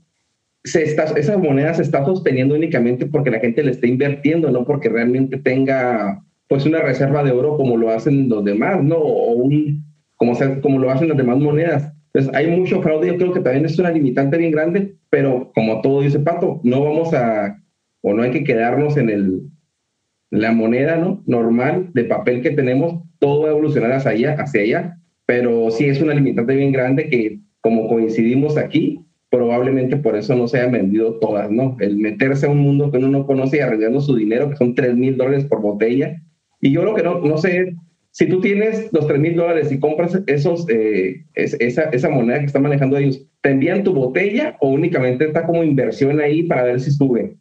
se 0.64 0.84
está, 0.84 1.04
esa 1.18 1.36
moneda 1.36 1.74
se 1.74 1.82
está 1.82 2.04
sosteniendo 2.04 2.54
únicamente 2.54 3.06
porque 3.06 3.30
la 3.30 3.40
gente 3.40 3.62
le 3.62 3.72
está 3.72 3.86
invirtiendo, 3.86 4.50
no 4.50 4.64
porque 4.64 4.88
realmente 4.88 5.36
tenga 5.36 6.22
pues 6.48 6.66
una 6.66 6.80
reserva 6.80 7.22
de 7.24 7.32
oro 7.32 7.56
como 7.56 7.76
lo 7.76 7.90
hacen 7.90 8.28
los 8.28 8.44
demás, 8.44 8.82
¿no? 8.82 8.96
O 8.96 9.32
un, 9.34 9.84
como, 10.16 10.34
sea, 10.34 10.60
como 10.60 10.78
lo 10.78 10.90
hacen 10.90 11.08
las 11.08 11.16
demás 11.16 11.38
monedas. 11.38 11.92
Entonces 12.12 12.34
hay 12.34 12.56
mucho 12.56 12.82
fraude, 12.82 13.08
yo 13.08 13.16
creo 13.16 13.32
que 13.32 13.40
también 13.40 13.66
es 13.66 13.78
una 13.78 13.90
limitante 13.90 14.38
bien 14.38 14.52
grande, 14.52 14.96
pero 15.10 15.52
como 15.54 15.80
todo 15.82 16.00
dice 16.00 16.18
Pato, 16.18 16.60
no 16.64 16.82
vamos 16.82 17.12
a, 17.12 17.62
o 18.00 18.14
no 18.14 18.22
hay 18.22 18.30
que 18.30 18.44
quedarnos 18.44 18.96
en 18.96 19.10
el, 19.10 19.42
la 20.30 20.52
moneda, 20.52 20.96
¿no? 20.96 21.22
Normal 21.26 21.90
de 21.92 22.04
papel 22.04 22.42
que 22.42 22.50
tenemos, 22.50 23.02
todo 23.18 23.42
va 23.42 23.48
a 23.48 23.52
evolucionar 23.52 23.92
hacia 23.92 24.12
allá, 24.12 24.36
hacia 24.38 24.62
allá, 24.62 24.98
pero 25.26 25.70
sí 25.70 25.86
es 25.86 26.00
una 26.00 26.14
limitante 26.14 26.54
bien 26.54 26.72
grande 26.72 27.08
que 27.08 27.40
como 27.60 27.88
coincidimos 27.88 28.56
aquí, 28.56 29.04
probablemente 29.28 29.96
por 29.96 30.16
eso 30.16 30.36
no 30.36 30.48
se 30.48 30.58
hayan 30.58 30.72
vendido 30.72 31.18
todas, 31.18 31.50
¿no? 31.50 31.76
El 31.80 31.98
meterse 31.98 32.46
a 32.46 32.50
un 32.50 32.58
mundo 32.58 32.90
que 32.90 32.98
uno 32.98 33.08
no 33.08 33.26
conoce 33.26 33.58
y 33.58 33.60
arriesgando 33.60 34.00
su 34.00 34.14
dinero, 34.14 34.48
que 34.48 34.56
son 34.56 34.74
3 34.74 34.96
mil 34.96 35.16
dólares 35.16 35.44
por 35.44 35.60
botella, 35.60 36.22
y 36.60 36.72
yo 36.72 36.84
lo 36.84 36.94
que 36.94 37.02
no, 37.02 37.20
no 37.20 37.38
sé, 37.38 37.74
si 38.16 38.26
tú 38.26 38.40
tienes 38.40 38.90
los 38.92 39.06
3 39.06 39.20
mil 39.20 39.36
dólares 39.36 39.70
y 39.70 39.78
compras 39.78 40.18
esos, 40.26 40.66
eh, 40.70 41.24
es, 41.34 41.54
esa, 41.60 41.82
esa 41.90 42.08
moneda 42.08 42.40
que 42.40 42.46
están 42.46 42.62
manejando 42.62 42.96
ellos, 42.96 43.20
¿te 43.42 43.50
envían 43.50 43.84
tu 43.84 43.92
botella 43.92 44.56
o 44.60 44.70
únicamente 44.70 45.26
está 45.26 45.44
como 45.44 45.62
inversión 45.62 46.18
ahí 46.20 46.42
para 46.44 46.62
ver 46.62 46.80
si 46.80 46.90
sube? 46.92 47.36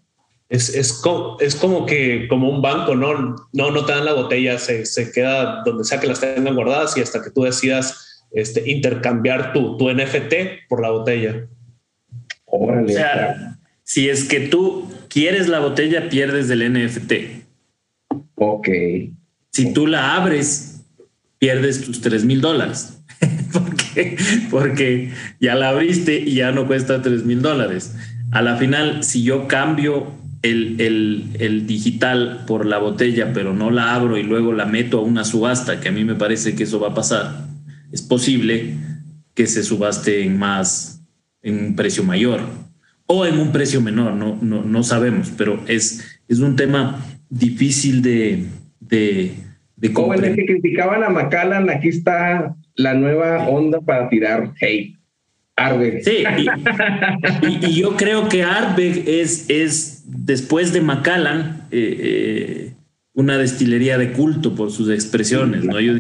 Es, 0.49 0.75
es, 0.75 0.91
como, 0.91 1.37
es 1.39 1.55
como 1.55 1.85
que 1.85 2.27
como 2.27 2.49
un 2.49 2.61
banco, 2.61 2.93
¿no? 2.93 3.37
No, 3.53 3.71
no 3.71 3.85
te 3.85 3.93
dan 3.93 4.03
la 4.03 4.13
botella, 4.13 4.57
se, 4.57 4.85
se 4.85 5.13
queda 5.13 5.63
donde 5.63 5.85
sea 5.85 6.01
que 6.01 6.07
las 6.07 6.19
tengan 6.19 6.53
guardadas 6.53 6.97
y 6.97 7.01
hasta 7.01 7.23
que 7.23 7.31
tú 7.31 7.43
decidas 7.43 8.27
este, 8.31 8.69
intercambiar 8.69 9.53
tu, 9.53 9.77
tu 9.77 9.89
NFT 9.89 10.67
por 10.67 10.81
la 10.81 10.91
botella. 10.91 11.47
Órale, 12.43 12.93
o 12.93 12.97
sea, 12.97 13.57
si 13.83 14.09
es 14.09 14.25
que 14.25 14.41
tú 14.41 14.91
quieres 15.07 15.47
la 15.47 15.59
botella, 15.59 16.09
pierdes 16.09 16.49
del 16.49 16.73
NFT. 16.73 17.44
Ok. 18.47 18.69
Si 19.51 19.73
tú 19.73 19.87
la 19.87 20.15
abres, 20.15 20.81
pierdes 21.39 21.81
tus 21.81 22.01
3 22.01 22.25
mil 22.25 22.41
dólares. 22.41 23.01
porque, 23.53 24.17
porque 24.51 25.11
ya 25.39 25.55
la 25.55 25.69
abriste 25.69 26.19
y 26.19 26.35
ya 26.35 26.51
no 26.51 26.67
cuesta 26.67 27.01
3 27.01 27.25
mil 27.25 27.41
dólares. 27.41 27.95
A 28.31 28.41
la 28.41 28.57
final, 28.57 29.03
si 29.03 29.23
yo 29.23 29.47
cambio 29.47 30.11
el, 30.41 30.79
el, 30.79 31.29
el, 31.39 31.65
digital 31.65 32.43
por 32.45 32.65
la 32.65 32.77
botella, 32.77 33.33
pero 33.33 33.53
no 33.53 33.71
la 33.71 33.95
abro 33.95 34.17
y 34.17 34.23
luego 34.23 34.53
la 34.53 34.65
meto 34.65 34.99
a 34.99 35.01
una 35.01 35.23
subasta, 35.23 35.79
que 35.79 35.89
a 35.89 35.91
mí 35.91 36.03
me 36.03 36.15
parece 36.15 36.55
que 36.55 36.63
eso 36.63 36.79
va 36.79 36.89
a 36.89 36.93
pasar, 36.93 37.47
es 37.91 38.01
posible 38.01 38.75
que 39.33 39.47
se 39.47 39.63
subaste 39.63 40.23
en 40.23 40.37
más, 40.37 41.01
en 41.41 41.65
un 41.65 41.75
precio 41.75 42.03
mayor 42.03 42.41
o 43.07 43.25
en 43.25 43.39
un 43.39 43.51
precio 43.51 43.81
menor, 43.81 44.13
no, 44.13 44.37
no, 44.41 44.63
no 44.63 44.83
sabemos, 44.83 45.31
pero 45.37 45.63
es, 45.67 46.03
es 46.27 46.39
un 46.39 46.55
tema 46.55 47.03
difícil 47.39 48.01
de, 48.01 48.45
de, 48.79 49.31
de 49.75 49.93
Jóvenes 49.93 50.35
que 50.35 50.45
criticaban 50.45 51.03
a 51.03 51.09
Macallan, 51.09 51.69
aquí 51.69 51.89
está 51.89 52.55
la 52.75 52.93
nueva 52.93 53.47
onda 53.47 53.81
para 53.81 54.09
tirar 54.09 54.53
hate. 54.59 54.95
Arbeck. 55.57 56.03
Sí, 56.03 56.25
y, 57.61 57.79
yo 57.79 57.95
creo 57.95 58.27
que 58.27 58.43
Arbeck 58.43 59.07
es, 59.07 59.49
es 59.49 60.03
después 60.05 60.73
de 60.73 60.81
Macallan, 60.81 61.67
eh, 61.71 61.97
eh, 61.99 62.73
una 63.13 63.37
destilería 63.37 63.97
de 63.97 64.11
culto 64.11 64.53
por 64.53 64.71
sus 64.71 64.89
expresiones, 64.89 65.63
¿no? 65.63 65.79
Yo 65.79 65.93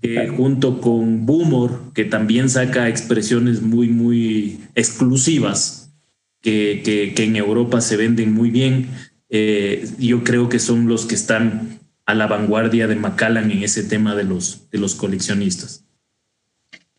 que 0.00 0.28
junto 0.28 0.80
con 0.80 1.26
Boomor, 1.26 1.92
que 1.92 2.06
también 2.06 2.48
saca 2.48 2.88
expresiones 2.88 3.60
muy, 3.60 3.88
muy 3.88 4.60
exclusivas, 4.74 5.94
que, 6.40 7.12
que, 7.14 7.24
en 7.24 7.36
Europa 7.36 7.82
se 7.82 7.98
venden 7.98 8.32
muy 8.32 8.50
bien, 8.50 8.88
eh, 9.30 9.84
yo 9.98 10.24
creo 10.24 10.48
que 10.48 10.58
son 10.58 10.86
los 10.86 11.06
que 11.06 11.14
están 11.14 11.80
a 12.06 12.14
la 12.14 12.26
vanguardia 12.26 12.86
de 12.86 12.96
Macallan 12.96 13.50
en 13.50 13.62
ese 13.62 13.82
tema 13.82 14.14
de 14.14 14.24
los, 14.24 14.70
de 14.70 14.78
los 14.78 14.94
coleccionistas. 14.94 15.86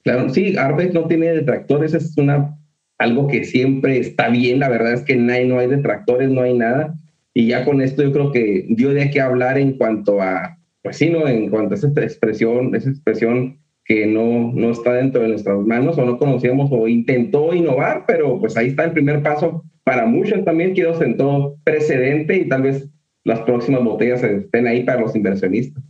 Claro, 0.03 0.29
sí, 0.29 0.57
Arbeck 0.57 0.93
no 0.93 1.07
tiene 1.07 1.27
detractores, 1.27 1.93
es 1.93 2.17
una, 2.17 2.57
algo 2.97 3.27
que 3.27 3.43
siempre 3.43 3.99
está 3.99 4.29
bien, 4.29 4.59
la 4.59 4.69
verdad 4.69 4.93
es 4.93 5.01
que 5.01 5.15
no 5.15 5.33
hay, 5.33 5.47
no 5.47 5.59
hay 5.59 5.67
detractores, 5.67 6.29
no 6.29 6.41
hay 6.41 6.53
nada 6.53 6.95
y 7.37 7.47
ya 7.47 7.65
con 7.65 7.81
esto 7.81 8.01
yo 8.01 8.13
creo 8.13 8.31
que 8.31 8.65
dio 8.69 8.93
de 8.93 9.11
qué 9.11 9.19
hablar 9.19 9.57
en 9.57 9.73
cuanto 9.73 10.21
a, 10.21 10.57
pues 10.81 10.97
sí, 10.97 11.09
¿no? 11.09 11.27
En 11.27 11.49
cuanto 11.49 11.75
a 11.75 11.77
esa 11.77 11.87
expresión, 11.87 12.73
esa 12.73 12.89
expresión 12.89 13.59
que 13.83 14.07
no, 14.07 14.53
no 14.53 14.71
está 14.71 14.93
dentro 14.93 15.21
de 15.21 15.27
nuestras 15.27 15.59
manos 15.59 15.97
o 15.97 16.05
no 16.05 16.17
conocíamos 16.17 16.69
o 16.71 16.87
intentó 16.87 17.53
innovar, 17.53 18.05
pero 18.07 18.39
pues 18.39 18.55
ahí 18.55 18.67
está 18.67 18.85
el 18.85 18.93
primer 18.93 19.21
paso 19.21 19.65
para 19.85 20.05
muchos 20.05 20.43
también 20.43 20.73
que 20.73 20.93
sentó 20.95 21.57
precedente 21.63 22.35
y 22.35 22.49
tal 22.49 22.63
vez 22.63 22.89
las 23.23 23.39
próximas 23.41 23.83
botellas 23.83 24.21
estén 24.21 24.67
ahí 24.67 24.83
para 24.83 24.99
los 24.99 25.15
inversionistas. 25.15 25.81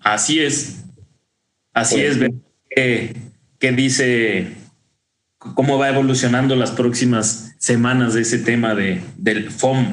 Así 0.00 0.38
es. 0.38 0.84
Así 1.72 1.96
pues 1.96 2.16
es. 2.16 2.30
¿Qué, 2.70 3.12
¿Qué 3.58 3.72
dice 3.72 4.46
cómo 5.38 5.78
va 5.78 5.88
evolucionando 5.88 6.56
las 6.56 6.70
próximas 6.72 7.54
semanas 7.58 8.14
de 8.14 8.22
ese 8.22 8.38
tema 8.38 8.74
de, 8.74 9.00
del 9.16 9.50
FOM. 9.50 9.84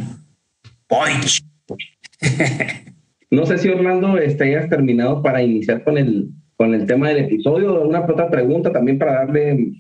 no 3.32 3.46
sé 3.46 3.58
si 3.58 3.70
Orlando 3.70 4.14
hayas 4.14 4.70
terminado 4.70 5.22
para 5.22 5.42
iniciar 5.42 5.84
con 5.84 5.98
el, 5.98 6.30
con 6.56 6.74
el 6.74 6.86
tema 6.86 7.10
del 7.10 7.26
episodio. 7.26 7.82
Una 7.82 8.02
otra 8.02 8.30
pregunta 8.30 8.72
también 8.72 8.98
para 9.00 9.26
darle. 9.26 9.74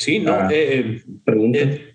Sí, 0.00 0.18
no. 0.18 0.50
Eh, 0.50 1.02
eh, 1.26 1.94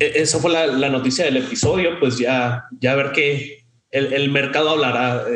eh, 0.00 0.12
esa 0.14 0.38
fue 0.38 0.50
la, 0.50 0.88
noticia 0.88 1.26
del 1.26 1.36
episodio. 1.36 2.00
Pues 2.00 2.18
ya, 2.18 2.64
ya 2.80 2.94
ver 2.94 3.12
que 3.12 3.58
el, 3.90 4.30
mercado 4.30 4.70
hablará 4.70 5.26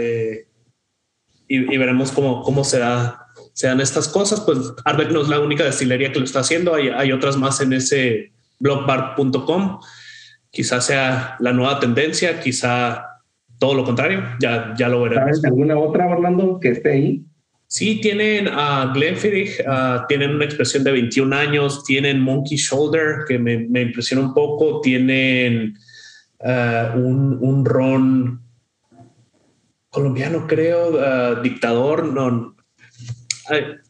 y, 1.47 1.75
y, 1.75 1.77
veremos 1.77 2.11
cómo, 2.11 2.43
cómo 2.43 2.65
será 2.65 3.21
sean 3.53 3.81
estas 3.81 4.09
cosas, 4.09 4.41
pues 4.41 4.59
Arbeck 4.85 5.11
no 5.11 5.21
es 5.21 5.29
la 5.29 5.39
única 5.39 5.63
destilería 5.63 6.11
que 6.11 6.19
lo 6.19 6.25
está 6.25 6.41
haciendo, 6.41 6.75
hay, 6.75 6.89
hay 6.89 7.13
otras 7.13 7.37
más 7.37 7.61
en 7.61 7.73
ese 7.73 8.33
blogbar.com. 8.59 9.79
Quizás 10.51 10.87
sea 10.87 11.37
la 11.39 11.53
nueva 11.53 11.79
tendencia, 11.79 12.41
quizá 12.41 13.05
todo 13.59 13.75
lo 13.75 13.85
contrario, 13.85 14.25
ya, 14.41 14.75
ya 14.77 14.89
lo 14.89 15.03
veremos. 15.03 15.25
¿Sabes 15.25 15.45
alguna 15.45 15.79
otra, 15.79 16.07
Orlando, 16.07 16.59
que 16.59 16.71
esté 16.71 16.93
ahí? 16.93 17.25
Sí, 17.77 18.01
tienen 18.01 18.47
a 18.47 18.93
Glenfiddich, 18.95 19.61
tienen 20.07 20.37
una 20.37 20.45
expresión 20.45 20.85
de 20.85 20.93
21 20.93 21.35
años, 21.35 21.83
tienen 21.83 22.21
Monkey 22.21 22.57
Shoulder, 22.57 23.25
que 23.27 23.37
me, 23.37 23.67
me 23.67 23.83
impresiona 23.83 24.23
un 24.23 24.33
poco, 24.33 24.81
tienen 24.81 25.75
un, 26.39 27.37
un, 27.41 27.65
ron 27.65 28.41
colombiano, 29.91 30.47
creo, 30.47 31.43
dictador, 31.43 32.05
no, 32.05 32.55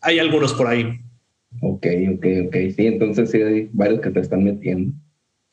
hay, 0.01 0.19
algunos 0.19 0.55
por 0.55 0.69
ahí. 0.69 1.01
Ok, 1.61 1.87
ok, 2.15 2.27
ok. 2.47 2.57
Sí, 2.75 2.87
entonces 2.87 3.31
sí 3.31 3.43
hay 3.43 3.69
varios 3.75 4.01
que 4.01 4.09
te 4.09 4.21
están 4.21 4.45
metiendo. 4.45 4.95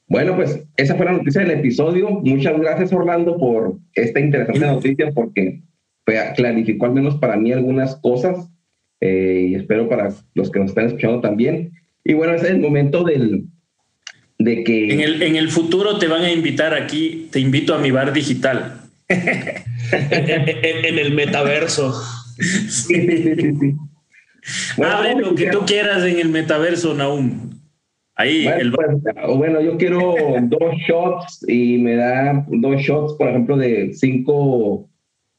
Bueno, 0.08 0.38
pues 0.38 0.64
esa 0.78 0.96
fue 0.96 1.06
la 1.06 1.12
noticia 1.12 1.42
del 1.42 1.60
episodio. 1.60 2.10
Muchas 2.10 2.58
gracias, 2.58 2.94
Orlando, 2.94 3.36
por 3.36 3.78
esta 3.94 4.22
interesante 4.22 4.66
noticia, 4.66 5.12
porque 5.12 5.64
clarificó 6.06 6.86
al 6.86 6.94
menos 6.94 7.16
para 7.16 7.38
mí 7.38 7.52
algunas 7.52 7.96
cosas 7.98 8.50
eh, 9.00 9.48
y 9.50 9.56
espero 9.56 9.90
para 9.90 10.14
los 10.36 10.52
que 10.52 10.60
nos 10.60 10.70
están 10.70 10.88
escuchando 10.88 11.22
también. 11.22 11.72
Y 12.04 12.14
bueno, 12.14 12.34
ese 12.34 12.48
es 12.48 12.52
el 12.52 12.60
momento 12.60 13.04
del, 13.04 13.46
de 14.38 14.64
que... 14.64 14.94
En 14.94 15.02
el, 15.02 15.22
en 15.22 15.36
el 15.36 15.50
futuro 15.50 15.98
te 15.98 16.08
van 16.08 16.24
a 16.24 16.32
invitar 16.32 16.74
aquí, 16.74 17.28
te 17.32 17.40
invito 17.40 17.74
a 17.74 17.80
mi 17.80 17.92
bar 17.92 18.14
digital. 18.14 18.82
en, 19.08 21.00
el 21.00 21.14
metaverso. 21.14 21.94
sí, 22.38 22.68
sí, 22.70 23.36
sí, 23.36 23.54
sí. 23.60 23.76
Abre 24.84 25.16
lo 25.16 25.36
que 25.36 25.48
tú 25.48 25.60
quieras 25.66 26.04
en 26.04 26.20
el 26.20 26.30
metaverso, 26.30 26.94
Naum. 26.94 27.52
Ahí, 28.16 28.44
bueno, 28.44 28.62
el... 28.62 28.72
Pues, 28.72 29.38
bueno, 29.38 29.62
yo 29.62 29.78
quiero 29.78 30.16
dos 30.44 30.76
shots 30.88 31.46
y 31.48 31.78
me 31.78 31.96
da 31.96 32.46
dos 32.48 32.82
shots, 32.82 33.14
por 33.14 33.30
ejemplo, 33.30 33.58
de 33.58 33.94
5 33.94 34.91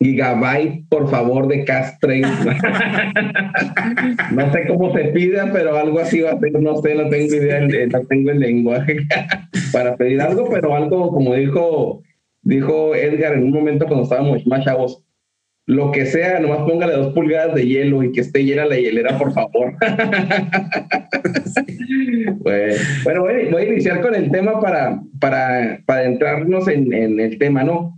gigabytes, 0.02 0.86
por 0.88 1.08
favor, 1.08 1.48
de 1.48 1.64
Castrate. 1.64 2.20
no 4.32 4.52
sé 4.52 4.66
cómo 4.66 4.92
se 4.94 5.04
pida, 5.06 5.50
pero 5.52 5.76
algo 5.76 6.00
así 6.00 6.20
va 6.20 6.32
a 6.32 6.38
ser, 6.38 6.52
no 6.60 6.76
sé, 6.76 6.94
no 6.94 7.08
tengo 7.08 7.34
idea, 7.34 7.60
no 7.60 8.00
tengo 8.06 8.30
el 8.30 8.40
lenguaje 8.40 8.98
para 9.72 9.96
pedir 9.96 10.20
algo, 10.20 10.48
pero 10.50 10.74
algo 10.74 11.10
como 11.10 11.34
dijo, 11.34 12.02
dijo 12.42 12.94
Edgar 12.94 13.34
en 13.34 13.44
un 13.44 13.52
momento 13.52 13.86
cuando 13.86 14.04
estábamos 14.04 14.46
más 14.46 14.64
chavos, 14.64 15.04
lo 15.66 15.92
que 15.92 16.06
sea, 16.06 16.40
nomás 16.40 16.68
póngale 16.68 16.94
dos 16.94 17.14
pulgadas 17.14 17.54
de 17.54 17.66
hielo 17.66 18.02
y 18.02 18.12
que 18.12 18.22
esté 18.22 18.44
llena 18.44 18.66
la 18.66 18.76
hielera, 18.76 19.16
por 19.16 19.32
favor. 19.32 19.74
bueno, 23.04 23.22
voy, 23.22 23.62
a 23.62 23.68
iniciar 23.68 24.00
con 24.00 24.14
el 24.14 24.30
tema 24.30 24.60
para, 24.60 25.00
para, 25.20 25.80
para 25.86 26.04
entrarnos 26.04 26.66
en, 26.66 26.92
en, 26.92 27.20
el 27.20 27.38
tema, 27.38 27.62
¿no? 27.62 27.96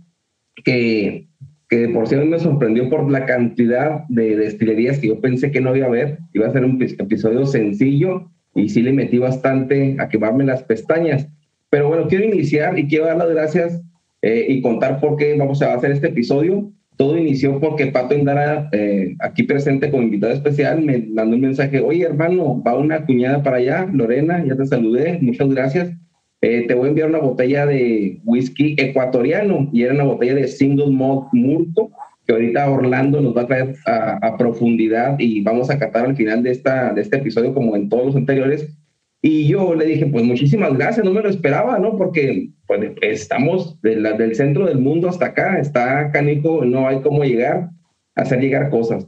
Que, 0.63 1.27
que 1.75 1.89
por 1.89 2.07
cierto 2.07 2.25
me 2.25 2.39
sorprendió 2.39 2.89
por 2.89 3.11
la 3.11 3.25
cantidad 3.25 4.05
de 4.07 4.37
destilerías 4.37 4.99
que 4.99 5.07
yo 5.07 5.19
pensé 5.19 5.51
que 5.51 5.59
no 5.59 5.75
iba 5.75 5.85
a 5.85 5.89
haber. 5.89 6.19
Iba 6.33 6.47
a 6.47 6.51
ser 6.51 6.63
un 6.63 6.81
episodio 6.81 7.45
sencillo 7.45 8.31
y 8.53 8.69
sí 8.69 8.81
le 8.81 8.93
metí 8.93 9.17
bastante 9.17 9.97
a 9.99 10.07
quemarme 10.07 10.45
las 10.45 10.63
pestañas. 10.63 11.27
Pero 11.69 11.89
bueno, 11.89 12.07
quiero 12.07 12.23
iniciar 12.23 12.79
y 12.79 12.87
quiero 12.87 13.07
dar 13.07 13.17
las 13.17 13.29
gracias 13.29 13.81
eh, 14.21 14.45
y 14.47 14.61
contar 14.61 15.01
por 15.01 15.17
qué 15.17 15.35
vamos 15.37 15.61
a 15.61 15.73
hacer 15.73 15.91
este 15.91 16.07
episodio 16.07 16.71
todo 16.97 17.17
inició 17.17 17.59
porque 17.59 17.87
Pato 17.87 18.15
Indara, 18.15 18.69
eh, 18.71 19.15
aquí 19.19 19.43
presente 19.43 19.91
como 19.91 20.03
invitado 20.03 20.31
especial, 20.31 20.81
me 20.81 20.99
mandó 20.99 21.35
un 21.35 21.41
mensaje, 21.41 21.81
oye 21.81 22.05
hermano, 22.05 22.63
va 22.65 22.77
una 22.77 23.05
cuñada 23.05 23.43
para 23.43 23.57
allá, 23.57 23.89
Lorena, 23.91 24.41
ya 24.45 24.55
te 24.55 24.65
saludé, 24.65 25.19
muchas 25.21 25.49
gracias. 25.49 25.91
Eh, 26.47 26.67
te 26.67 26.75
voy 26.75 26.85
a 26.85 26.89
enviar 26.89 27.09
una 27.09 27.17
botella 27.17 27.65
de 27.65 28.19
whisky 28.23 28.75
ecuatoriano 28.77 29.67
y 29.73 29.81
era 29.81 29.95
una 29.95 30.03
botella 30.03 30.35
de 30.35 30.47
single 30.47 30.91
malt 30.91 31.25
murco 31.33 31.89
que 32.23 32.33
ahorita 32.33 32.69
Orlando 32.69 33.19
nos 33.19 33.35
va 33.35 33.41
a 33.41 33.47
traer 33.47 33.75
a, 33.87 34.19
a, 34.21 34.37
profundidad 34.37 35.15
y 35.17 35.41
vamos 35.41 35.71
a 35.71 35.79
catar 35.79 36.05
al 36.05 36.15
final 36.15 36.43
de, 36.43 36.51
esta, 36.51 36.93
de 36.93 37.01
este 37.01 37.17
episodio 37.17 37.51
como 37.51 37.75
en 37.75 37.89
todos 37.89 38.05
los 38.05 38.15
anteriores 38.15 38.77
y 39.23 39.47
yo 39.47 39.73
le 39.73 39.85
dije, 39.85 40.05
pues 40.05 40.23
muchísimas 40.23 40.77
gracias, 40.77 41.03
no 41.03 41.11
me 41.11 41.23
lo 41.23 41.29
esperaba, 41.29 41.79
¿no? 41.79 41.97
Porque 41.97 42.51
pues, 42.67 42.91
estamos 43.01 43.81
de 43.81 43.95
la, 43.95 44.13
del 44.13 44.35
centro 44.35 44.67
del 44.67 44.77
mundo 44.77 45.09
hasta 45.09 45.25
acá, 45.25 45.57
está 45.57 46.11
canico, 46.11 46.63
no 46.63 46.87
hay 46.87 47.01
cómo 47.01 47.23
llegar, 47.23 47.71
hacer 48.13 48.39
llegar 48.39 48.69
cosas. 48.69 49.07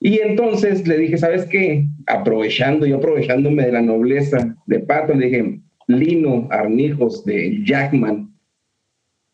Y 0.00 0.20
entonces 0.20 0.88
le 0.88 0.96
dije, 0.96 1.18
¿sabes 1.18 1.44
qué? 1.44 1.84
Aprovechando, 2.06 2.86
yo 2.86 2.96
aprovechándome 2.96 3.66
de 3.66 3.72
la 3.72 3.82
nobleza 3.82 4.56
de 4.66 4.80
Pato, 4.80 5.12
le 5.12 5.26
dije, 5.26 5.60
Lino 5.86 6.48
Arnijos 6.50 7.24
de 7.24 7.62
Jackman, 7.64 8.32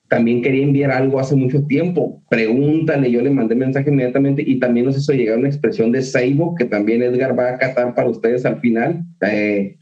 también 0.08 0.42
quería 0.42 0.64
enviar 0.64 0.90
algo 0.90 1.18
hace 1.18 1.34
mucho 1.34 1.64
tiempo. 1.66 2.22
Pregúntale, 2.28 3.10
yo 3.10 3.22
le 3.22 3.30
mandé 3.30 3.54
mensaje 3.54 3.88
inmediatamente 3.88 4.44
y 4.46 4.58
también 4.58 4.84
nos 4.84 4.98
hizo 4.98 5.14
llegar 5.14 5.38
una 5.38 5.48
expresión 5.48 5.90
de 5.90 6.02
Seibo, 6.02 6.54
que 6.54 6.66
también 6.66 7.02
Edgar 7.02 7.38
va 7.38 7.48
a 7.48 7.58
catar 7.58 7.94
para 7.94 8.10
ustedes 8.10 8.44
al 8.44 8.60
final. 8.60 9.02
Eh, 9.22 9.78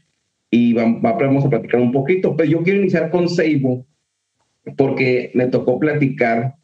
y 0.49 0.73
vamos 0.73 1.45
a 1.45 1.49
platicar 1.49 1.81
un 1.81 1.91
poquito. 1.91 2.37
Pues 2.37 2.49
yo 2.49 2.63
quiero 2.63 2.79
iniciar 2.79 3.09
con 3.09 3.27
Seibo 3.27 3.85
porque 4.77 5.31
me 5.33 5.47
tocó 5.47 5.77
platicar 5.79 6.55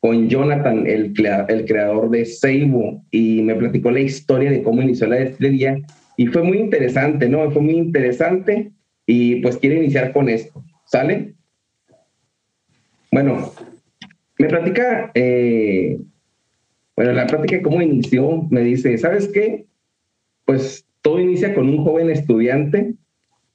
con 0.00 0.30
Jonathan, 0.30 0.86
el, 0.86 1.12
el 1.48 1.64
creador 1.66 2.08
de 2.08 2.24
Seibo, 2.24 3.04
y 3.10 3.42
me 3.42 3.54
platicó 3.54 3.90
la 3.90 4.00
historia 4.00 4.50
de 4.50 4.62
cómo 4.62 4.80
inició 4.80 5.06
la 5.06 5.16
destilería 5.16 5.78
y 6.16 6.26
fue 6.26 6.42
muy 6.42 6.58
interesante, 6.58 7.28
¿no? 7.28 7.50
Fue 7.50 7.60
muy 7.60 7.74
interesante 7.74 8.72
y 9.10 9.36
pues 9.42 9.56
quiero 9.56 9.74
iniciar 9.74 10.12
con 10.12 10.28
esto, 10.28 10.64
¿sale? 10.86 11.34
Bueno, 13.10 13.52
me 14.38 14.46
platica, 14.46 15.10
eh, 15.14 15.98
bueno, 16.94 17.12
la 17.12 17.26
plática 17.26 17.60
cómo 17.60 17.82
inició, 17.82 18.46
me 18.50 18.60
dice, 18.60 18.96
¿sabes 18.98 19.26
qué? 19.26 19.66
pues 20.44 20.86
todo 21.02 21.20
inicia 21.20 21.54
con 21.54 21.68
un 21.68 21.84
joven 21.84 22.10
estudiante 22.10 22.94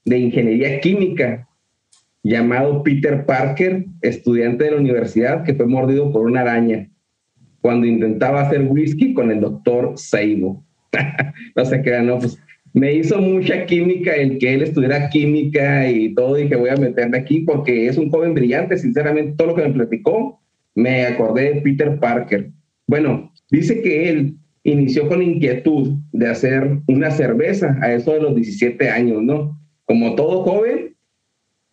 de 0.03 0.17
ingeniería 0.17 0.79
química 0.79 1.47
llamado 2.23 2.83
Peter 2.83 3.25
Parker, 3.25 3.85
estudiante 4.01 4.63
de 4.65 4.71
la 4.71 4.77
universidad 4.77 5.43
que 5.43 5.53
fue 5.53 5.67
mordido 5.67 6.11
por 6.11 6.25
una 6.25 6.41
araña 6.41 6.89
cuando 7.61 7.85
intentaba 7.87 8.41
hacer 8.41 8.61
whisky 8.69 9.13
con 9.13 9.31
el 9.31 9.41
doctor 9.41 9.93
Seibo. 9.97 10.65
no 11.55 11.65
sé 11.65 11.81
qué, 11.81 11.99
no, 11.99 12.19
pues 12.19 12.39
me 12.75 12.93
hizo 12.93 13.19
mucha 13.21 13.65
química 13.65 14.13
el 14.13 14.37
que 14.37 14.53
él 14.53 14.61
estudiara 14.61 15.09
química 15.09 15.89
y 15.89 16.13
todo, 16.13 16.37
y 16.37 16.49
que 16.49 16.57
voy 16.57 16.69
a 16.69 16.75
meterme 16.75 17.17
aquí 17.17 17.39
porque 17.39 17.87
es 17.87 17.97
un 17.97 18.09
joven 18.09 18.33
brillante, 18.33 18.77
sinceramente, 18.77 19.35
todo 19.37 19.47
lo 19.47 19.55
que 19.55 19.61
me 19.61 19.73
platicó, 19.73 20.41
me 20.75 21.05
acordé 21.05 21.53
de 21.53 21.61
Peter 21.61 21.97
Parker. 21.97 22.51
Bueno, 22.85 23.31
dice 23.49 23.81
que 23.81 24.09
él 24.09 24.35
inició 24.63 25.07
con 25.07 25.21
inquietud 25.21 25.99
de 26.11 26.27
hacer 26.27 26.79
una 26.87 27.11
cerveza 27.11 27.77
a 27.81 27.93
eso 27.93 28.11
de 28.11 28.21
los 28.21 28.35
17 28.35 28.89
años, 28.89 29.23
¿no? 29.23 29.57
Como 29.85 30.15
todo 30.15 30.43
joven, 30.43 30.94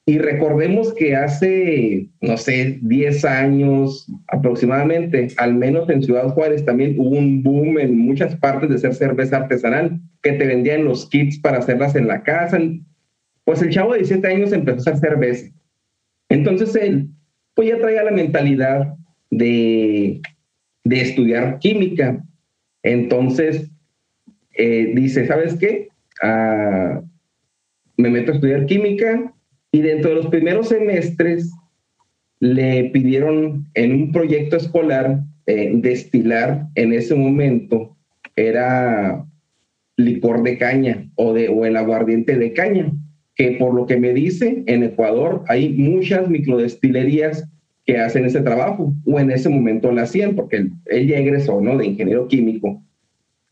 y 0.05 0.19
recordemos 0.19 0.93
que 0.95 1.15
hace, 1.15 2.09
no 2.21 2.37
sé, 2.37 2.79
10 2.83 3.25
años 3.25 4.09
aproximadamente, 4.27 5.29
al 5.37 5.55
menos 5.55 5.89
en 5.89 6.03
Ciudad 6.03 6.29
Juárez 6.31 6.65
también 6.65 6.97
hubo 6.99 7.11
un 7.11 7.43
boom 7.43 7.79
en 7.79 7.97
muchas 7.97 8.35
partes 8.37 8.69
de 8.69 8.77
hacer 8.77 8.95
cerveza 8.95 9.37
artesanal, 9.37 10.01
que 10.21 10.33
te 10.33 10.47
vendían 10.47 10.85
los 10.85 11.09
kits 11.09 11.39
para 11.39 11.59
hacerlas 11.59 11.95
en 11.95 12.09
la 12.09 12.25
casa. 12.25 12.59
Pues 13.45 13.63
el 13.63 13.71
chavo 13.71 13.93
de 13.93 13.99
17 13.99 14.27
años 14.27 14.53
empezó 14.53 14.91
a 14.91 14.93
hacer 14.95 15.11
cerveza. 15.11 15.53
Entonces 16.29 16.75
él, 16.75 17.09
pues 17.55 17.69
ya 17.69 17.79
traía 17.79 18.03
la 18.03 18.11
mentalidad 18.11 18.95
de, 19.31 20.21
de 20.83 21.01
estudiar 21.01 21.61
química. 21.61 22.25
Entonces 22.83 23.71
eh, 24.55 24.93
dice, 24.97 25.29
¿sabes 25.29 25.55
qué? 25.55 25.89
Ah, 26.21 27.03
me 27.97 28.11
meto 28.11 28.33
a 28.33 28.35
estudiar 28.35 28.67
química, 28.67 29.33
y 29.73 29.81
dentro 29.81 30.11
de 30.11 30.17
los 30.17 30.27
primeros 30.27 30.69
semestres 30.69 31.51
le 32.39 32.91
pidieron 32.91 33.67
en 33.75 33.93
un 33.93 34.13
proyecto 34.13 34.57
escolar 34.57 35.25
eh, 35.47 35.73
destilar 35.75 36.69
en 36.75 36.93
ese 36.93 37.15
momento 37.15 37.97
era 38.37 39.25
licor 39.97 40.43
de 40.43 40.59
caña 40.59 41.11
o, 41.17 41.33
de, 41.33 41.49
o 41.49 41.65
el 41.65 41.77
aguardiente 41.77 42.37
de 42.37 42.53
caña, 42.53 42.93
que 43.35 43.53
por 43.53 43.75
lo 43.75 43.87
que 43.87 43.97
me 43.97 44.13
dice, 44.13 44.63
en 44.67 44.83
Ecuador 44.83 45.45
hay 45.49 45.71
muchas 45.71 46.29
microdestilerías 46.29 47.49
que 47.85 47.99
hacen 47.99 48.25
ese 48.25 48.41
trabajo, 48.43 48.95
o 49.05 49.19
en 49.19 49.31
ese 49.31 49.49
momento 49.49 49.91
lo 49.91 50.01
hacían, 50.01 50.37
porque 50.37 50.57
él, 50.57 50.73
él 50.87 51.09
ya 51.09 51.19
egresó, 51.19 51.61
¿no? 51.61 51.77
De 51.77 51.87
ingeniero 51.87 52.29
químico. 52.29 52.83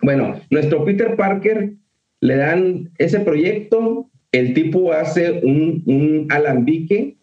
Bueno, 0.02 0.36
nuestro 0.50 0.84
Peter 0.84 1.16
Parker 1.16 1.72
le 2.20 2.36
dan 2.36 2.90
ese 2.98 3.20
proyecto, 3.20 4.09
el 4.32 4.54
tipo 4.54 4.92
hace 4.92 5.40
un, 5.42 5.82
un 5.86 6.26
alambique 6.30 7.16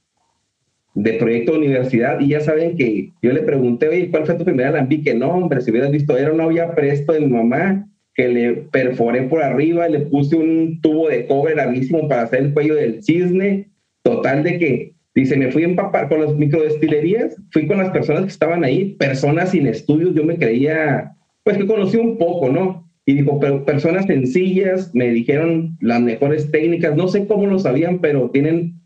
de 0.93 1.13
proyecto 1.13 1.51
de 1.51 1.59
universidad 1.59 2.19
y 2.19 2.29
ya 2.29 2.39
saben 2.39 2.75
que 2.75 3.11
yo 3.21 3.31
le 3.31 3.43
pregunté, 3.43 3.87
oye, 3.87 4.09
¿cuál 4.09 4.25
fue 4.25 4.35
tu 4.35 4.43
primer 4.43 4.67
alambique? 4.67 5.13
No, 5.13 5.29
hombre, 5.29 5.61
si 5.61 5.69
hubieras 5.71 5.91
visto, 5.91 6.17
era 6.17 6.33
una 6.33 6.47
olla 6.47 6.73
presto 6.73 7.13
de 7.13 7.19
mi 7.21 7.27
mamá 7.27 7.87
que 8.15 8.27
le 8.27 8.53
perforé 8.71 9.23
por 9.23 9.43
arriba, 9.43 9.87
le 9.87 9.99
puse 9.99 10.35
un 10.35 10.81
tubo 10.81 11.07
de 11.07 11.27
cobre 11.27 11.53
larguísimo 11.53 12.07
para 12.07 12.23
hacer 12.23 12.39
el 12.39 12.53
cuello 12.53 12.73
del 12.73 13.03
cisne. 13.03 13.69
Total 14.01 14.43
de 14.43 14.57
que, 14.57 14.95
dice, 15.13 15.37
me 15.37 15.51
fui 15.51 15.61
a 15.61 15.67
empapar 15.67 16.09
con 16.09 16.21
las 16.21 16.35
microdestilerías, 16.35 17.37
fui 17.51 17.67
con 17.67 17.77
las 17.77 17.91
personas 17.91 18.23
que 18.23 18.29
estaban 18.29 18.63
ahí, 18.63 18.95
personas 18.95 19.51
sin 19.51 19.67
estudios, 19.67 20.15
yo 20.15 20.23
me 20.23 20.37
creía, 20.37 21.15
pues 21.43 21.57
que 21.57 21.67
conocí 21.67 21.97
un 21.97 22.17
poco, 22.17 22.49
¿no? 22.49 22.86
Y 23.09 23.13
dijo, 23.13 23.39
personas 23.63 24.05
sencillas 24.05 24.93
me 24.93 25.09
dijeron 25.09 25.77
las 25.79 26.01
mejores 26.01 26.51
técnicas, 26.51 26.93
no 26.97 27.07
sé 27.07 27.25
cómo 27.25 27.47
lo 27.47 27.57
sabían, 27.57 27.99
pero 27.99 28.29
tienen 28.31 28.81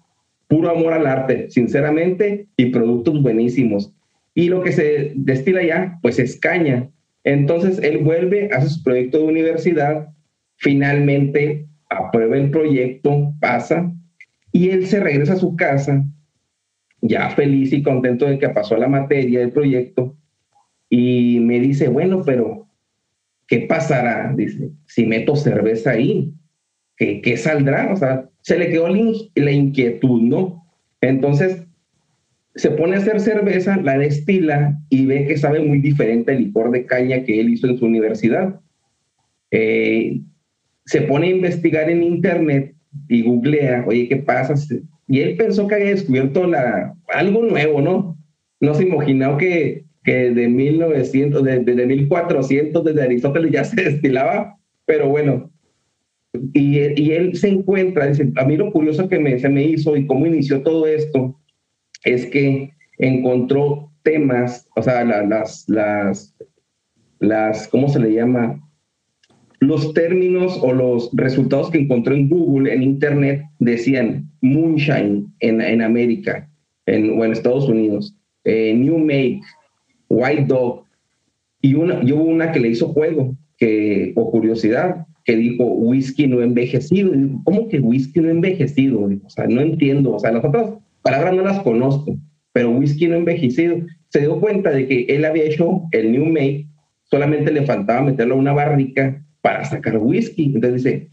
puro 0.47 0.69
amor 0.69 0.93
al 0.93 1.07
arte, 1.07 1.49
sinceramente, 1.49 2.45
y 2.55 2.67
productos 2.67 3.19
buenísimos. 3.23 3.91
Y 4.35 4.49
lo 4.49 4.61
que 4.61 4.73
se 4.73 5.13
destila 5.15 5.63
ya, 5.63 5.97
pues 6.03 6.19
es 6.19 6.39
caña. 6.39 6.87
Entonces 7.23 7.79
él 7.81 7.97
vuelve, 8.03 8.49
hace 8.51 8.69
su 8.69 8.83
proyecto 8.83 9.17
de 9.17 9.23
universidad, 9.23 10.09
finalmente 10.57 11.65
aprueba 11.89 12.37
el 12.37 12.51
proyecto, 12.51 13.33
pasa, 13.39 13.91
y 14.51 14.69
él 14.69 14.85
se 14.85 14.99
regresa 14.99 15.33
a 15.33 15.37
su 15.37 15.55
casa, 15.55 16.05
ya 17.01 17.31
feliz 17.31 17.73
y 17.73 17.81
contento 17.81 18.27
de 18.27 18.37
que 18.37 18.49
pasó 18.49 18.77
la 18.77 18.87
materia 18.87 19.39
del 19.39 19.51
proyecto, 19.51 20.15
y 20.91 21.39
me 21.39 21.59
dice, 21.59 21.87
bueno, 21.87 22.21
pero 22.23 22.60
¿qué 23.51 23.59
pasará? 23.59 24.33
Dice, 24.33 24.69
si 24.87 25.05
meto 25.05 25.35
cerveza 25.35 25.91
ahí, 25.91 26.31
¿qué, 26.95 27.19
qué 27.19 27.35
saldrá? 27.35 27.91
O 27.91 27.97
sea, 27.97 28.29
se 28.39 28.57
le 28.57 28.69
quedó 28.69 28.87
la 28.87 29.51
inquietud, 29.51 30.21
¿no? 30.21 30.65
Entonces, 31.01 31.61
se 32.55 32.71
pone 32.71 32.95
a 32.95 32.99
hacer 32.99 33.19
cerveza, 33.19 33.75
la 33.75 33.97
destila 33.97 34.79
y 34.87 35.05
ve 35.05 35.27
que 35.27 35.37
sabe 35.37 35.59
muy 35.59 35.79
diferente 35.79 36.31
el 36.31 36.45
licor 36.45 36.71
de 36.71 36.85
caña 36.85 37.25
que 37.25 37.41
él 37.41 37.49
hizo 37.49 37.67
en 37.67 37.77
su 37.77 37.85
universidad. 37.85 38.61
Eh, 39.51 40.21
se 40.85 41.01
pone 41.01 41.27
a 41.27 41.31
investigar 41.31 41.89
en 41.89 42.03
internet 42.03 42.73
y 43.09 43.23
googlea, 43.23 43.83
oye, 43.85 44.07
¿qué 44.07 44.15
pasa? 44.15 44.55
Y 45.09 45.19
él 45.19 45.35
pensó 45.35 45.67
que 45.67 45.75
había 45.75 45.89
descubierto 45.89 46.49
algo 47.09 47.43
nuevo, 47.43 47.81
¿no? 47.81 48.17
No 48.61 48.73
se 48.75 48.83
imaginó 48.83 49.37
que 49.37 49.83
que 50.03 50.31
de 50.31 50.47
1900, 50.47 51.43
desde 51.43 51.75
de 51.75 51.85
1400, 51.85 52.83
desde 52.83 53.03
Aristóteles 53.03 53.51
ya 53.51 53.63
se 53.63 53.81
destilaba, 53.81 54.57
pero 54.85 55.09
bueno, 55.09 55.51
y, 56.53 56.79
y, 57.01 57.11
él 57.11 57.35
se 57.35 57.49
encuentra, 57.49 58.07
dice, 58.07 58.31
a 58.37 58.45
mí 58.45 58.55
lo 58.55 58.71
curioso 58.71 59.09
que 59.09 59.19
me, 59.19 59.37
se 59.37 59.49
me 59.49 59.63
hizo 59.63 59.97
y 59.97 60.07
cómo 60.07 60.25
inició 60.25 60.61
todo 60.63 60.87
esto 60.87 61.37
es 62.05 62.25
que 62.27 62.71
encontró 62.97 63.91
temas, 64.03 64.67
o 64.75 64.81
sea, 64.81 65.03
las, 65.03 65.65
las, 65.67 66.35
las, 67.19 67.67
¿cómo 67.67 67.89
se 67.89 67.99
le 67.99 68.13
llama? 68.13 68.61
Los 69.59 69.93
términos 69.93 70.57
o 70.61 70.73
los 70.73 71.09
resultados 71.13 71.69
que 71.69 71.79
encontró 71.79 72.15
en 72.15 72.29
Google, 72.29 72.73
en 72.73 72.81
Internet, 72.81 73.43
decían 73.59 74.31
moonshine 74.41 75.27
en, 75.39 75.61
en 75.61 75.81
América 75.81 76.49
en, 76.87 77.19
o 77.19 77.25
en 77.25 77.31
Estados 77.31 77.67
Unidos, 77.67 78.15
eh, 78.43 78.73
new 78.73 78.97
make, 78.97 79.41
White 80.11 80.45
Dog, 80.47 80.85
y, 81.61 81.75
una, 81.75 82.01
y 82.03 82.11
hubo 82.11 82.23
una 82.23 82.51
que 82.51 82.59
le 82.59 82.69
hizo 82.69 82.89
juego, 82.89 83.35
que, 83.57 84.13
o 84.15 84.31
curiosidad, 84.31 85.05
que 85.23 85.35
dijo 85.35 85.63
whisky 85.65 86.27
no 86.27 86.41
envejecido. 86.41 87.11
¿Cómo 87.43 87.67
que 87.67 87.79
whisky 87.79 88.19
no 88.19 88.29
envejecido? 88.29 89.01
O 89.23 89.29
sea, 89.29 89.47
no 89.47 89.61
entiendo. 89.61 90.13
O 90.13 90.19
sea, 90.19 90.31
las 90.31 90.43
otras 90.43 90.73
palabras 91.03 91.35
no 91.35 91.43
las 91.43 91.59
conozco, 91.59 92.17
pero 92.53 92.71
whisky 92.71 93.07
no 93.07 93.15
envejecido. 93.15 93.77
Se 94.09 94.21
dio 94.21 94.39
cuenta 94.39 94.71
de 94.71 94.87
que 94.87 95.05
él 95.09 95.23
había 95.25 95.43
hecho 95.43 95.83
el 95.91 96.11
New 96.11 96.25
Make, 96.25 96.67
solamente 97.03 97.51
le 97.51 97.65
faltaba 97.65 98.01
meterlo 98.01 98.35
a 98.35 98.39
una 98.39 98.53
barrica 98.53 99.23
para 99.41 99.63
sacar 99.65 99.97
whisky. 99.97 100.45
Entonces 100.55 100.83
dice, 100.83 101.09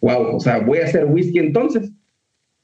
wow, 0.00 0.36
o 0.36 0.40
sea, 0.40 0.58
voy 0.58 0.78
a 0.78 0.84
hacer 0.84 1.06
whisky 1.06 1.38
entonces. 1.38 1.90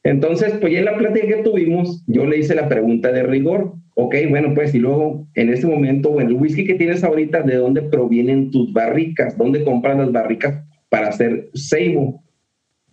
Entonces, 0.05 0.55
pues 0.61 0.73
ya 0.73 0.81
en 0.81 0.85
la 0.85 0.97
plática 0.97 1.27
que 1.27 1.43
tuvimos, 1.43 2.05
yo 2.07 2.25
le 2.27 2.39
hice 2.39 2.55
la 2.55 2.69
pregunta 2.69 3.11
de 3.13 3.25
rigor. 3.25 3.75
Ok, 4.01 4.15
bueno, 4.31 4.55
pues 4.55 4.73
y 4.77 4.79
luego 4.79 5.27
en 5.35 5.53
este 5.53 5.67
momento, 5.67 6.11
bueno, 6.11 6.31
el 6.31 6.37
whisky 6.37 6.65
que 6.65 6.77
tienes 6.77 7.03
ahorita, 7.03 7.43
¿de 7.43 7.57
dónde 7.57 7.83
provienen 7.83 8.53
tus 8.53 8.73
barricas? 8.73 9.37
¿Dónde 9.37 9.65
compras 9.65 9.99
las 9.99 10.13
barricas 10.13 10.63
para 10.89 11.09
hacer 11.09 11.51
seibo? 11.55 12.23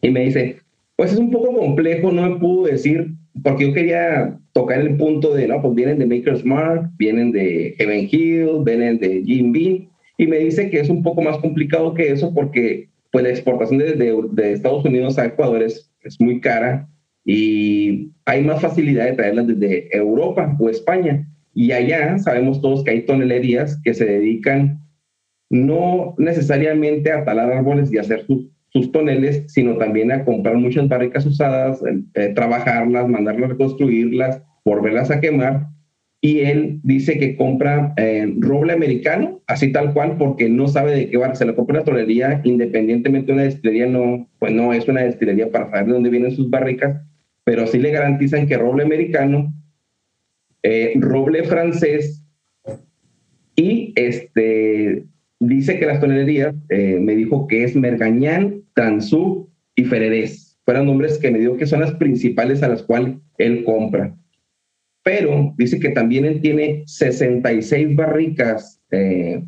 Y 0.01 0.10
me 0.10 0.22
dice, 0.22 0.58
pues 0.95 1.14
es 1.14 1.20
un 1.20 1.30
poco 1.30 1.56
complejo, 1.56 2.12
no 2.12 2.28
me 2.28 2.39
pudo 2.39 2.66
decir, 2.66 3.12
porque 3.43 3.68
yo 3.68 3.74
quería 3.76 4.39
tocar 4.51 4.80
el 4.80 4.97
punto 4.97 5.36
de, 5.36 5.47
no, 5.47 5.62
pues 5.62 5.76
vienen 5.76 5.99
de 5.99 6.08
Maker's 6.08 6.43
Mark, 6.43 6.89
vienen 6.97 7.32
de 7.32 7.76
Heaven 7.78 8.10
Hill, 8.12 8.64
vienen 8.66 8.97
de 8.97 9.22
Jim 9.24 9.51
Beam, 9.51 9.88
y 10.18 10.26
me 10.26 10.39
dice 10.39 10.72
que 10.72 10.80
es 10.80 10.89
un 10.89 11.03
poco 11.03 11.22
más 11.22 11.38
complicado 11.38 11.93
que 11.93 12.12
eso 12.12 12.34
porque 12.34 12.89
pues 13.12 13.24
la 13.24 13.30
exportación 13.30 13.78
de, 13.78 13.93
de, 13.93 14.53
Estados 14.53 14.84
Unidos 14.84 15.20
a 15.20 15.26
Ecuador 15.26 15.62
es, 15.62 15.88
es 16.01 16.20
muy 16.20 16.41
cara 16.41 16.89
y 17.26 18.11
hay 18.26 18.43
más 18.43 18.61
facilidad 18.61 19.05
de 19.05 19.13
traerlas 19.13 19.47
desde 19.47 19.95
Europa 19.95 20.55
o 20.59 20.69
España. 20.69 21.28
Y 21.53 21.71
allá 21.71 22.19
sabemos 22.19 22.61
todos 22.61 22.84
que 22.84 22.91
hay 22.91 23.05
tonelerías 23.05 23.82
que 23.84 23.93
se 23.93 24.05
dedican 24.05 24.82
no 25.49 26.15
necesariamente 26.17 27.11
a 27.11 27.23
talar 27.23 27.51
árboles 27.51 27.91
y 27.91 27.97
hacer 27.97 28.26
sus, 28.26 28.47
sus 28.69 28.91
toneles, 28.91 29.43
sino 29.47 29.78
también 29.78 30.11
a 30.11 30.26
comprar 30.26 30.55
muchas 30.55 30.88
barricas 30.88 31.26
usadas, 31.26 31.82
eh, 32.15 32.34
trabajarlas, 32.36 33.07
mandarlas 33.07 33.45
a 33.45 33.53
reconstruirlas, 33.53 34.41
volverlas 34.63 35.11
a 35.11 35.19
quemar. 35.19 35.67
Y 36.21 36.39
él 36.39 36.80
dice 36.84 37.19
que 37.19 37.36
compra 37.36 37.93
eh, 37.97 38.34
roble 38.39 38.73
americano, 38.73 39.41
así 39.45 39.71
tal 39.71 39.93
cual, 39.93 40.17
porque 40.17 40.49
no 40.49 40.67
sabe 40.67 40.95
de 40.95 41.09
qué 41.09 41.17
va. 41.17 41.36
Se 41.36 41.45
le 41.45 41.53
compra 41.53 41.78
una 41.78 41.86
tonería, 41.86 42.41
independientemente 42.43 43.28
de 43.28 43.34
una 43.34 43.43
destilería, 43.43 43.86
no, 43.86 44.28
pues 44.39 44.51
no 44.51 44.73
es 44.73 44.88
una 44.88 45.01
destilería 45.01 45.51
para 45.51 45.69
saber 45.69 45.86
de 45.86 45.93
dónde 45.93 46.09
vienen 46.09 46.32
sus 46.32 46.49
barricas, 46.49 46.99
pero 47.46 47.68
sí 47.68 47.78
le 47.80 47.91
garantizan 47.91 48.48
que 48.48 48.58
roble 48.58 48.84
americano, 48.84 49.54
eh, 50.64 50.93
roble 50.96 51.43
francés 51.43 52.24
y 53.56 53.93
este 53.96 55.06
dice 55.39 55.80
que 55.80 55.86
las 55.86 56.02
tonelerías, 56.02 56.56
eh, 56.70 56.98
me 57.00 57.16
dijo 57.16 57.48
que 57.48 57.64
es 57.64 57.76
Mergañán, 57.76 58.64
Transú 58.74 59.50
y 59.76 59.84
Fererés. 59.86 60.58
Fueron 60.66 60.88
nombres 60.88 61.20
que 61.20 61.30
me 61.30 61.38
dijo 61.38 61.56
que 61.56 61.68
son 61.68 61.82
las 61.82 61.93
principales 61.93 62.64
a 62.64 62.68
las 62.68 62.82
cuales 62.82 63.18
él 63.38 63.64
compra. 63.64 64.16
Pero 65.04 65.54
dice 65.56 65.80
que 65.80 65.89
también 65.89 66.26
él 66.26 66.41
tiene 66.41 66.82
66 66.88 67.96
barricas 67.96 68.82
eh, 68.89 69.43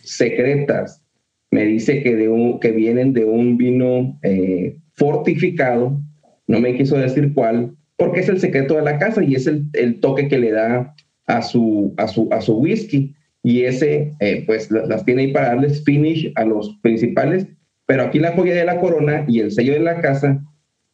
secretas. 0.00 1.04
Me 1.50 1.66
dice 1.66 2.02
que, 2.02 2.16
de 2.16 2.58
que 2.62 2.70
vienen 2.70 3.12
de 3.12 3.26
un 3.26 3.58
vino 3.58 4.18
fortificado, 4.94 6.00
no 6.46 6.60
me 6.60 6.76
quiso 6.76 6.96
decir 6.96 7.32
cuál, 7.34 7.74
porque 7.96 8.20
es 8.20 8.28
el 8.28 8.40
secreto 8.40 8.76
de 8.76 8.82
la 8.82 8.98
casa 8.98 9.22
y 9.24 9.34
es 9.34 9.46
el, 9.46 9.64
el 9.72 10.00
toque 10.00 10.28
que 10.28 10.38
le 10.38 10.52
da 10.52 10.94
a 11.26 11.42
su, 11.42 11.94
a 11.96 12.08
su, 12.08 12.28
a 12.30 12.40
su 12.40 12.56
whisky. 12.58 13.14
Y 13.42 13.62
ese, 13.62 14.12
eh, 14.20 14.42
pues 14.46 14.70
las 14.70 15.04
tiene 15.04 15.22
ahí 15.22 15.32
para 15.32 15.48
darles 15.48 15.84
finish 15.84 16.32
a 16.34 16.44
los 16.44 16.76
principales. 16.82 17.46
Pero 17.86 18.02
aquí 18.02 18.18
la 18.18 18.32
joya 18.32 18.54
de 18.54 18.64
la 18.64 18.80
corona 18.80 19.24
y 19.28 19.40
el 19.40 19.52
sello 19.52 19.72
de 19.72 19.80
la 19.80 20.00
casa 20.00 20.42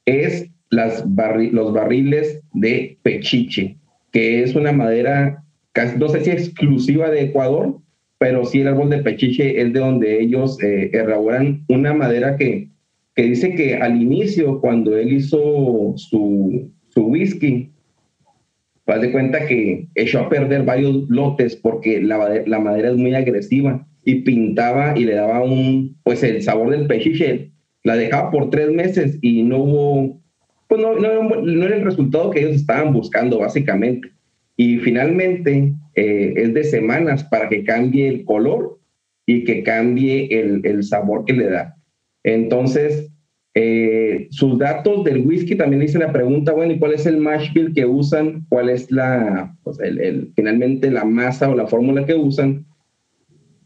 es 0.04 0.50
las 0.70 1.04
los 1.06 1.72
barriles 1.72 2.42
de 2.54 2.98
pechiche, 3.02 3.76
que 4.10 4.42
es 4.42 4.54
una 4.54 4.72
madera, 4.72 5.44
no 5.98 6.08
sé 6.08 6.24
si 6.24 6.30
exclusiva 6.30 7.10
de 7.10 7.24
Ecuador, 7.24 7.78
pero 8.18 8.44
sí 8.44 8.60
el 8.60 8.68
árbol 8.68 8.90
de 8.90 9.02
pechiche 9.02 9.60
es 9.60 9.72
de 9.72 9.80
donde 9.80 10.20
ellos 10.20 10.62
eh, 10.62 10.90
elaboran 10.92 11.64
una 11.68 11.92
madera 11.92 12.36
que, 12.36 12.68
que 13.14 13.22
dice 13.24 13.54
que 13.54 13.76
al 13.76 14.00
inicio, 14.00 14.60
cuando 14.60 14.96
él 14.96 15.12
hizo 15.12 15.94
su, 15.96 16.70
su 16.88 17.06
whisky, 17.06 17.70
haz 18.86 19.00
de 19.00 19.12
cuenta 19.12 19.46
que 19.46 19.88
echó 19.94 20.20
a 20.20 20.28
perder 20.28 20.64
varios 20.64 21.08
lotes 21.08 21.56
porque 21.56 22.00
la, 22.00 22.42
la, 22.46 22.58
madera 22.58 22.90
es 22.90 22.96
muy 22.96 23.14
agresiva 23.14 23.86
y 24.04 24.16
pintaba 24.16 24.98
y 24.98 25.04
le 25.04 25.14
daba 25.14 25.42
un, 25.42 25.96
pues 26.02 26.22
el 26.22 26.42
sabor 26.42 26.70
del 26.70 26.86
pechiche, 26.86 27.52
la 27.84 27.96
dejaba 27.96 28.30
por 28.30 28.50
tres 28.50 28.70
meses 28.70 29.18
y 29.22 29.42
no 29.42 29.58
hubo, 29.58 30.20
pues 30.68 30.80
no, 30.80 30.94
no, 30.94 31.66
era 31.66 31.76
el 31.76 31.84
resultado 31.84 32.30
que 32.30 32.40
ellos 32.40 32.56
estaban 32.56 32.92
buscando 32.92 33.38
básicamente. 33.38 34.10
Y 34.56 34.78
finalmente 34.78 35.74
eh, 35.94 36.34
es 36.36 36.54
de 36.54 36.64
semanas 36.64 37.24
para 37.24 37.48
que 37.48 37.64
cambie 37.64 38.08
el 38.08 38.24
color 38.24 38.78
y 39.26 39.44
que 39.44 39.62
cambie 39.62 40.28
el, 40.30 40.60
el 40.64 40.82
sabor 40.82 41.24
que 41.24 41.32
le 41.32 41.48
da. 41.48 41.76
Entonces, 42.24 43.12
eh, 43.54 44.28
sus 44.30 44.58
datos 44.58 45.04
del 45.04 45.26
whisky 45.26 45.56
también 45.56 45.82
hice 45.82 45.98
la 45.98 46.12
pregunta, 46.12 46.52
bueno, 46.52 46.72
¿y 46.72 46.78
cuál 46.78 46.94
es 46.94 47.04
el 47.04 47.18
mash 47.18 47.52
bill 47.52 47.74
que 47.74 47.84
usan? 47.84 48.46
¿Cuál 48.48 48.70
es 48.70 48.90
la, 48.90 49.54
pues 49.62 49.78
el, 49.80 50.32
finalmente 50.34 50.90
la 50.90 51.04
masa 51.04 51.50
o 51.50 51.54
la 51.54 51.66
fórmula 51.66 52.06
que 52.06 52.14
usan? 52.14 52.64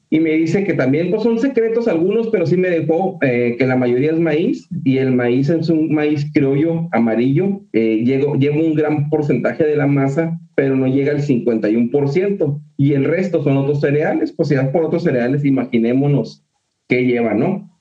Y 0.09 0.21
me 0.21 0.31
dice 0.31 0.65
que 0.65 0.75
también 0.75 1.11
pues 1.11 1.23
son 1.23 1.39
secretos 1.39 1.89
algunos, 1.89 2.29
pero 2.29 2.47
sí 2.47 2.57
me 2.57 2.71
dejó 2.71 3.19
eh, 3.23 3.57
que 3.59 3.67
la 3.67 3.77
mayoría 3.77 4.13
es 4.13 4.19
maíz 4.19 4.69
y 4.85 4.99
el 4.99 5.13
maíz 5.13 5.51
es 5.51 5.69
un 5.69 5.93
maíz 5.93 6.31
criollo 6.33 6.89
amarillo. 6.93 7.61
Eh, 7.73 8.05
lleva 8.05 8.57
un 8.57 8.75
gran 8.75 9.11
porcentaje 9.11 9.65
de 9.65 9.77
la 9.77 9.89
masa, 9.89 10.39
pero 10.55 10.77
no 10.77 10.87
llega 10.87 11.13
al 11.13 11.23
51%. 11.23 12.63
Y 12.77 12.93
el 12.93 13.05
resto 13.05 13.43
son 13.43 13.57
otros 13.57 13.81
cereales, 13.81 14.33
pues 14.33 14.49
si 14.49 14.55
por 14.73 14.85
otros 14.85 15.03
cereales, 15.03 15.45
imaginémonos 15.45 16.45
qué 16.89 17.05
lleva, 17.05 17.35
¿no? 17.35 17.76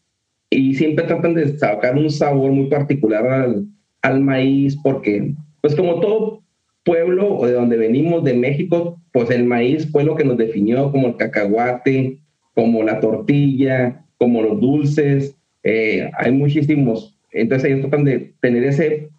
Y 0.50 0.76
siempre 0.76 1.06
tratan 1.06 1.34
de 1.34 1.58
sacar 1.58 1.98
un 1.98 2.10
sabor 2.10 2.52
muy 2.52 2.68
particular 2.68 3.28
al, 3.28 3.66
al 4.02 4.22
maíz, 4.22 4.78
porque, 4.82 5.34
pues 5.62 5.76
como 5.76 6.00
todo 6.00 6.43
pueblo 6.84 7.36
o 7.36 7.48
de 7.48 7.54
donde 7.54 7.78
venimos, 7.78 8.24
de 8.24 8.36
México, 8.36 9.02
pues 9.12 9.30
el 9.32 9.46
maíz 9.46 9.89
fue 9.91 10.04
lo 10.04 10.16
que 10.16 10.24
nos 10.24 10.38
definió 10.38 10.91
como 10.91 11.08
el 11.08 11.18
cacahuate, 11.18 12.20
como 12.54 12.84
la 12.84 13.00
tortilla, 13.00 14.06
como 14.18 14.41
los 14.41 14.62
dulces, 14.62 15.36
eh, 15.64 16.10
hay 16.18 16.32
muchísimos. 16.32 17.18
Entonces 17.32 17.70
ellos 17.70 17.82
tratan 17.82 18.06
de 18.06 18.34
tener 18.39 18.64
ese, 18.64 19.10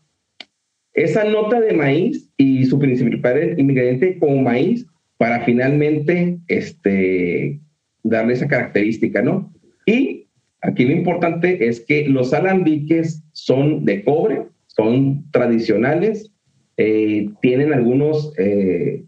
esa 0.94 1.24
nota 1.24 1.60
de 1.60 1.74
maíz 1.74 2.30
y 2.36 2.64
su 2.64 2.78
principal 2.78 3.58
ingrediente 3.58 4.18
como 4.18 4.40
maíz 4.42 4.86
para 5.18 5.44
finalmente 5.44 6.38
este, 6.48 7.60
darle 8.02 8.34
esa 8.34 8.48
característica, 8.48 9.22
¿no? 9.22 9.52
Y 9.84 10.25
Aquí 10.66 10.84
lo 10.84 10.92
importante 10.92 11.68
es 11.68 11.80
que 11.80 12.08
los 12.08 12.34
alambiques 12.34 13.22
son 13.32 13.84
de 13.84 14.02
cobre, 14.02 14.42
son 14.66 15.30
tradicionales, 15.30 16.32
eh, 16.76 17.30
tienen 17.40 17.72
algunos 17.72 18.32
eh, 18.36 19.04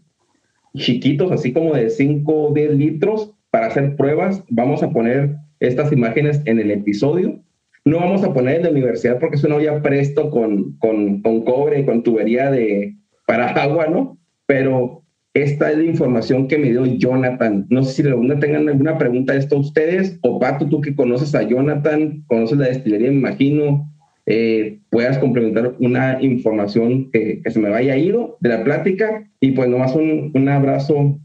chiquitos, 0.77 1.33
así 1.33 1.51
como 1.51 1.73
de 1.73 1.89
5 1.89 2.33
o 2.33 2.53
10 2.53 2.75
litros, 2.75 3.33
para 3.51 3.67
hacer 3.67 3.97
pruebas. 3.97 4.41
Vamos 4.49 4.83
a 4.83 4.91
poner 4.91 5.35
estas 5.59 5.91
imágenes 5.91 6.41
en 6.45 6.59
el 6.59 6.71
episodio. 6.71 7.43
No 7.83 7.97
vamos 7.97 8.23
a 8.23 8.33
poner 8.33 8.57
en 8.57 8.63
la 8.63 8.71
universidad 8.71 9.19
porque 9.19 9.35
es 9.35 9.43
una 9.43 9.55
olla 9.55 9.81
presto 9.81 10.29
con, 10.29 10.77
con, 10.77 11.21
con 11.21 11.43
cobre, 11.43 11.85
con 11.85 12.03
tubería 12.03 12.49
de, 12.51 12.95
para 13.27 13.49
agua, 13.61 13.87
¿no? 13.87 14.17
Pero 14.45 14.98
esta 15.33 15.71
es 15.71 15.77
la 15.77 15.83
información 15.83 16.47
que 16.47 16.57
me 16.57 16.69
dio 16.69 16.85
Jonathan. 16.85 17.67
No 17.69 17.83
sé 17.83 18.01
si 18.01 18.07
alguna 18.07 18.39
tengan 18.39 18.67
alguna 18.67 18.97
pregunta 18.97 19.33
de 19.33 19.39
esto 19.39 19.57
ustedes, 19.57 20.17
o 20.21 20.39
Pato, 20.39 20.67
tú 20.67 20.81
que 20.81 20.95
conoces 20.95 21.35
a 21.35 21.43
Jonathan, 21.43 22.23
conoces 22.27 22.57
la 22.57 22.67
destilería, 22.67 23.11
me 23.11 23.17
imagino, 23.17 23.91
eh, 24.25 24.79
puedas 24.89 25.17
complementar 25.19 25.75
una 25.79 26.21
información 26.21 27.11
que, 27.11 27.41
se 27.45 27.59
me 27.59 27.69
vaya 27.69 27.97
ido 27.97 28.37
de 28.39 28.49
la 28.49 28.63
plática. 28.63 29.29
Y 29.39 29.51
pues 29.51 29.69
nomás 29.69 29.95
un, 29.95 30.31
un 30.33 30.49
abrazo 30.49 31.19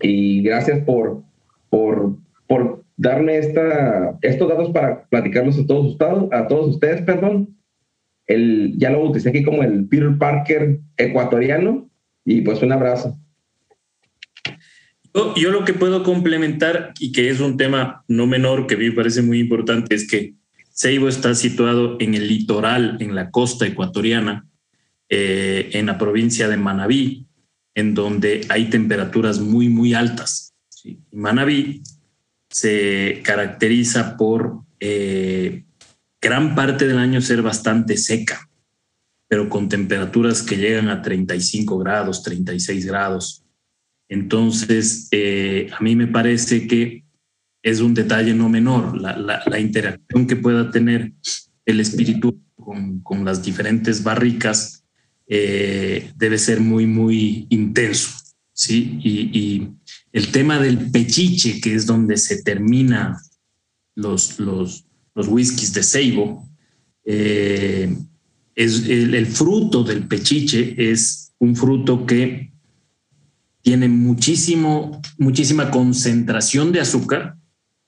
y 0.00 0.42
gracias 0.42 0.80
por, 0.84 1.22
por, 1.70 2.16
por 2.46 2.84
darme 2.96 3.38
esta, 3.38 4.18
estos 4.22 4.48
datos 4.48 4.70
para 4.70 5.04
platicarlos 5.08 5.58
a 5.58 5.66
todos, 5.66 5.96
a 6.32 6.46
todos 6.48 6.68
ustedes. 6.74 7.02
Perdón. 7.02 7.54
El, 8.26 8.74
ya 8.76 8.90
lo 8.90 9.00
bauticé 9.04 9.30
aquí 9.30 9.42
como 9.42 9.62
el 9.62 9.88
Peter 9.88 10.18
Parker 10.18 10.80
ecuatoriano 10.98 11.88
y 12.26 12.42
pues 12.42 12.62
un 12.62 12.72
abrazo. 12.72 13.18
Yo, 15.36 15.50
lo 15.50 15.64
que 15.64 15.74
puedo 15.74 16.02
complementar 16.02 16.92
y 16.98 17.12
que 17.12 17.30
es 17.30 17.40
un 17.40 17.56
tema 17.56 18.04
no 18.08 18.26
menor 18.26 18.66
que 18.66 18.76
me 18.76 18.92
parece 18.92 19.22
muy 19.22 19.40
importante 19.40 19.94
es 19.94 20.06
que 20.06 20.34
Ceibo 20.72 21.08
está 21.08 21.34
situado 21.34 21.96
en 22.00 22.14
el 22.14 22.28
litoral, 22.28 22.98
en 23.00 23.14
la 23.14 23.30
costa 23.30 23.66
ecuatoriana, 23.66 24.46
eh, 25.08 25.70
en 25.72 25.86
la 25.86 25.98
provincia 25.98 26.48
de 26.48 26.56
Manabí, 26.56 27.26
en 27.74 27.94
donde 27.94 28.46
hay 28.48 28.70
temperaturas 28.70 29.40
muy, 29.40 29.68
muy 29.68 29.94
altas. 29.94 30.54
Manabí 31.10 31.82
se 32.50 33.20
caracteriza 33.24 34.16
por 34.16 34.60
eh, 34.80 35.64
gran 36.20 36.54
parte 36.54 36.86
del 36.86 36.98
año 36.98 37.20
ser 37.20 37.42
bastante 37.42 37.96
seca, 37.96 38.48
pero 39.26 39.48
con 39.48 39.68
temperaturas 39.68 40.42
que 40.42 40.56
llegan 40.56 40.88
a 40.88 41.02
35 41.02 41.78
grados, 41.78 42.22
36 42.22 42.86
grados. 42.86 43.44
Entonces, 44.08 45.08
eh, 45.10 45.68
a 45.76 45.82
mí 45.82 45.94
me 45.96 46.06
parece 46.06 46.66
que 46.66 47.04
es 47.62 47.80
un 47.80 47.94
detalle 47.94 48.34
no 48.34 48.48
menor 48.48 48.98
la, 48.98 49.60
interacción 49.60 50.26
que 50.26 50.36
pueda 50.36 50.70
tener 50.70 51.12
el 51.66 51.80
espíritu 51.80 52.40
con, 53.02 53.24
las 53.24 53.42
diferentes 53.42 54.02
barricas 54.02 54.84
eh, 55.26 56.10
debe 56.16 56.38
ser 56.38 56.60
muy, 56.60 56.86
muy 56.86 57.46
intenso. 57.50 58.10
¿sí? 58.52 58.98
Y, 59.02 59.68
el 60.10 60.32
tema 60.32 60.58
del 60.58 60.90
pechiche, 60.90 61.60
que 61.60 61.74
es 61.74 61.84
donde 61.84 62.16
se 62.16 62.42
termina 62.42 63.20
los, 63.94 64.40
los, 64.40 64.86
los 65.14 65.28
whiskies 65.28 65.74
de 65.74 65.82
Seibo, 65.82 66.48
eh, 67.04 67.94
es 68.54 68.88
el 68.88 69.26
fruto 69.26 69.84
del 69.84 70.08
pechiche 70.08 70.74
es 70.90 71.32
un 71.38 71.54
fruto 71.54 72.04
que 72.04 72.52
tiene 73.62 73.88
muchísimo, 73.88 75.00
muchísima 75.18 75.70
concentración 75.70 76.72
de 76.72 76.80
azúcar, 76.80 77.36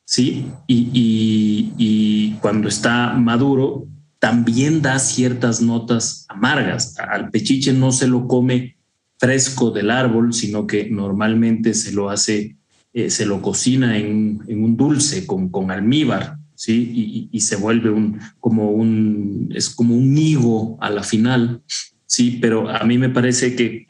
¿sí? 0.05 0.47
Y, 0.67 2.35
cuando 2.41 2.69
está 2.69 3.13
maduro, 3.15 3.87
también 4.19 4.83
da 4.83 4.99
ciertas 4.99 5.61
notas 5.61 6.25
amargas. 6.29 6.99
Al 6.99 7.31
pechiche 7.31 7.73
no 7.73 7.93
se 7.93 8.07
lo 8.07 8.27
come 8.27 8.77
fresco 9.19 9.71
del 9.71 9.91
árbol, 9.91 10.33
sino 10.33 10.67
que 10.67 10.89
normalmente 10.89 11.75
se 11.75 11.93
lo 11.93 12.09
hace, 12.09 12.57
eh, 12.95 13.11
se 13.11 13.27
lo 13.27 13.43
cocina 13.43 13.99
en, 13.99 14.41
un 14.49 14.77
dulce 14.77 15.27
con, 15.27 15.51
con 15.51 15.71
almíbar, 15.71 16.39
¿sí? 16.55 17.29
Y, 17.31 17.41
se 17.41 17.57
vuelve 17.57 17.91
un, 17.91 18.19
como 18.39 18.71
un, 18.71 19.51
es 19.55 19.71
como 19.71 19.95
un 19.95 20.17
higo 20.17 20.79
a 20.81 20.91
la 20.91 21.03
final, 21.03 21.63
¿sí? 22.07 22.39
Pero 22.41 22.69
a 22.69 22.85
mí 22.85 22.99
me 22.99 23.11
parece 23.11 23.55
que 23.55 23.87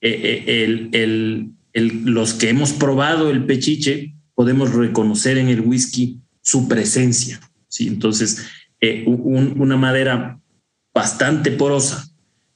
eh, 0.00 0.90
eh, 0.92 1.90
los 2.04 2.34
que 2.34 2.50
hemos 2.50 2.72
probado 2.72 3.30
el 3.30 3.44
pechiche 3.44 4.14
podemos 4.34 4.74
reconocer 4.74 5.38
en 5.38 5.48
el 5.48 5.60
whisky 5.60 6.20
su 6.42 6.68
presencia. 6.68 7.40
Entonces, 7.80 8.46
eh, 8.80 9.04
una 9.06 9.76
madera 9.76 10.40
bastante 10.94 11.50
porosa 11.50 12.08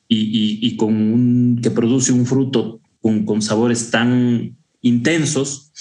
y, 0.09 0.76
con 0.76 1.61
que 1.62 1.70
produce 1.70 2.12
un 2.12 2.26
fruto 2.26 2.80
con, 3.01 3.43
sabores 3.43 3.91
tan 3.91 4.57
intensos, 4.80 5.72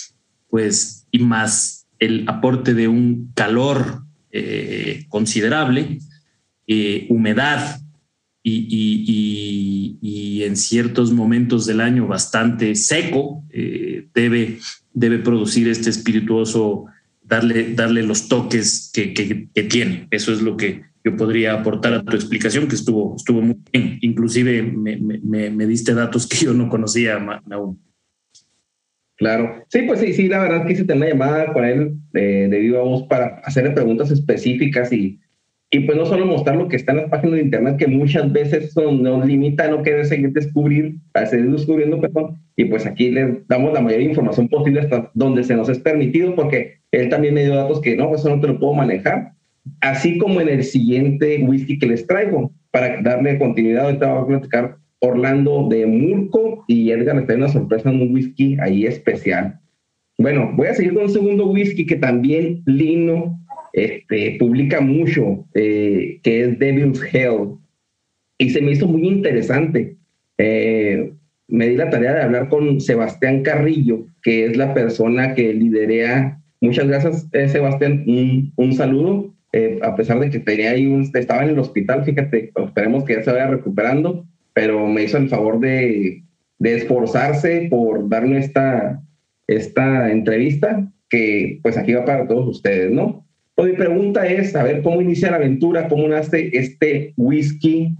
pues, 0.49 1.07
y 1.12 1.20
más 1.20 1.88
el 1.99 2.28
aporte 2.28 2.74
de 2.74 2.88
un 2.88 3.32
calor 3.34 4.03
eh, 4.32 5.05
considerable, 5.10 5.99
humedad 7.10 7.80
y, 8.44 9.98
en 10.44 10.56
ciertos 10.56 11.12
momentos 11.12 11.66
del 11.66 11.82
año 11.82 12.08
bastante 12.08 12.76
seco, 12.76 13.44
eh, 13.52 14.08
debe, 14.14 14.58
debe 14.94 15.20
producir 15.20 15.68
este 15.68 15.90
espirituoso, 15.90 16.86
darle, 17.22 17.74
darle 17.74 18.04
los 18.04 18.28
toques 18.28 18.92
que, 18.94 19.50
tiene. 19.70 20.08
Eso 20.12 20.32
es 20.34 20.42
lo 20.42 20.58
que 20.58 20.84
yo 21.04 21.16
podría 21.16 21.54
aportar 21.54 21.94
a 21.94 22.04
tu 22.04 22.16
explicación, 22.16 22.68
que 22.68 22.76
estuvo, 22.76 23.16
estuvo 23.16 23.42
muy 23.42 23.58
bien. 23.72 24.00
Inclusive 24.02 24.64
me, 24.64 24.98
me, 24.98 25.66
diste 25.68 25.94
datos 25.94 26.28
que 26.28 26.46
yo 26.46 26.54
no 26.54 26.70
conocía, 26.70 27.18
aún. 27.52 27.80
Claro. 29.18 29.66
Sí, 29.68 29.82
pues 29.82 30.00
sí, 30.00 30.14
sí, 30.14 30.30
la 30.30 30.40
verdad 30.40 30.66
quise 30.66 30.86
tener 30.86 31.14
una 31.14 31.26
llamada 31.26 31.52
con 31.52 31.66
él 31.66 31.92
eh, 32.14 32.48
de 32.50 32.60
viva 32.60 32.82
voz 32.82 33.04
para 33.08 33.42
hacerle 33.44 33.72
preguntas 33.72 34.12
específicas 34.12 34.94
y, 34.94 35.20
y 35.72 35.82
pues 35.82 35.98
no 35.98 36.06
solo 36.06 36.26
mostrar 36.26 36.56
lo 36.56 36.68
que 36.68 36.78
está 36.78 36.94
en 36.94 37.00
las 37.00 37.10
páginas 37.10 37.36
de 37.36 37.44
internet, 37.44 37.78
que 37.78 37.88
muchas 37.88 38.32
veces 38.32 38.72
son, 38.74 39.04
nos 39.04 39.26
limita 39.26 39.66
a 39.66 39.70
no 39.70 39.84
querer 39.84 40.06
seguir 40.06 40.32
descubrir, 40.34 40.96
a 41.14 41.26
seguir 41.28 41.52
descubriendo, 41.52 42.02
perdón, 42.02 42.40
y 42.56 42.66
pues 42.66 42.88
aquí 42.88 43.12
le 43.12 43.42
damos 43.48 43.74
la 43.74 43.82
mayor 43.82 44.02
información 44.02 44.48
posible 44.48 44.82
hasta 44.82 45.12
donde 45.14 45.44
se 45.44 45.56
nos 45.56 45.70
es 45.70 45.80
permitido, 45.80 46.34
porque 46.34 46.80
él 46.92 47.10
también 47.10 47.36
me 47.36 47.44
dio 47.44 47.56
datos 47.56 47.82
que 47.82 47.96
no, 47.96 48.16
eso 48.16 48.30
no 48.30 48.42
te 48.42 48.48
lo 48.48 48.60
puedo 48.60 48.74
manejar, 48.74 49.34
así 49.82 50.18
como 50.18 50.42
en 50.42 50.50
el 50.50 50.64
siguiente 50.64 51.44
whisky 51.44 51.78
que 51.78 51.88
les 51.88 52.08
traigo, 52.08 52.52
para 52.72 53.02
darle 53.02 53.38
continuidad, 53.38 53.86
ahorita 53.86 54.14
voy 54.14 54.24
a 54.24 54.28
platicar 54.28 54.78
Orlando 55.02 55.68
de 55.70 55.86
Murco 55.86 56.66
y 56.68 56.92
Edgar 56.92 57.16
le 57.16 57.22
trae 57.24 57.38
una 57.38 57.48
sorpresa 57.48 57.90
en 57.90 58.02
un 58.02 58.14
whisky 58.14 58.58
ahí 58.60 58.86
especial. 58.86 59.60
Bueno, 60.18 60.52
voy 60.56 60.68
a 60.68 60.74
seguir 60.74 60.94
con 60.94 61.04
un 61.04 61.10
segundo 61.10 61.48
whisky 61.48 61.86
que 61.86 61.96
también 61.96 62.62
Lino 62.66 63.39
este, 63.74 64.38
publica 64.40 64.82
mucho, 64.82 65.46
eh, 65.54 66.20
que 66.24 66.44
es 66.44 66.60
Devil's 66.60 67.02
Hell. 67.14 67.56
Y 68.38 68.50
se 68.52 68.62
me 68.62 68.72
hizo 68.72 68.88
muy 68.88 69.08
interesante. 69.08 69.98
Eh, 70.38 71.12
me 71.48 71.68
di 71.68 71.76
la 71.76 71.90
tarea 71.90 72.14
de 72.14 72.22
hablar 72.22 72.50
con 72.50 72.80
Sebastián 72.80 73.44
Carrillo, 73.44 74.06
que 74.22 74.46
es 74.46 74.58
la 74.58 74.74
persona 74.74 75.34
que 75.34 75.54
liderea. 75.54 76.40
Muchas 76.62 76.88
gracias, 76.88 77.28
eh, 77.34 77.50
Sebastián. 77.50 78.04
Un, 78.08 78.54
un 78.56 78.74
saludo. 78.74 79.34
a 79.82 79.96
pesar 79.96 80.20
de 80.20 80.30
que 80.30 80.40
tenía 80.40 80.72
ahí 80.72 80.86
un, 80.86 81.10
estaba 81.14 81.44
en 81.44 81.50
el 81.50 81.60
hospital, 81.60 82.06
fíjate, 82.06 82.52
esperemos 82.56 83.04
que 83.04 83.16
ya 83.16 83.24
se 83.24 83.32
vaya 83.32 83.48
recuperando 83.48 84.28
pero 84.60 84.88
me 84.88 85.04
hizo 85.04 85.18
el 85.18 85.30
favor 85.30 85.60
de, 85.60 86.22
esforzarse 86.60 87.68
por 87.70 88.10
darme 88.10 88.40
esta, 88.40 89.02
esta 89.48 90.12
entrevista 90.12 90.92
que 91.10 91.60
pues 91.64 91.78
aquí 91.78 91.94
va 91.94 92.04
para 92.04 92.28
todos 92.28 92.46
ustedes, 92.46 92.92
¿no? 92.92 93.26
Mi 93.64 93.74
pregunta 93.74 94.26
es, 94.26 94.55
a 94.55 94.64
ver, 94.64 94.82
¿cómo 94.82 95.01
inicia 95.01 95.32
la 95.32 95.38
aventura? 95.38 95.88
¿Cómo 95.88 96.07
nace 96.07 96.49
este 96.53 97.14
whisky? 97.18 97.95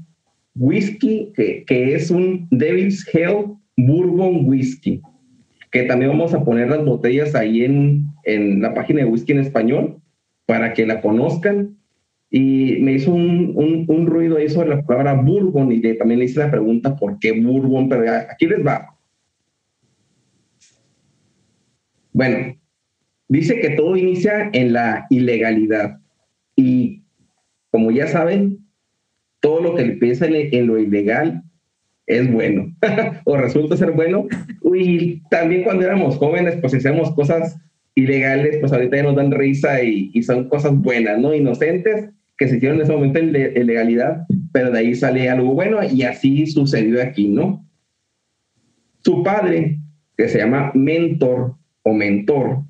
Whisky 0.56 1.32
que, 1.36 1.64
que 1.66 1.96
es 1.96 2.10
un 2.10 2.48
Devil's 2.52 3.08
Hell 3.14 3.56
Bourbon 3.78 4.48
Whisky, 4.48 5.02
que 5.72 5.84
también 5.84 6.12
vamos 6.12 6.34
a 6.34 6.44
poner 6.44 6.70
las 6.70 6.84
botellas 6.84 7.36
ahí 7.36 7.64
en, 7.64 8.06
en 8.24 8.62
la 8.62 8.74
página 8.74 9.00
de 9.00 9.06
Whisky 9.06 9.34
en 9.34 9.40
Español 9.40 10.02
para 10.46 10.74
que 10.74 10.86
la 10.86 11.02
conozcan 11.02 11.78
y 12.30 12.78
me 12.82 12.94
hizo 12.94 13.12
un, 13.14 13.86
un, 13.88 14.06
ruido 14.06 14.38
ahí 14.38 14.50
sobre 14.50 14.70
la 14.70 14.84
palabra 14.84 15.14
Bourbon 15.14 15.72
y 15.72 15.82
también 15.98 16.20
le 16.20 16.26
hice 16.26 16.40
la 16.40 16.52
pregunta 16.52 16.96
por 16.96 17.18
qué 17.20 17.32
Bourbon, 17.32 17.90
pero 17.90 18.04
aquí 18.30 18.46
les 18.46 18.66
va. 18.66 18.96
Bueno, 22.14 22.59
dice 23.30 23.60
que 23.62 23.72
todo 23.72 23.96
inicia 23.96 24.50
en 24.52 24.74
la 24.74 25.08
ilegalidad 25.10 26.00
y 26.56 27.04
como 27.72 27.92
ya 27.92 28.08
saben, 28.08 28.60
todo 29.40 29.62
lo 29.62 29.76
que 29.76 29.84
empieza 29.84 30.26
en, 30.26 30.68
lo 30.68 30.78
ilegal 30.78 31.44
es 32.08 32.30
bueno 32.32 32.76
o 33.26 33.38
resulta 33.38 33.78
ser 33.78 33.92
bueno. 33.92 34.28
Y 34.74 35.22
también 35.30 35.64
cuando 35.64 35.86
éramos 35.86 36.18
jóvenes, 36.18 36.58
pues 36.60 36.74
hacíamos 36.74 37.14
cosas 37.14 37.58
ilegales, 37.96 38.58
pues 38.60 38.74
ahorita 38.74 38.98
ya 38.98 39.04
nos 39.04 39.16
dan 39.16 39.32
risa 39.32 39.82
y, 39.84 40.12
y 40.14 40.24
son 40.24 40.50
cosas 40.50 40.74
buenas, 40.76 41.20
¿no? 41.20 41.34
Inocentes 41.34 42.10
que 42.40 42.48
se 42.48 42.56
hicieron 42.56 42.78
en 42.78 42.84
ese 42.84 42.94
momento 42.94 43.20
en, 43.20 43.34
legalidad, 43.34 44.26
pero 44.54 44.72
de 44.72 44.80
ahí 44.80 44.96
sale 44.96 45.30
algo 45.30 45.54
bueno 45.54 45.80
y 45.84 46.04
así 46.04 46.48
sucedió 46.48 47.04
aquí, 47.04 47.28
¿no? 47.28 47.66
Su 49.04 49.24
padre, 49.24 49.78
que 50.18 50.30
se 50.30 50.40
llama 50.40 50.72
Mentor 50.74 51.56
o 51.84 51.94
Mentor, 51.94 52.64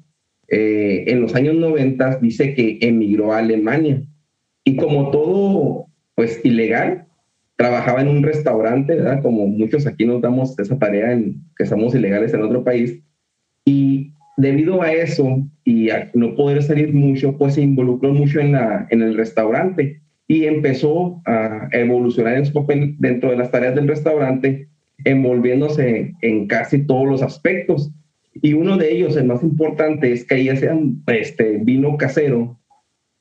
eh, 0.51 1.05
en 1.07 1.21
los 1.21 1.35
años 1.35 1.55
90 1.55 2.17
dice 2.17 2.53
que 2.55 2.79
emigró 2.81 3.33
a 3.33 3.39
Alemania 3.39 4.01
y 4.63 4.75
como 4.75 5.11
todo, 5.11 5.87
pues 6.15 6.41
ilegal, 6.43 7.07
trabajaba 7.55 8.01
en 8.01 8.07
un 8.07 8.23
restaurante, 8.23 8.95
¿verdad? 8.95 9.21
Como 9.21 9.47
muchos 9.47 9.85
aquí 9.85 10.05
nos 10.05 10.21
damos 10.21 10.57
esa 10.59 10.79
tarea 10.79 11.11
en 11.11 11.41
que 11.57 11.65
somos 11.65 11.93
ilegales 11.93 12.33
en 12.33 12.43
otro 12.43 12.63
país. 12.63 13.01
Y 13.65 14.13
debido 14.37 14.81
a 14.81 14.93
eso 14.93 15.45
y 15.65 15.89
a 15.89 16.09
no 16.13 16.35
poder 16.35 16.63
salir 16.63 16.93
mucho, 16.93 17.37
pues 17.37 17.55
se 17.55 17.61
involucró 17.61 18.13
mucho 18.13 18.39
en, 18.39 18.53
la, 18.53 18.87
en 18.89 19.01
el 19.01 19.17
restaurante 19.17 20.01
y 20.27 20.45
empezó 20.45 21.21
a 21.25 21.67
evolucionar 21.71 22.37
en 22.37 22.45
su 22.45 22.53
papel 22.53 22.95
dentro 22.99 23.31
de 23.31 23.37
las 23.37 23.51
tareas 23.51 23.75
del 23.75 23.87
restaurante, 23.87 24.69
envolviéndose 25.03 26.13
en 26.21 26.47
casi 26.47 26.85
todos 26.85 27.07
los 27.07 27.21
aspectos. 27.21 27.91
Y 28.41 28.53
uno 28.53 28.77
de 28.77 28.91
ellos, 28.91 29.15
el 29.15 29.25
más 29.25 29.43
importante, 29.43 30.11
es 30.11 30.25
que 30.25 30.35
ahí 30.35 30.49
hacían 30.49 31.03
este, 31.07 31.57
vino 31.61 31.97
casero 31.97 32.59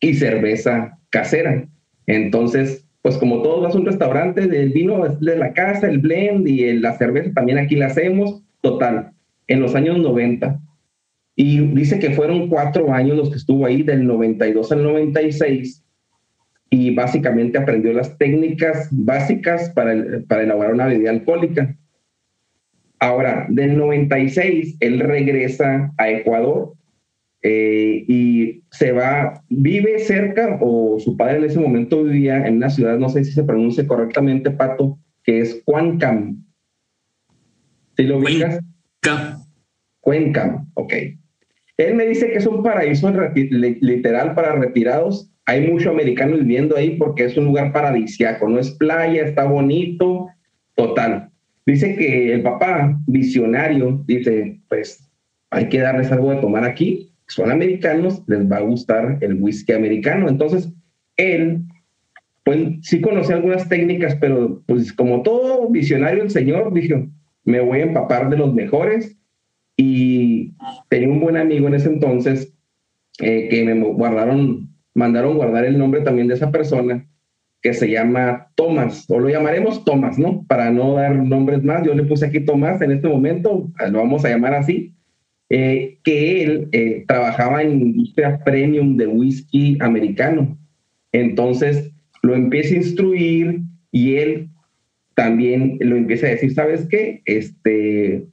y 0.01 0.15
cerveza 0.15 0.99
casera. 1.11 1.69
Entonces, 2.07 2.87
pues 3.03 3.17
como 3.19 3.43
todo 3.43 3.61
vas 3.61 3.75
a 3.75 3.79
un 3.79 3.87
restaurante, 3.87 4.43
el 4.43 4.71
vino 4.71 5.05
es 5.07 5.19
de 5.21 5.37
la 5.37 5.53
casa, 5.53 5.89
el 5.89 5.99
blend 5.99 6.47
y 6.47 6.73
la 6.75 6.97
cerveza 6.97 7.33
también 7.33 7.59
aquí 7.59 7.77
la 7.77 7.87
hacemos. 7.87 8.43
Total, 8.61 9.13
en 9.47 9.61
los 9.61 9.75
años 9.75 9.99
90 9.99 10.61
y 11.41 11.61
dice 11.69 12.01
que 12.01 12.11
fueron 12.11 12.49
cuatro 12.49 12.93
años 12.93 13.17
los 13.17 13.31
que 13.31 13.37
estuvo 13.37 13.65
ahí, 13.65 13.85
del 13.85 14.05
92 14.09 14.73
al 14.73 14.83
96, 14.83 15.85
y 16.69 16.93
básicamente 16.97 17.59
aprendió 17.59 17.93
las 17.93 18.19
técnicas 18.19 18.89
básicas 18.91 19.71
para, 19.71 19.95
para 20.27 20.43
elaborar 20.43 20.75
una 20.75 20.87
bebida 20.87 21.11
alcohólica. 21.11 21.78
Ahora, 23.01 23.47
del 23.49 23.77
96, 23.77 24.77
él 24.81 25.01
regresa 25.01 25.93
a 25.99 26.11
Ecuador 26.11 26.75
eh, 27.43 28.05
y 28.09 28.65
se 28.73 28.91
va, 28.93 29.45
vive 29.49 30.01
cerca, 30.01 30.59
o 30.61 30.99
su 30.99 31.17
padre 31.17 31.39
en 31.39 31.45
ese 31.45 31.61
momento 31.61 32.03
vivía 32.03 32.47
en 32.47 32.57
una 32.57 32.71
ciudad, 32.71 32.99
no 32.99 33.09
sé 33.09 33.25
si 33.25 33.33
se 33.33 33.45
pronuncia 33.45 33.87
correctamente, 33.87 34.51
Pato, 34.51 34.99
que 35.23 35.41
es 35.41 35.63
Cuencam. 35.65 36.45
¿Sí 37.97 38.03
lo 38.05 38.19
ubicas? 38.19 38.61
Cuencam. 39.03 39.45
Cuencam, 40.01 40.71
ok. 40.75 40.95
Él 41.77 41.95
me 41.95 42.07
dice 42.07 42.31
que 42.31 42.39
es 42.39 42.47
un 42.47 42.63
paraíso 42.65 43.13
literal 43.35 44.35
para 44.35 44.57
retirados. 44.57 45.31
Hay 45.47 45.71
mucho 45.71 45.91
americano 45.91 46.37
viviendo 46.37 46.77
ahí 46.77 46.97
porque 46.97 47.25
es 47.25 47.37
un 47.37 47.45
lugar 47.45 47.73
paradisiaco, 47.73 48.49
no 48.49 48.59
es 48.59 48.73
playa, 48.73 49.23
está 49.23 49.45
bonito, 49.45 50.27
total. 50.75 51.28
Dice 51.69 51.97
que 51.97 52.33
el 52.33 52.41
papá, 52.41 52.99
visionario, 53.07 54.03
dice, 54.07 54.59
pues 54.71 55.07
hay 55.51 55.69
que 55.69 55.81
darles 55.81 56.11
algo 56.11 56.31
de 56.31 56.41
tomar 56.41 56.65
aquí. 56.65 57.13
Son 57.27 57.51
americanos, 57.51 58.23
les 58.27 58.51
va 58.51 58.57
a 58.57 58.63
gustar 58.63 59.19
el 59.21 59.35
whisky 59.35 59.75
americano. 59.75 60.31
Entonces, 60.31 60.73
él, 61.19 61.65
pues 62.43 62.59
sí 62.81 63.03
conoce 63.03 63.35
algunas 63.35 63.69
técnicas, 63.69 64.17
pero 64.19 64.63
pues 64.65 64.95
como 64.95 65.21
todo 65.21 65.69
visionario 65.69 66.23
el 66.23 66.31
señor, 66.31 66.73
dijo, 66.73 67.07
me 67.45 67.61
voy 67.61 67.81
a 67.81 67.85
empapar 67.85 68.31
de 68.31 68.39
los 68.39 68.55
mejores 68.55 69.19
y 69.77 70.55
tenía 70.89 71.11
un 71.11 71.21
buen 71.21 71.37
amigo 71.37 71.69
en 71.69 71.75
ese 71.75 71.91
entonces 71.91 72.51
eh, 73.21 73.47
que 73.51 73.65
me 73.67 73.75
mandaron 74.95 75.37
guardar 75.37 75.67
el 75.67 75.77
nombre 75.77 76.01
también 76.01 76.29
de 76.29 76.35
esa 76.35 76.51
persona 76.51 77.07
que 77.61 77.75
se 77.75 77.91
llama 77.91 78.49
Tomás, 78.55 79.05
o 79.09 79.19
lo 79.19 79.29
llamaremos 79.29 79.85
Tomás, 79.85 80.19
¿no? 80.19 80.45
Para 80.47 80.71
no 80.71 80.95
dar 80.95 81.17
nombres 81.17 81.63
más, 81.65 81.85
yo 81.85 81.95
le 81.95 82.05
puse 82.05 82.27
aquí 82.27 82.41
Tomás 82.41 82.81
en 82.83 82.93
este 82.93 83.09
momento, 83.09 83.71
lo 83.91 83.99
vamos 83.99 84.25
a 84.25 84.29
llamar 84.29 84.55
así, 84.55 84.95
eh, 85.51 85.99
que 86.05 86.43
él 86.45 86.69
eh, 86.73 87.05
trabajaba 87.09 87.63
en 87.63 87.81
industria 87.81 88.41
premium 88.45 88.97
de 88.97 89.07
whisky 89.07 89.79
americano. 89.81 90.59
Entonces 91.13 91.91
lo 92.23 92.35
empieza 92.35 92.75
a 92.75 92.79
instruir 92.79 93.61
y 93.91 94.17
él 94.17 94.51
también 95.15 95.79
lo 95.81 95.97
empieza 95.97 96.27
a 96.27 96.31
decir, 96.31 96.53
¿sabes 96.53 96.87
qué? 96.89 97.23
Este, 97.25 98.27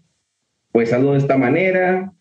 pues 0.72 0.94
hazlo 0.94 1.14
de 1.14 1.20
esta 1.20 1.38
manera, 1.38 2.14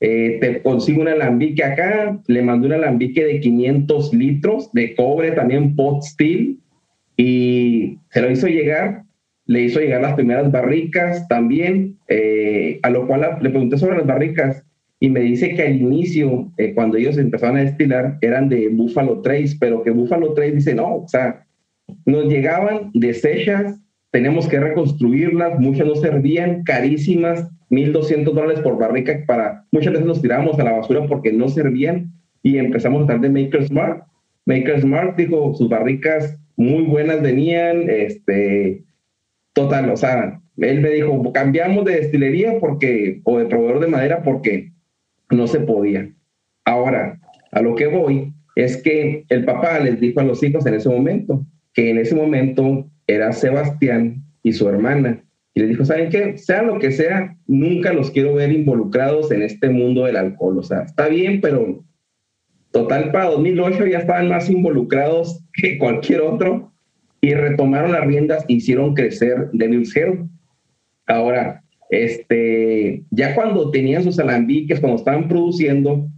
eh, 0.00 0.38
te 0.40 0.62
consigo 0.62 1.02
un 1.02 1.08
alambique 1.08 1.62
acá, 1.62 2.18
le 2.26 2.42
mandé 2.42 2.66
un 2.66 2.74
alambique 2.74 3.24
de 3.24 3.40
500 3.40 4.12
litros 4.12 4.70
de 4.72 4.94
cobre, 4.94 5.32
también 5.32 5.74
pot 5.76 6.02
steel, 6.02 6.58
y 7.16 7.98
se 8.10 8.20
lo 8.20 8.30
hizo 8.30 8.46
llegar, 8.48 9.04
le 9.46 9.62
hizo 9.62 9.80
llegar 9.80 10.02
las 10.02 10.14
primeras 10.14 10.50
barricas 10.50 11.26
también, 11.28 11.96
eh, 12.08 12.80
a 12.82 12.90
lo 12.90 13.06
cual 13.06 13.38
le 13.40 13.50
pregunté 13.50 13.78
sobre 13.78 13.98
las 13.98 14.06
barricas, 14.06 14.64
y 15.00 15.10
me 15.10 15.20
dice 15.20 15.54
que 15.54 15.62
al 15.62 15.76
inicio, 15.76 16.50
eh, 16.56 16.72
cuando 16.74 16.96
ellos 16.96 17.18
empezaron 17.18 17.56
a 17.56 17.64
destilar, 17.64 18.18
eran 18.20 18.48
de 18.48 18.68
Buffalo 18.68 19.20
Trace, 19.20 19.56
pero 19.60 19.82
que 19.82 19.90
Buffalo 19.90 20.32
Trace 20.32 20.52
dice, 20.52 20.74
no, 20.74 20.96
o 20.96 21.08
sea, 21.08 21.44
nos 22.06 22.26
llegaban 22.26 22.90
desechas, 22.94 23.78
tenemos 24.10 24.48
que 24.48 24.60
reconstruirlas, 24.60 25.58
muchas 25.58 25.86
no 25.86 25.94
servían, 25.96 26.62
carísimas, 26.62 27.48
1.200 27.74 28.32
dólares 28.32 28.60
por 28.60 28.78
barrica 28.78 29.24
para, 29.26 29.64
muchas 29.72 29.92
veces 29.92 30.06
los 30.06 30.22
tirábamos 30.22 30.58
a 30.58 30.64
la 30.64 30.72
basura 30.72 31.06
porque 31.06 31.32
no 31.32 31.48
servían 31.48 32.12
y 32.42 32.58
empezamos 32.58 33.00
a 33.00 33.02
estar 33.02 33.20
de 33.20 33.30
Maker's 33.30 33.70
Mark. 33.70 34.04
Maker's 34.46 34.84
Mark 34.84 35.16
dijo, 35.16 35.54
sus 35.54 35.68
barricas 35.68 36.38
muy 36.56 36.82
buenas 36.82 37.22
venían, 37.22 37.88
este, 37.88 38.84
total, 39.54 39.90
o 39.90 39.96
sea, 39.96 40.40
él 40.58 40.80
me 40.80 40.90
dijo, 40.90 41.32
cambiamos 41.32 41.84
de 41.84 41.96
destilería 41.96 42.58
porque, 42.60 43.20
o 43.24 43.38
de 43.38 43.46
proveedor 43.46 43.80
de 43.80 43.88
madera 43.88 44.22
porque 44.22 44.72
no 45.30 45.46
se 45.46 45.60
podía. 45.60 46.10
Ahora, 46.64 47.18
a 47.50 47.62
lo 47.62 47.74
que 47.74 47.86
voy 47.86 48.32
es 48.56 48.76
que 48.82 49.24
el 49.28 49.44
papá 49.44 49.80
les 49.80 49.98
dijo 50.00 50.20
a 50.20 50.24
los 50.24 50.42
hijos 50.42 50.64
en 50.66 50.74
ese 50.74 50.88
momento 50.88 51.44
que 51.74 51.90
en 51.90 51.98
ese 51.98 52.14
momento 52.14 52.88
era 53.06 53.32
Sebastián 53.32 54.24
y 54.42 54.52
su 54.52 54.68
hermana. 54.68 55.24
Y 55.54 55.60
les 55.60 55.68
dijo, 55.68 55.84
¿saben 55.84 56.10
qué? 56.10 56.36
Sea 56.36 56.62
lo 56.62 56.78
que 56.80 56.90
sea, 56.90 57.36
nunca 57.46 57.92
los 57.92 58.10
quiero 58.10 58.34
ver 58.34 58.50
involucrados 58.52 59.30
en 59.30 59.42
este 59.42 59.68
mundo 59.70 60.04
del 60.04 60.16
alcohol. 60.16 60.58
O 60.58 60.62
sea, 60.62 60.82
está 60.82 61.08
bien, 61.08 61.40
pero 61.40 61.84
total 62.72 63.12
para 63.12 63.26
2008 63.26 63.86
ya 63.86 63.98
estaban 63.98 64.28
más 64.28 64.50
involucrados 64.50 65.44
que 65.52 65.78
cualquier 65.78 66.22
otro 66.22 66.72
y 67.20 67.32
retomaron 67.34 67.92
las 67.92 68.04
riendas 68.04 68.44
e 68.48 68.54
hicieron 68.54 68.94
crecer 68.94 69.48
Devil's 69.52 69.96
Hill. 69.96 70.28
Ahora, 71.06 71.62
este, 71.88 73.04
ya 73.10 73.36
cuando 73.36 73.70
tenían 73.70 74.02
sus 74.02 74.18
alambiques, 74.18 74.80
cuando 74.80 74.98
estaban 74.98 75.28
produciendo, 75.28 76.08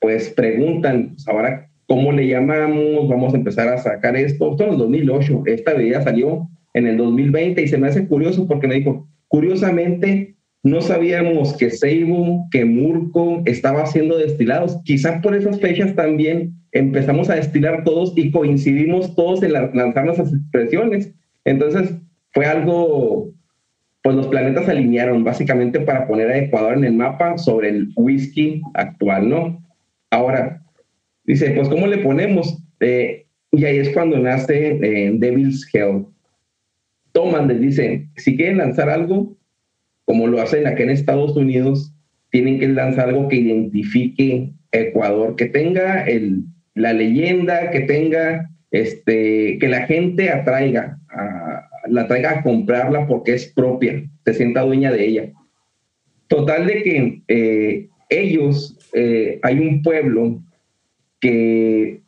pues 0.00 0.30
preguntan, 0.30 1.10
pues, 1.10 1.28
ahora, 1.28 1.70
¿cómo 1.86 2.12
le 2.12 2.26
llamamos? 2.26 3.08
Vamos 3.08 3.34
a 3.34 3.36
empezar 3.36 3.68
a 3.68 3.76
sacar 3.76 4.16
esto. 4.16 4.52
Esto 4.52 4.64
en 4.64 4.70
el 4.70 4.78
2008, 4.78 5.42
esta 5.46 5.74
bebida 5.74 6.02
salió 6.02 6.48
en 6.74 6.86
el 6.86 6.96
2020 6.96 7.62
y 7.62 7.68
se 7.68 7.78
me 7.78 7.88
hace 7.88 8.06
curioso 8.06 8.46
porque 8.46 8.68
me 8.68 8.76
dijo, 8.76 9.08
curiosamente, 9.28 10.34
no 10.62 10.80
sabíamos 10.80 11.56
que 11.56 11.70
Seibu, 11.70 12.48
que 12.50 12.64
Murco 12.64 13.42
estaba 13.46 13.82
haciendo 13.82 14.18
destilados. 14.18 14.78
Quizás 14.84 15.22
por 15.22 15.34
esas 15.34 15.58
fechas 15.60 15.94
también 15.94 16.52
empezamos 16.72 17.30
a 17.30 17.36
destilar 17.36 17.84
todos 17.84 18.12
y 18.16 18.30
coincidimos 18.30 19.14
todos 19.14 19.42
en 19.42 19.52
lanzar 19.52 20.04
nuestras 20.04 20.32
expresiones. 20.32 21.12
Entonces, 21.44 21.94
fue 22.32 22.44
algo 22.46 23.32
pues 24.02 24.16
los 24.16 24.28
planetas 24.28 24.64
se 24.64 24.70
alinearon 24.70 25.24
básicamente 25.24 25.80
para 25.80 26.06
poner 26.06 26.30
a 26.30 26.38
Ecuador 26.38 26.76
en 26.76 26.84
el 26.84 26.94
mapa 26.94 27.36
sobre 27.36 27.68
el 27.68 27.88
whisky 27.96 28.62
actual, 28.74 29.28
¿no? 29.28 29.62
Ahora, 30.10 30.62
dice, 31.24 31.50
pues 31.50 31.68
¿cómo 31.68 31.86
le 31.86 31.98
ponemos? 31.98 32.62
Eh, 32.80 33.26
y 33.52 33.64
ahí 33.64 33.78
es 33.78 33.90
cuando 33.90 34.18
nace 34.18 34.78
eh, 34.82 35.12
Devil's 35.14 35.68
Hell. 35.72 36.06
Toman, 37.20 37.48
les 37.48 37.60
dice, 37.60 38.08
si 38.16 38.34
quieren 38.34 38.56
lanzar 38.56 38.88
algo, 38.88 39.36
como 40.06 40.26
lo 40.26 40.40
hacen 40.40 40.66
aquí 40.66 40.82
en 40.82 40.90
Estados 40.90 41.36
Unidos, 41.36 41.92
tienen 42.30 42.58
que 42.58 42.68
lanzar 42.68 43.10
algo 43.10 43.28
que 43.28 43.36
identifique 43.36 44.50
Ecuador, 44.72 45.36
que 45.36 45.46
tenga 45.46 46.06
la 46.74 46.92
leyenda, 46.94 47.70
que 47.70 47.80
tenga, 47.80 48.48
este, 48.70 49.58
que 49.58 49.68
la 49.68 49.82
gente 49.82 50.30
atraiga 50.30 50.98
la 51.88 52.06
traiga 52.06 52.30
a 52.38 52.42
comprarla 52.42 53.06
porque 53.06 53.34
es 53.34 53.46
propia, 53.52 54.02
se 54.24 54.34
sienta 54.34 54.62
dueña 54.62 54.92
de 54.92 55.04
ella. 55.04 55.32
Total 56.28 56.66
de 56.66 56.82
que 56.82 57.22
eh, 57.28 57.88
ellos, 58.08 58.78
eh, 58.94 59.40
hay 59.42 59.58
un 59.58 59.82
pueblo 59.82 60.42
que 61.20 62.00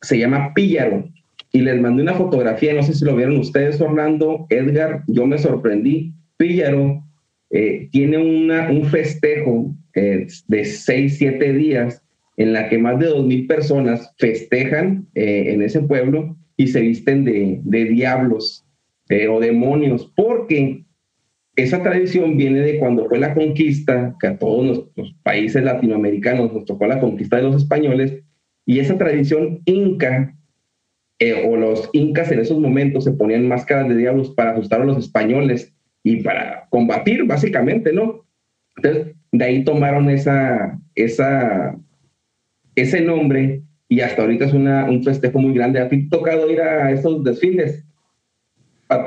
se 0.00 0.18
llama 0.18 0.52
Píllaro 0.54 1.08
y 1.52 1.60
les 1.60 1.80
mandé 1.80 2.02
una 2.02 2.14
fotografía, 2.14 2.74
no 2.74 2.82
sé 2.82 2.94
si 2.94 3.04
lo 3.04 3.14
vieron 3.14 3.36
ustedes, 3.36 3.80
Orlando, 3.80 4.46
Edgar, 4.48 5.04
yo 5.06 5.26
me 5.26 5.38
sorprendí. 5.38 6.14
Píllaro 6.38 7.04
eh, 7.50 7.88
tiene 7.92 8.16
una, 8.18 8.70
un 8.70 8.84
festejo 8.86 9.74
de 9.94 10.64
seis, 10.64 11.18
siete 11.18 11.52
días 11.52 12.02
en 12.38 12.54
la 12.54 12.70
que 12.70 12.78
más 12.78 12.98
de 12.98 13.06
dos 13.06 13.26
mil 13.26 13.46
personas 13.46 14.14
festejan 14.18 15.06
en 15.14 15.60
ese 15.60 15.82
pueblo 15.82 16.34
y 16.56 16.68
se 16.68 16.80
visten 16.80 17.24
de, 17.24 17.60
de 17.62 17.84
diablos 17.84 18.64
o 19.28 19.40
demonios, 19.40 20.10
porque 20.16 20.84
esa 21.54 21.82
tradición 21.82 22.38
viene 22.38 22.60
de 22.60 22.78
cuando 22.78 23.06
fue 23.06 23.18
la 23.18 23.34
conquista, 23.34 24.16
que 24.18 24.28
a 24.28 24.38
todos 24.38 24.88
los 24.96 25.14
países 25.22 25.62
latinoamericanos 25.62 26.50
nos 26.50 26.64
tocó 26.64 26.86
la 26.86 26.98
conquista 26.98 27.36
de 27.36 27.42
los 27.42 27.56
españoles, 27.56 28.22
y 28.64 28.78
esa 28.78 28.96
tradición 28.96 29.60
inca, 29.66 30.34
eh, 31.22 31.46
o 31.46 31.56
los 31.56 31.88
incas 31.92 32.32
en 32.32 32.40
esos 32.40 32.58
momentos 32.58 33.04
se 33.04 33.12
ponían 33.12 33.46
máscaras 33.46 33.88
de 33.88 33.94
diablos 33.94 34.30
para 34.30 34.50
asustar 34.50 34.82
a 34.82 34.84
los 34.84 34.98
españoles 34.98 35.72
y 36.02 36.20
para 36.20 36.66
combatir, 36.68 37.22
básicamente, 37.26 37.92
¿no? 37.92 38.26
Entonces, 38.76 39.14
de 39.30 39.44
ahí 39.44 39.62
tomaron 39.62 40.10
esa, 40.10 40.80
esa, 40.96 41.76
ese 42.74 43.02
nombre 43.02 43.62
y 43.88 44.00
hasta 44.00 44.22
ahorita 44.22 44.46
es 44.46 44.52
una, 44.52 44.86
un 44.86 45.04
festejo 45.04 45.38
muy 45.38 45.54
grande. 45.54 45.78
¿A 45.78 45.88
ti 45.88 46.08
tocado 46.08 46.50
ir 46.50 46.60
a 46.60 46.90
esos 46.90 47.22
desfiles? 47.22 47.84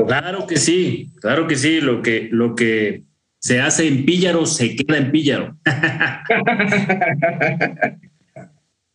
Claro 0.07 0.47
que 0.47 0.55
sí, 0.55 1.11
claro 1.19 1.47
que 1.47 1.57
sí. 1.57 1.81
Lo 1.81 2.01
que, 2.01 2.29
lo 2.31 2.55
que 2.55 3.03
se 3.39 3.59
hace 3.59 3.89
en 3.89 4.05
Píllaro 4.05 4.45
se 4.45 4.77
queda 4.77 4.99
en 4.99 5.11
Píllaro. 5.11 5.57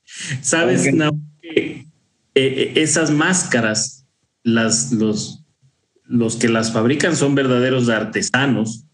Sabes, 0.40 0.90
que 1.42 1.89
eh, 2.34 2.72
esas 2.76 3.10
máscaras, 3.10 4.06
las, 4.42 4.92
los, 4.92 5.44
los 6.04 6.36
que 6.36 6.48
las 6.48 6.72
fabrican 6.72 7.16
son 7.16 7.34
verdaderos 7.34 7.88
artesanos 7.88 8.84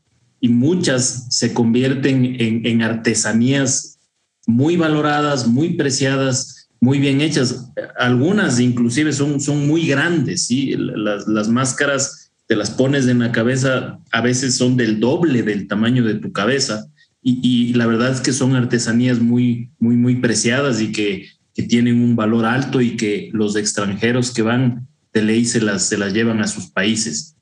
y 0.40 0.48
muchas 0.48 1.26
se 1.30 1.54
convierten 1.54 2.36
en, 2.40 2.66
en 2.66 2.82
artesanías 2.82 3.98
muy 4.46 4.76
valoradas, 4.76 5.46
muy 5.46 5.74
preciadas 5.74 6.56
muy 6.80 6.98
bien 6.98 7.20
hechas. 7.20 7.72
Algunas 7.98 8.60
inclusive 8.60 9.12
son, 9.12 9.40
son 9.40 9.66
muy 9.66 9.86
grandes, 9.86 10.46
¿sí? 10.46 10.74
Las, 10.76 11.26
las 11.26 11.48
máscaras 11.48 12.32
te 12.46 12.56
las 12.56 12.70
pones 12.70 13.08
en 13.08 13.18
la 13.18 13.32
cabeza, 13.32 13.98
a 14.12 14.20
veces 14.20 14.56
son 14.56 14.76
del 14.76 15.00
doble 15.00 15.42
del 15.42 15.66
tamaño 15.66 16.04
de 16.04 16.14
tu 16.14 16.32
cabeza. 16.32 16.86
Y, 17.22 17.40
y 17.42 17.74
la 17.74 17.86
verdad 17.86 18.12
es 18.12 18.20
que 18.20 18.32
son 18.32 18.54
artesanías 18.54 19.18
muy, 19.18 19.70
muy, 19.80 19.96
muy 19.96 20.16
preciadas 20.16 20.80
y 20.80 20.92
que, 20.92 21.26
que, 21.56 21.62
tienen 21.62 22.02
un 22.02 22.16
valor 22.16 22.44
alto 22.44 22.80
y 22.80 22.96
que 22.96 23.30
los 23.32 23.56
extranjeros 23.56 24.32
que 24.32 24.42
van 24.42 24.86
de 25.12 25.22
ley 25.22 25.44
se 25.44 25.60
las, 25.60 25.88
se 25.88 25.96
las 25.96 26.12
llevan 26.12 26.40
a 26.40 26.46
sus 26.46 26.70
países. 26.70 27.36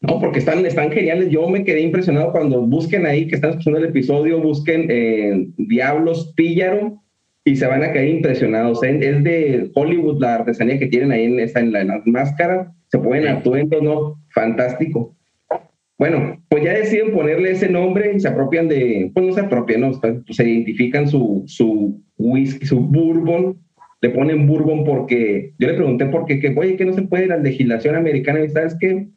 No, 0.00 0.18
porque 0.18 0.40
están, 0.40 0.64
están 0.66 0.90
geniales. 0.90 1.30
Yo 1.30 1.48
me 1.48 1.64
quedé 1.64 1.80
impresionado 1.80 2.32
cuando 2.32 2.60
busquen 2.62 3.06
ahí, 3.06 3.28
que 3.28 3.36
están 3.36 3.50
escuchando 3.50 3.78
el 3.78 3.86
episodio, 3.86 4.40
busquen 4.40 4.86
eh, 4.88 5.46
Diablos 5.56 6.32
Píllaro 6.34 7.02
y 7.44 7.56
se 7.56 7.66
van 7.66 7.84
a 7.84 7.92
caer 7.92 8.08
impresionados. 8.08 8.82
¿eh? 8.82 8.98
Es 9.00 9.22
de 9.22 9.70
Hollywood 9.74 10.20
la 10.20 10.36
artesanía 10.36 10.78
que 10.78 10.88
tienen 10.88 11.12
ahí 11.12 11.24
en, 11.24 11.38
esa, 11.38 11.60
en, 11.60 11.72
la, 11.72 11.84
las 11.84 12.06
máscaras, 12.06 12.68
se 12.88 12.98
pueden 12.98 13.28
atuendos, 13.28 13.82
¿no? 13.82 14.20
Fantástico. 14.30 15.16
Bueno, 16.02 16.42
pues 16.48 16.64
ya 16.64 16.72
deciden 16.72 17.12
ponerle 17.12 17.52
ese 17.52 17.68
nombre 17.68 18.12
y 18.12 18.18
se 18.18 18.26
apropian 18.26 18.66
de, 18.66 19.12
pues 19.14 19.24
no 19.24 19.32
se 19.32 19.40
apropian, 19.42 19.82
¿no? 19.82 19.92
Pues 20.00 20.16
se 20.30 20.50
identifican 20.50 21.06
su, 21.06 21.44
su 21.46 22.02
whisky, 22.18 22.66
su 22.66 22.80
bourbon, 22.80 23.56
le 24.00 24.10
ponen 24.10 24.48
bourbon 24.48 24.82
porque, 24.82 25.54
yo 25.60 25.68
le 25.68 25.74
pregunté 25.74 26.06
por 26.06 26.24
qué, 26.24 26.40
que, 26.40 26.52
oye, 26.58 26.74
que 26.74 26.86
no 26.86 26.92
se 26.92 27.02
puede 27.02 27.28
la 27.28 27.36
legislación 27.36 27.94
americana, 27.94 28.44
y 28.44 28.48
sabes 28.48 28.76
qué, 28.80 29.10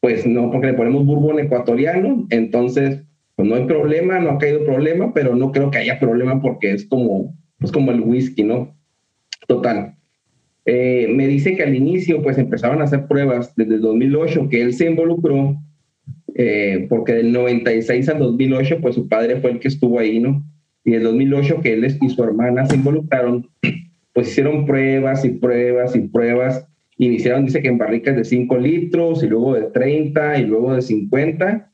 pues 0.00 0.26
no, 0.26 0.50
porque 0.50 0.68
le 0.68 0.72
ponemos 0.72 1.04
bourbon 1.04 1.40
ecuatoriano, 1.40 2.26
entonces, 2.30 3.02
pues 3.36 3.46
no 3.46 3.56
hay 3.56 3.66
problema, 3.66 4.18
no 4.18 4.30
ha 4.30 4.38
caído 4.38 4.64
problema, 4.64 5.12
pero 5.12 5.36
no 5.36 5.52
creo 5.52 5.70
que 5.70 5.76
haya 5.76 6.00
problema 6.00 6.40
porque 6.40 6.72
es 6.72 6.86
como 6.86 7.36
pues 7.58 7.70
como 7.70 7.92
el 7.92 8.00
whisky, 8.00 8.44
¿no? 8.44 8.74
Total. 9.46 9.94
Eh, 10.64 11.06
me 11.06 11.26
dice 11.26 11.54
que 11.54 11.64
al 11.64 11.74
inicio 11.74 12.22
pues 12.22 12.38
empezaron 12.38 12.80
a 12.80 12.84
hacer 12.84 13.08
pruebas 13.08 13.54
desde 13.56 13.74
el 13.74 13.82
2008, 13.82 14.48
que 14.48 14.62
él 14.62 14.72
se 14.72 14.86
involucró, 14.86 15.58
eh, 16.34 16.86
porque 16.88 17.14
del 17.14 17.32
96 17.32 18.08
al 18.08 18.18
2008 18.18 18.78
pues 18.80 18.96
su 18.96 19.08
padre 19.08 19.40
fue 19.40 19.52
el 19.52 19.60
que 19.60 19.68
estuvo 19.68 19.98
ahí, 19.98 20.20
¿no? 20.20 20.44
Y 20.84 20.92
del 20.92 21.04
2008 21.04 21.60
que 21.62 21.72
él 21.72 21.86
y 22.00 22.08
su 22.10 22.22
hermana 22.22 22.66
se 22.66 22.76
involucraron, 22.76 23.48
pues 24.12 24.28
hicieron 24.28 24.66
pruebas 24.66 25.24
y 25.24 25.30
pruebas 25.30 25.96
y 25.96 26.00
pruebas. 26.00 26.66
Iniciaron, 26.96 27.46
dice 27.46 27.62
que 27.62 27.68
en 27.68 27.78
barricas 27.78 28.16
de 28.16 28.24
5 28.24 28.56
litros 28.58 29.22
y 29.22 29.28
luego 29.28 29.54
de 29.54 29.62
30 29.62 30.38
y 30.38 30.46
luego 30.46 30.74
de 30.74 30.82
50 30.82 31.72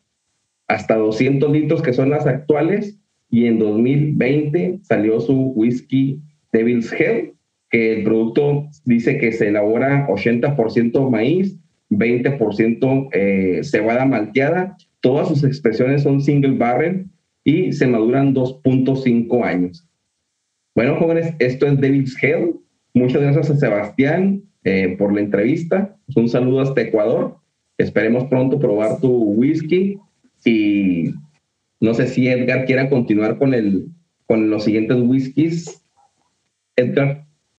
hasta 0.68 0.94
200 0.96 1.50
litros 1.50 1.82
que 1.82 1.92
son 1.92 2.11
las 2.11 2.26
actuales 2.26 3.00
y 3.28 3.46
en 3.46 3.58
2020 3.58 4.80
salió 4.82 5.20
su 5.20 5.52
whisky 5.52 6.22
Devil's 6.52 6.92
Hell, 6.92 7.34
que 7.70 7.94
el 7.94 8.04
producto 8.04 8.68
dice 8.84 9.18
que 9.18 9.32
se 9.32 9.48
elabora 9.48 10.06
80% 10.08 11.11
maíz, 11.11 11.59
20% 11.91 13.09
eh, 13.12 13.61
cebada 13.62 14.05
malteada. 14.07 14.76
Todas 15.01 15.28
sus 15.28 15.45
expresiones 15.45 16.03
son 16.03 16.20
single 16.20 16.57
barrel 16.57 17.07
y 17.45 17.72
se 17.72 17.86
maduran 17.86 18.34
2.5 18.34 19.45
años. 19.45 19.86
Bueno, 20.74 20.97
jóvenes, 20.97 21.34
esto 21.38 21.66
es 21.66 21.80
David's 21.80 22.16
Hell. 22.22 22.55
Muchas 22.95 23.22
gracias 23.22 23.51
a 23.51 23.57
Sebastián 23.57 24.43
eh, 24.64 24.95
por 24.99 25.12
la 25.12 25.20
entrevista. 25.20 25.97
Un 26.14 26.28
saludo 26.28 26.61
hasta 26.61 26.82
Ecuador. 26.82 27.36
Esperemos 27.78 28.24
pronto 28.24 28.59
probar 28.59 29.01
tu 29.01 29.11
whisky 29.11 29.99
y 30.45 31.11
no 31.80 31.95
sé 31.95 32.07
si 32.09 32.28
Edgar 32.28 32.66
quiera 32.66 32.91
continuar 32.91 33.38
con, 33.38 33.55
el, 33.55 33.86
con 34.26 34.51
los 34.51 34.64
siguientes 34.64 34.99
whiskies. 35.01 35.82
Edgar. 36.76 37.26